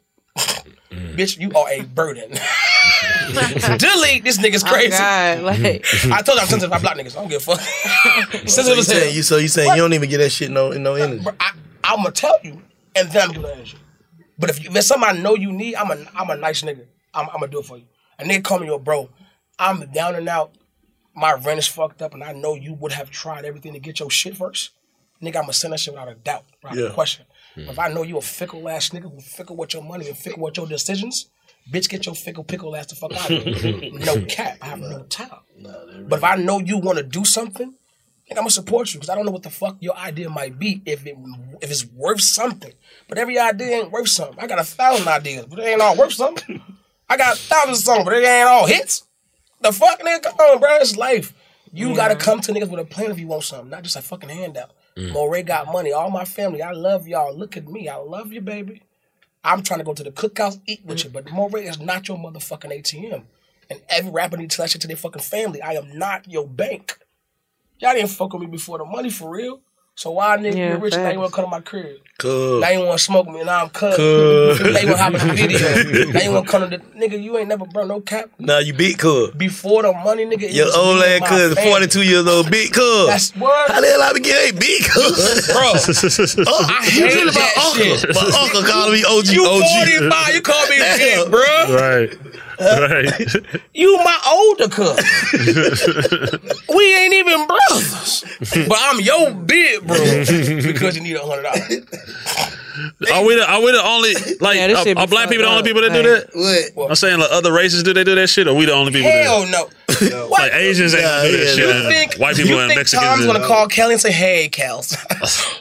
[0.90, 2.32] Bitch, you are a burden.
[3.78, 4.24] Delete.
[4.24, 4.90] This nigga's oh crazy.
[4.90, 5.46] God, mm-hmm.
[5.46, 6.12] like, mm-hmm.
[6.12, 6.72] I told you I'm sensitive.
[6.72, 7.16] I block niggas.
[7.16, 7.60] I don't give a fuck.
[8.48, 10.94] So you saying you so you saying you don't even get that shit no no
[10.94, 11.24] energy.
[11.40, 11.52] I,
[11.82, 12.62] I'm gonna tell you,
[12.96, 13.76] and then I'm gonna answer.
[14.38, 16.62] But if, you, if it's something I know you need, I'm a I'm a nice
[16.62, 16.86] nigga.
[17.12, 17.84] I'm, I'm gonna do it for you.
[18.18, 19.10] A nigga call me yo, bro.
[19.58, 20.52] I'm down and out.
[21.14, 24.00] My rent is fucked up, and I know you would have tried everything to get
[24.00, 24.70] your shit first.
[25.22, 26.86] Nigga, I'ma send that shit without a doubt, without Yeah.
[26.86, 27.24] a question.
[27.54, 30.18] But if I know you a fickle ass nigga who fickle with your money and
[30.18, 31.30] fickle with your decisions,
[31.70, 33.90] bitch, get your fickle pickle ass the fuck out of here.
[33.92, 34.58] no cap.
[34.60, 35.30] I have no time.
[36.08, 39.10] But if I know you want to do something, nigga, I'm gonna support you because
[39.10, 41.16] I don't know what the fuck your idea might be if it
[41.60, 42.72] if it's worth something.
[43.08, 44.38] But every idea ain't worth something.
[44.38, 46.62] I got a thousand ideas, but it ain't all worth something.
[47.08, 49.04] I got thousands of songs, but they ain't all hits.
[49.60, 50.76] The fuck, nigga, come on, bro.
[50.76, 51.34] It's life.
[51.72, 54.02] You gotta come to niggas with a plan if you want something, not just a
[54.02, 54.70] fucking handout.
[54.96, 55.12] Mm.
[55.12, 55.92] Morray got money.
[55.92, 57.36] All my family, I love y'all.
[57.36, 57.88] Look at me.
[57.88, 58.82] I love you, baby.
[59.44, 61.04] I'm trying to go to the cookhouse, eat with mm.
[61.04, 63.24] you, but Morray is not your motherfucking ATM.
[63.70, 65.60] And every rapper needs to tell that shit to their fucking family.
[65.62, 66.98] I am not your bank.
[67.78, 69.60] Y'all didn't fuck with me before the money for real.
[69.96, 71.18] So why nigga Yeah, get rich and now you facts.
[71.18, 71.96] wanna come to my crib?
[72.18, 72.60] Cool.
[72.60, 73.94] Now you wanna smoke me and now I'm cut.
[73.96, 74.54] Cool.
[74.58, 76.12] now you wanna hop in the video.
[76.12, 78.28] now you wanna come to the nigga, you ain't never bro, no cap.
[78.40, 79.30] Nah, you beat cool.
[79.36, 80.42] Before the money, nigga.
[80.44, 81.70] it Your old me ass and my cousin, family.
[81.70, 83.06] 42 years old, big cool.
[83.06, 83.70] That's what.
[83.70, 85.10] How the hell I be getting a big cool?
[85.54, 87.96] Bro, oh, I you hate really my that uncle.
[87.96, 88.14] shit.
[88.14, 89.26] My uncle calling me OG.
[89.28, 90.10] You OG.
[90.10, 90.98] 45, you call me Damn.
[90.98, 91.74] big, bro.
[91.78, 92.10] Right.
[92.60, 93.34] Right.
[93.74, 95.04] You my older cousin.
[96.76, 98.24] we ain't even brothers.
[98.68, 99.96] But I'm your big bro
[100.62, 102.50] because you need a hundred dollars.
[103.12, 105.50] Are we the, are we the only like Yeah, are, are black fucked people the
[105.50, 106.70] only people that do that?
[106.74, 106.90] What?
[106.90, 109.10] I'm saying like other races do they do that shit or we the only people
[109.10, 110.08] Hell that no.
[110.08, 110.28] no.
[110.30, 111.68] like Asians ain't Nah, do that yeah, shit.
[111.68, 111.76] nah.
[111.86, 113.06] and think, White people you and think Mexicans.
[113.06, 114.96] Tom's gonna call Kelly and say, "Hey, Kels,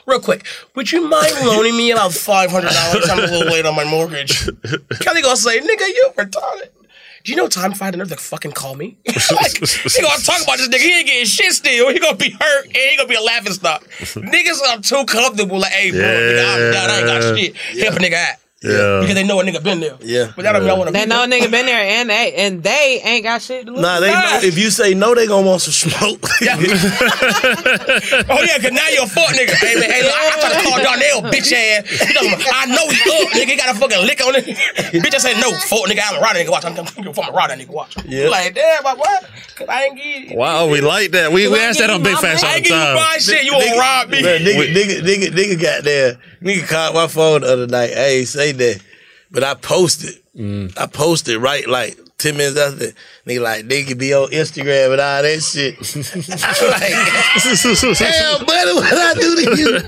[0.07, 0.43] real quick,
[0.75, 3.07] would you mind loaning me about five hundred dollars?
[3.09, 4.45] I'm a little late on my mortgage."
[5.01, 6.69] Kelly gonna say, "Nigga, you retarded."
[7.23, 8.97] Do you know Tom find enough to fucking call me?
[9.07, 9.15] like,
[9.57, 10.79] he gonna talk about this nigga.
[10.79, 11.89] He ain't getting shit still.
[11.89, 13.83] He gonna be hurt and he gonna be a laughing stock.
[13.99, 15.59] Niggas are too comfortable.
[15.59, 16.89] Like, hey, bro, nigga, I'm down.
[16.89, 17.55] I ain't got shit.
[17.55, 18.35] Help a nigga out.
[18.63, 18.99] Yeah.
[19.01, 19.97] Because they know a nigga been there.
[20.01, 20.31] Yeah.
[20.35, 22.33] But that don't mean I want to They know a nigga been there and they
[22.33, 23.81] and they ain't got shit to lose.
[23.81, 26.23] Nah, they know if you say no, they gonna want some smoke.
[28.29, 29.53] Oh yeah, cause now you're a fuck nigga.
[29.53, 31.89] Hey man, hey, look, I try to call Darnell, bitch ass.
[31.89, 33.49] He talking I know he up, nigga.
[33.51, 34.45] He got a fucking lick on it.
[34.45, 36.01] bitch, I said no, fuck nigga.
[36.03, 36.49] I'm a rider nigga.
[36.51, 37.69] Watch, I'm coming from a rider nigga.
[37.69, 37.97] Watch.
[38.05, 38.29] Yeah.
[38.29, 39.23] Like damn, but what?
[39.55, 40.37] Cause I ain't give you.
[40.37, 41.31] Wow, we like that.
[41.31, 43.43] We we ask that on Big Facts all I the ain't give you my shit.
[43.45, 44.23] You won't rob me.
[44.23, 46.17] Man, nigga, nigga, nigga, nigga got there.
[46.41, 47.91] Nigga called my phone the other night.
[47.95, 48.27] I ain't
[48.57, 48.81] say that,
[49.31, 50.15] but I posted.
[50.35, 50.75] Mm.
[50.77, 52.87] I posted right like ten minutes after.
[53.25, 55.75] They like nigga be on Instagram and all that shit.
[55.77, 56.01] I'm
[56.71, 59.79] like, damn, buddy, what I do to you?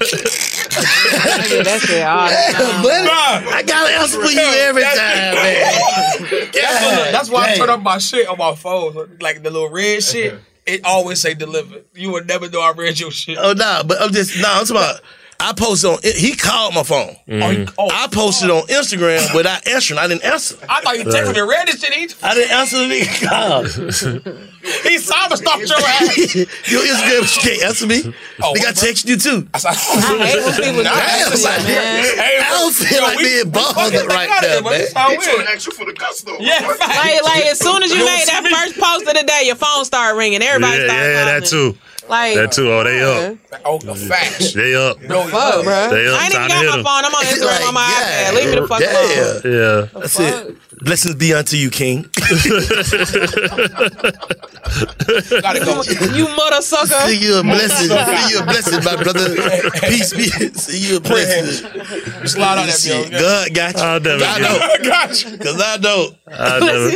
[1.64, 4.96] that shit all the buddy, I gotta answer for you every time,
[5.36, 6.52] man.
[6.54, 9.70] That's, what- that's why I turn up my shit on my phone, like the little
[9.70, 10.40] red shit.
[10.66, 11.86] It always say delivered.
[11.94, 13.38] You would never know I read your shit.
[13.40, 14.60] Oh nah, but I'm just nah.
[14.60, 15.02] I'm talking about.
[15.40, 15.98] I posted on.
[16.04, 17.16] He called my phone.
[17.28, 17.74] Mm.
[17.78, 20.00] Oh, I posted on Instagram without answering.
[20.00, 20.58] I didn't answer.
[20.70, 21.94] I thought you texted me and read this shit.
[21.94, 23.64] He, I didn't answer the nigga call.
[24.90, 26.36] he saw me stop your ass.
[26.72, 28.14] Your Instagram she can't answer me.
[28.42, 29.48] Oh, nigga, I text you too.
[29.54, 31.62] I hate when people do that shit, man.
[32.20, 34.82] I don't feel like being bothered right now, man.
[34.82, 36.38] He trying to ask you for the gusto.
[36.40, 39.44] Yeah, Like, like as soon as you You made that first post of the day,
[39.46, 40.42] your phone started ringing.
[40.42, 41.78] Everybody yeah, started yeah, that too.
[42.08, 42.72] Like That too.
[42.72, 43.38] Oh, they up.
[43.66, 44.54] Oh, the facts.
[44.54, 45.02] They up.
[45.02, 45.90] No, Fuck, bro.
[45.90, 46.20] They up.
[46.22, 46.84] I ain't even got hit my 'em.
[46.84, 47.06] phone.
[47.06, 48.34] I'm on Instagram on my iPad.
[48.36, 49.42] Leave me the fuck alone.
[49.44, 49.52] Yeah.
[49.52, 50.00] Yeah.
[50.02, 50.58] That's it.
[50.82, 52.04] Blessings be unto you, King.
[55.42, 55.84] Gotta go.
[56.16, 57.08] You mother sucker.
[57.08, 57.88] See you a blessing.
[57.90, 59.36] See you a blessing, my brother.
[59.88, 60.24] Peace be.
[60.54, 62.26] See you a blessing.
[62.28, 63.22] Slide on that Shit, bill.
[63.22, 63.82] God got you.
[63.84, 64.60] I'll never I know.
[64.86, 65.38] Got you.
[65.38, 66.10] Cause I know.
[66.28, 66.90] I'll never,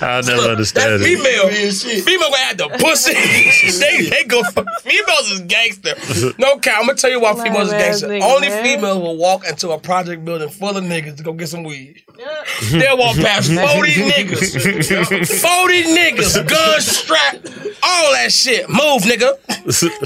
[0.00, 1.04] I'll never That understand it.
[1.04, 1.48] female,
[2.04, 3.14] female gonna have the pussy.
[3.78, 4.42] they, they go.
[4.82, 5.94] Females is gangster.
[6.38, 6.78] No count.
[6.78, 8.12] I'm gonna tell you why females is gangster.
[8.22, 11.64] Only females will walk into a project building full of niggas to go get some
[11.64, 12.02] weed.
[12.70, 15.40] They'll walk past 40 niggas.
[15.40, 17.46] 40 niggas, guns strapped,
[17.82, 18.68] all that shit.
[18.68, 19.38] Move, nigga.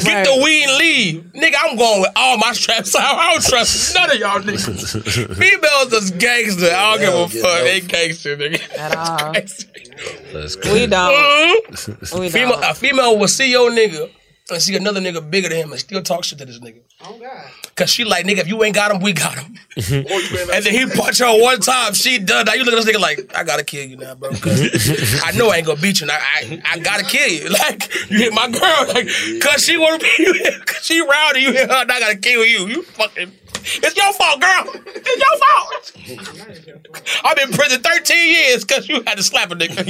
[0.05, 1.23] Get the weed and leave.
[1.35, 3.03] Nigga, I'm going with all my straps out.
[3.19, 5.37] I don't trust none of y'all niggas.
[5.37, 6.71] Females is gangster.
[6.75, 7.59] I don't give a fuck.
[7.59, 8.79] no They gangster, nigga.
[8.79, 9.33] At all.
[9.33, 10.73] That's good.
[10.73, 11.67] We don't.
[11.73, 12.21] Mhm.
[12.21, 12.65] We don't.
[12.65, 14.11] a female will see your nigga
[14.51, 16.81] and see another nigga bigger than him and still talk shit to this nigga.
[17.05, 17.51] Oh God.
[17.75, 19.57] Cause she like, nigga, if you ain't got him, we got him.
[19.77, 22.45] and then he punch her one time, she done.
[22.47, 24.31] Now you look at this nigga like, I gotta kill you now, bro.
[24.31, 26.07] 'cause I know I ain't gonna beat you.
[26.07, 27.49] Now I, I gotta kill you.
[27.63, 29.09] Like you hit my girl, like,
[29.41, 30.35] cause she wanna be you.
[30.67, 31.85] Cause she rowdy, you hit her.
[31.85, 32.67] Now I gotta kill you.
[32.67, 33.33] You fucking.
[33.55, 34.83] It's your fault, girl.
[34.95, 37.25] It's your fault.
[37.25, 39.85] I've been in prison 13 years because you had to slap a nigga.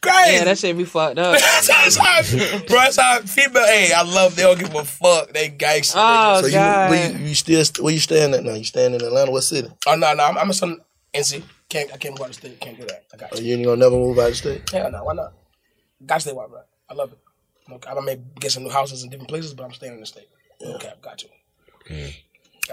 [0.00, 0.32] Crazy.
[0.32, 1.38] Yeah, that shit be fucked up.
[1.68, 2.22] that's how,
[2.66, 3.66] bro, that's how female.
[3.66, 4.36] Hey, I love.
[4.36, 5.32] They don't give a fuck.
[5.32, 5.98] They gangster.
[6.00, 6.90] Oh So you, god.
[6.90, 8.54] where you, you still where you staying at now?
[8.54, 9.30] You staying in Atlanta?
[9.30, 9.68] What city?
[9.86, 10.80] oh no, no, I'm, I'm in some
[11.14, 11.42] NC.
[11.68, 12.58] Can't I can't go out of state.
[12.60, 13.04] Can't do that.
[13.12, 14.70] I got Oh, you ain't gonna never move out of the state.
[14.70, 15.32] Hell no, why not?
[16.06, 16.66] Got to stay where I'm at.
[16.90, 17.18] I love it.
[17.68, 20.06] No, I may get some new houses in different places, but I'm staying in the
[20.06, 20.28] state.
[20.60, 21.28] No cap, got you.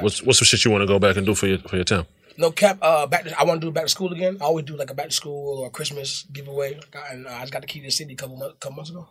[0.01, 1.85] What's what's some shit you want to go back and do for your for your
[1.85, 2.05] town?
[2.37, 2.77] No cap.
[2.81, 4.37] Uh, back to, I want to do back to school again.
[4.41, 6.77] I always do like a back to school or Christmas giveaway.
[7.09, 8.89] And uh, I just got the key to the city a couple months, couple months
[8.89, 9.07] ago.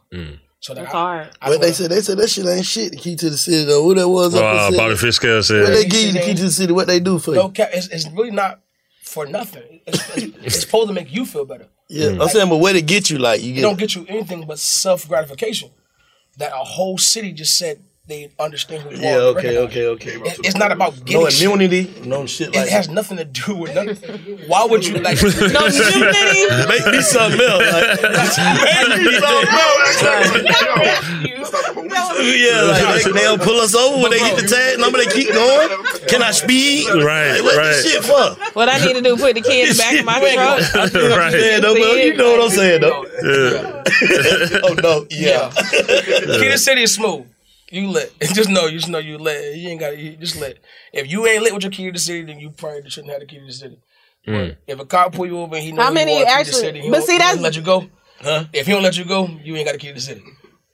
[0.61, 1.30] So that That's I, hard.
[1.40, 2.90] I What they said, they said that shit ain't shit.
[2.92, 3.82] The key to the city though.
[3.82, 4.34] Who that was?
[4.34, 4.76] up in Uh, city?
[4.76, 5.66] Bobby Fitzgerald What said.
[5.68, 6.72] they give you the key to the city?
[6.74, 7.36] What they do for you?
[7.38, 7.70] No cap.
[7.72, 8.61] It's, it's really not
[9.02, 9.80] for nothing.
[9.86, 11.66] It's, it's, it's supposed to make you feel better.
[11.88, 13.18] Yeah, I'm saying, but where to get you?
[13.18, 13.62] Like you It get?
[13.62, 15.70] don't get you anything but self gratification.
[16.38, 19.16] That a whole city just said they understand who you Yeah, are.
[19.16, 20.11] and okay, recognize okay, okay.
[20.30, 21.42] It- it's not about getting No shit.
[21.42, 23.96] immunity, no shit like It has nothing to do with nothing.
[24.46, 25.16] Why would you like?
[25.22, 25.30] No
[25.64, 26.68] immunity.
[26.68, 27.64] Make me something else.
[27.72, 29.80] Like, make me something else.
[32.20, 34.98] yeah, like they, they'll pull us over when they get the tag number.
[34.98, 35.68] They keep going.
[36.07, 36.88] Can I speed?
[36.88, 37.66] Right, Like, what right.
[37.68, 38.34] this shit for?
[38.52, 39.16] What I need to do?
[39.16, 40.61] Put the kids back in my truck.
[40.76, 41.32] I feel what Right.
[41.32, 43.05] you're saying, though, you know what I'm saying, though.
[43.22, 43.82] Yeah.
[44.64, 45.50] oh no, yeah.
[45.70, 47.24] Key to City is smooth.
[47.75, 48.12] You lit.
[48.35, 49.57] Just know, you just know you lit.
[49.57, 50.59] You ain't got to just lit.
[50.93, 53.20] If you ain't lit with your key to the city, then you probably shouldn't have
[53.20, 53.79] the key to the city.
[54.29, 54.57] Mm.
[54.66, 56.31] If a cop pull you over and he know How you many want a key
[56.31, 57.87] to the actually- city, he but don't- see, he that's- don't let you go.
[58.20, 58.45] Huh?
[58.53, 60.22] If he don't let you go, you ain't got the key to the city.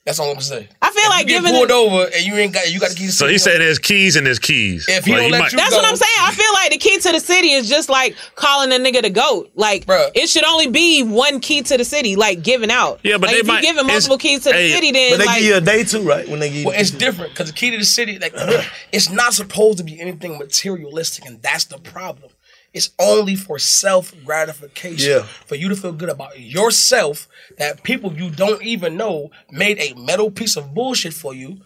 [0.06, 0.66] That's all I'm gonna say.
[0.80, 2.88] I feel like you get giving pulled it- over and you ain't got you got
[2.88, 3.32] the key to the So city.
[3.34, 4.86] he said there's keys and there's keys.
[4.88, 6.10] If he don't let you That's what I'm saying.
[6.20, 9.10] I feel like the key to the city is just like calling a nigga the
[9.10, 9.50] goat.
[9.54, 13.00] Like it should only be one key to the city, like giving out.
[13.02, 14.90] Yeah, but like, they if might- you giving it's- multiple keys to the hey, city,
[14.90, 16.26] then But they like give you a day too, right?
[16.26, 18.32] When they give you Well, it's different because the key to the city, like,
[18.92, 22.30] it's not supposed to be anything materialistic, and that's the problem.
[22.72, 25.22] It's only for self gratification, Yeah.
[25.46, 27.26] for you to feel good about yourself.
[27.58, 31.60] That people you don't even know made a metal piece of bullshit for you,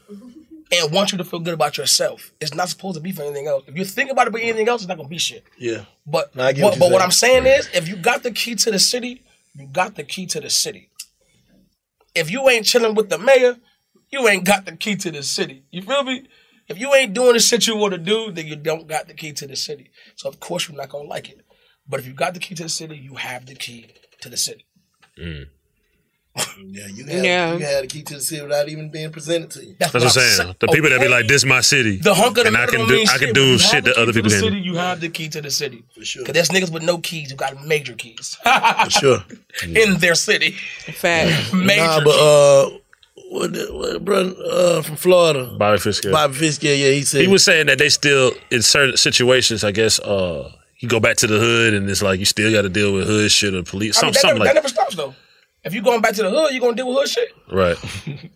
[0.72, 2.32] and want you to feel good about yourself.
[2.40, 3.64] It's not supposed to be for anything else.
[3.66, 5.44] If you think about it for anything else, it's not gonna be shit.
[5.59, 5.84] yeah.
[6.07, 7.02] But No, what, what but what.
[7.02, 9.22] I'm saying is, if you got the key to the city,
[9.55, 10.88] you got the key to the city.
[12.14, 13.57] If you ain't chilling with the mayor,
[14.11, 15.64] you ain't got the key to the city.
[15.70, 16.24] You feel me?
[16.68, 19.14] If you ain't doing the shit you want to do, then you don't got the
[19.14, 19.90] key to the city.
[20.16, 21.40] So of course you're not gonna like it.
[21.88, 23.86] But if you got the key to the city, you have the key
[24.22, 24.64] to the city.
[25.16, 27.52] Yeah, you had, Yeah.
[27.54, 29.76] you had the key to the city without even being presented to you.
[29.78, 30.54] That's what I'm saying.
[30.58, 32.66] The people that be like, "This is my city," The hunk of the and I
[32.66, 33.34] can don't do mean I can shit.
[33.36, 34.52] do you shit have the that key other to people the can't.
[34.54, 34.60] city.
[34.66, 35.84] You have the key to the city.
[35.94, 36.24] For sure.
[36.24, 38.36] Cause there's niggas with no keys who got major keys
[38.84, 39.24] For sure.
[39.62, 40.52] in their city.
[40.52, 41.52] fact.
[41.54, 42.70] Major Nah, but uh,
[43.30, 46.14] what, the, what brother uh, from Florida, Bobby Fitzgerald.
[46.14, 49.64] Bobby Fitzgerald, yeah, he said He was saying that they still in certain situations.
[49.64, 50.50] I guess uh,
[50.80, 53.06] you go back to the hood, and it's like you still got to deal with
[53.06, 55.14] hood shit or police, I some, mean, that, something never, that never stops though.
[55.64, 57.28] If you're going back to the hood, you're gonna deal with hood shit.
[57.50, 57.76] right.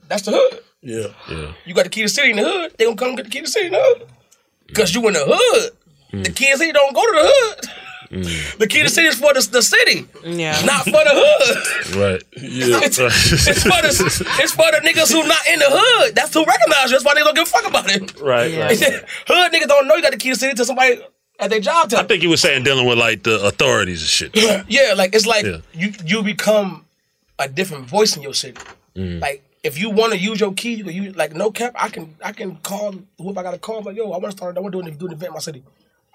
[0.09, 0.61] That's the hood.
[0.81, 1.53] yeah, Yeah.
[1.67, 2.75] You got the key to the city in the hood.
[2.79, 4.09] They gonna come get the key to the city in the hood.
[4.75, 5.73] Cause you in the hood.
[6.25, 7.67] The kids to the city don't go to the hood.
[8.11, 10.61] The key to the city is for the, the city, Yeah.
[10.65, 11.97] not for the hood.
[11.97, 12.23] Right.
[12.41, 12.81] Yeah.
[12.83, 16.15] It's, it's for the it's for the niggas who not in the hood.
[16.15, 16.93] That's who recognize you.
[16.99, 18.19] That's why they don't give a fuck about it.
[18.21, 18.51] right.
[18.51, 18.67] Yeah.
[18.67, 18.79] right.
[19.27, 21.01] hood niggas don't know you got the key to the city till somebody
[21.39, 24.09] at their job tell I think he was saying dealing with like the authorities and
[24.09, 24.65] shit.
[24.69, 25.59] Yeah, like it's like Yeah.
[25.75, 26.87] you you become
[27.39, 28.61] a different voice in your city.
[28.97, 29.21] Mm.
[29.21, 31.73] Like if you want to use your key, you can use like no cap.
[31.77, 33.83] I can I can call whoever I gotta call.
[33.83, 34.57] Like yo, I want to start.
[34.57, 35.63] I want to do an, do an event in my city.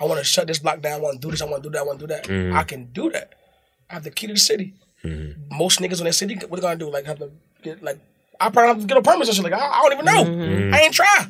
[0.03, 0.99] I want to shut this block down.
[0.99, 1.41] I want to do this.
[1.41, 1.79] I want to do that.
[1.79, 2.25] I want to do that.
[2.25, 2.53] Mm.
[2.53, 3.33] I can do that.
[3.89, 4.73] I have the key to the city.
[5.03, 5.57] Mm-hmm.
[5.57, 6.89] Most niggas in their city, what are they gonna do?
[6.89, 7.31] Like have to
[7.61, 7.99] get like
[8.39, 9.43] I probably have to get a permit and shit.
[9.43, 10.23] Like I, I don't even know.
[10.25, 10.73] Mm-hmm.
[10.73, 11.27] I ain't try.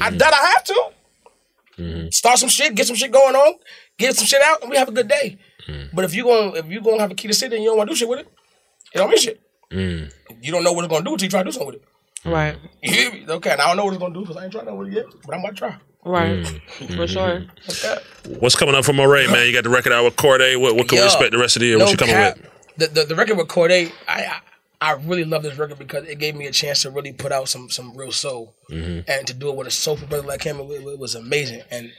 [0.00, 0.90] I that I have to.
[1.78, 2.08] Mm-hmm.
[2.10, 3.54] Start some shit, get some shit going on,
[3.98, 5.38] get some shit out, and we have a good day.
[5.66, 5.96] Mm-hmm.
[5.96, 7.70] But if you going if you gonna have a key to the city and you
[7.70, 8.28] don't want to do shit with it,
[8.94, 9.40] it don't mean shit.
[9.70, 11.84] You don't know what it's gonna do until you try to do something with it.
[12.24, 12.56] Right.
[12.82, 13.24] You?
[13.28, 14.88] Okay, and I don't know what it's gonna do because I ain't trying that with
[14.88, 15.76] it yet, but I'm gonna try.
[16.04, 16.44] Right.
[16.78, 16.96] Mm.
[16.96, 17.44] For sure.
[17.68, 17.96] Okay.
[18.38, 19.46] What's coming up for Morray, man?
[19.46, 20.60] You got the record out with Cordae.
[20.60, 21.78] What, what can we expect the rest of the year?
[21.78, 22.36] no what you coming cap.
[22.36, 22.50] with?
[22.76, 24.40] The, the the record with Cordae, I, I
[24.80, 27.48] I really love this record because it gave me a chance to really put out
[27.48, 29.10] some some real soul Mm-hmm.
[29.10, 30.58] and to do it with a soulful brother like him.
[30.60, 31.90] It, it was amazing, and,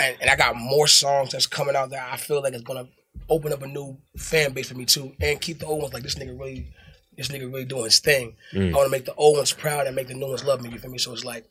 [0.00, 2.88] and and I got more songs that's coming out that I feel like it's gonna
[3.30, 6.02] open up a new fan base for me too, and keep the old ones like
[6.02, 6.72] this nigga really.
[7.16, 8.36] This nigga really doing his thing.
[8.52, 8.70] Mm.
[8.72, 10.70] I want to make the old ones proud and make the new ones love me.
[10.70, 10.98] You feel me?
[10.98, 11.50] So it's like,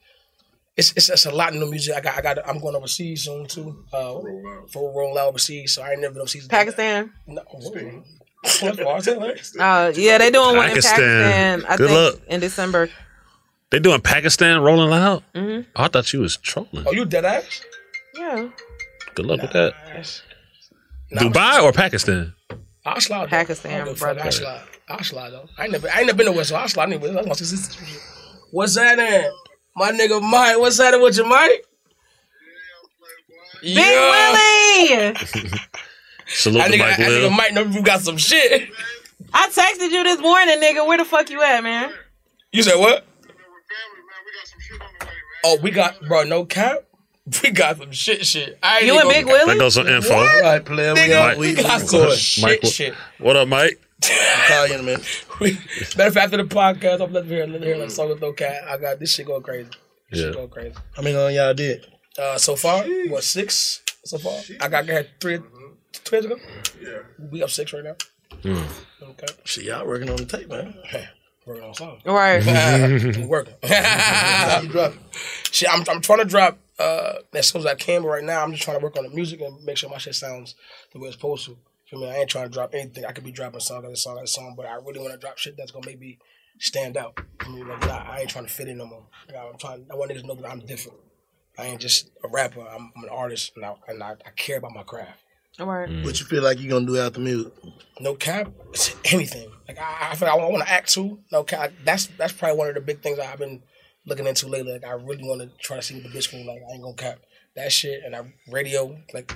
[0.77, 1.95] it's it's, it's a lot of new music.
[1.95, 3.83] I got I got I'm going overseas soon too.
[3.91, 4.19] Uh,
[4.71, 5.73] for roll out overseas.
[5.73, 6.47] So I ain't never been overseas.
[6.47, 7.11] Pakistan.
[7.25, 7.41] No,
[8.61, 8.99] That's far.
[9.59, 11.61] Uh, yeah, they doing one in Pakistan.
[11.61, 11.65] Pakistan.
[11.65, 12.21] I Good think luck.
[12.29, 12.89] in December.
[13.69, 15.23] They doing Pakistan rolling loud?
[15.35, 15.65] Mhm.
[15.75, 16.85] Oh, I thought you was trolling.
[16.85, 17.61] Oh, you dead ass?
[18.15, 18.47] Yeah.
[19.15, 19.73] Good luck with that.
[21.11, 22.33] Dubai or Pakistan?
[22.85, 23.29] I'll slide.
[23.29, 24.21] Pakistan, I don't give a brother.
[24.23, 24.61] I'll slide.
[24.87, 25.49] I'll slide though.
[25.57, 27.09] I ain't never, I ain't never been nowhere, so I'll slide anyway.
[27.09, 27.85] I want to see some.
[28.51, 29.31] What's that in?
[29.77, 30.57] My nigga Mike.
[30.59, 31.65] What's that with you, Mike?
[33.61, 35.13] Big Willie.
[36.27, 37.29] Salute I to nigga, Mike I Lil.
[37.29, 38.69] nigga might know if you got some shit.
[39.33, 40.85] I texted you this morning, nigga.
[40.87, 41.93] Where the fuck you at, man?
[42.51, 43.05] You said what?
[45.45, 46.79] Oh, we got oh, bro, no cap.
[47.43, 48.57] We got some shit, shit.
[48.63, 49.45] I ain't You and Big gonna- Willie?
[49.51, 50.15] There goes some info.
[50.15, 50.43] What?
[50.43, 50.93] Right, player.
[50.93, 52.17] We, Nigga, got, we, we, got some recording.
[52.17, 52.93] shit, Mike, shit.
[53.19, 53.81] What up, Mike?
[54.03, 55.23] I'll call you in a minute.
[55.39, 55.51] We,
[55.95, 58.33] matter of fact, after the podcast, I'm letting hear, let hear like song with no
[58.33, 58.63] cat.
[58.67, 59.69] I got this shit going crazy.
[60.09, 60.25] This Yeah.
[60.27, 60.75] shit going crazy.
[60.95, 61.85] How many on y'all did?
[62.17, 64.39] Uh, so far, what six so far?
[64.59, 65.39] I got had three
[66.03, 66.37] two years ago.
[66.81, 66.89] Yeah,
[67.31, 67.95] we up six right now.
[68.43, 70.73] Okay, Shit, y'all working on the tape, man.
[71.45, 72.01] working on something.
[72.11, 72.43] Right.
[73.15, 73.53] we working.
[73.61, 74.93] you drop.
[75.51, 78.41] Shit, I'm I'm trying to drop uh as soon as I can, but right now
[78.43, 80.55] I'm just trying to work on the music and make sure my shit sounds
[80.93, 81.57] the way it's supposed to.
[81.89, 82.09] Feel me?
[82.09, 83.05] I ain't trying to drop anything.
[83.05, 85.37] I could be dropping song after song after song, but I really want to drop
[85.37, 86.19] shit that's gonna make me
[86.59, 87.17] stand out.
[87.39, 89.07] I mean, like, nah, I ain't trying to fit in no more.
[89.27, 89.85] Like, I'm trying.
[89.91, 90.99] I want niggas to know that I'm different.
[91.57, 92.61] I ain't just a rapper.
[92.61, 95.23] I'm, I'm an artist, and I and I, I care about my craft.
[95.59, 95.89] All right.
[96.03, 97.51] What you feel like you gonna do after music?
[97.99, 99.49] No cap, it's anything.
[99.67, 101.19] Like I, I feel like I want to act too.
[101.31, 101.71] No cap.
[101.85, 103.63] That's that's probably one of the big things I've been
[104.05, 104.73] looking into lately.
[104.73, 106.61] Like I really want to try to see what the bitch can like.
[106.69, 107.19] I ain't gonna cap
[107.57, 108.03] that shit.
[108.05, 109.33] And I radio like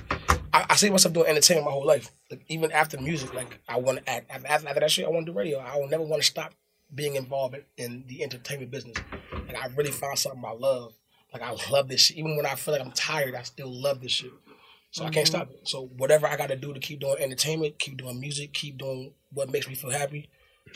[0.52, 2.10] I, I see myself doing entertainment my whole life.
[2.30, 4.30] Like even after music, like I want to act.
[4.30, 5.58] After, after that shit, I want to do radio.
[5.58, 6.54] I will never want to stop
[6.94, 8.96] being involved in, in the entertainment business.
[9.46, 10.94] Like I really found something I love.
[11.32, 12.16] Like I love this shit.
[12.18, 14.32] Even when I feel like I'm tired, I still love this shit.
[14.90, 15.36] So I can't mm-hmm.
[15.36, 15.66] stop it.
[15.66, 19.14] So whatever I got to do to keep doing entertainment, keep doing music, keep doing
[19.32, 20.28] what makes me feel happy.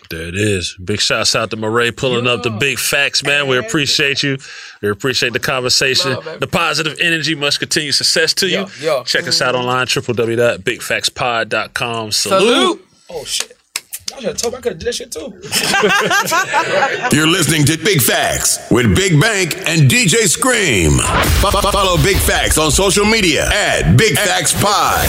[0.09, 0.77] There it is.
[0.83, 3.49] Big shouts out to Morray pulling up the big facts, man.
[3.49, 4.39] We appreciate you.
[4.81, 6.13] We appreciate the conversation.
[6.15, 7.35] Love, the positive energy.
[7.35, 7.91] must continue.
[7.93, 8.67] success to you.
[8.81, 9.03] Yo, yo.
[9.05, 12.13] Check us out online, www.bigfactspod.com.
[12.13, 12.41] Salute.
[12.41, 12.87] Salute.
[13.11, 13.53] Oh shit.
[14.11, 15.35] Y'all should have told me I could have did that shit too.
[17.17, 20.93] You're listening to Big Facts with Big Bank and DJ Scream.
[21.41, 25.09] Fo- fo- Follow Big Facts on social media at Big Facts Pod.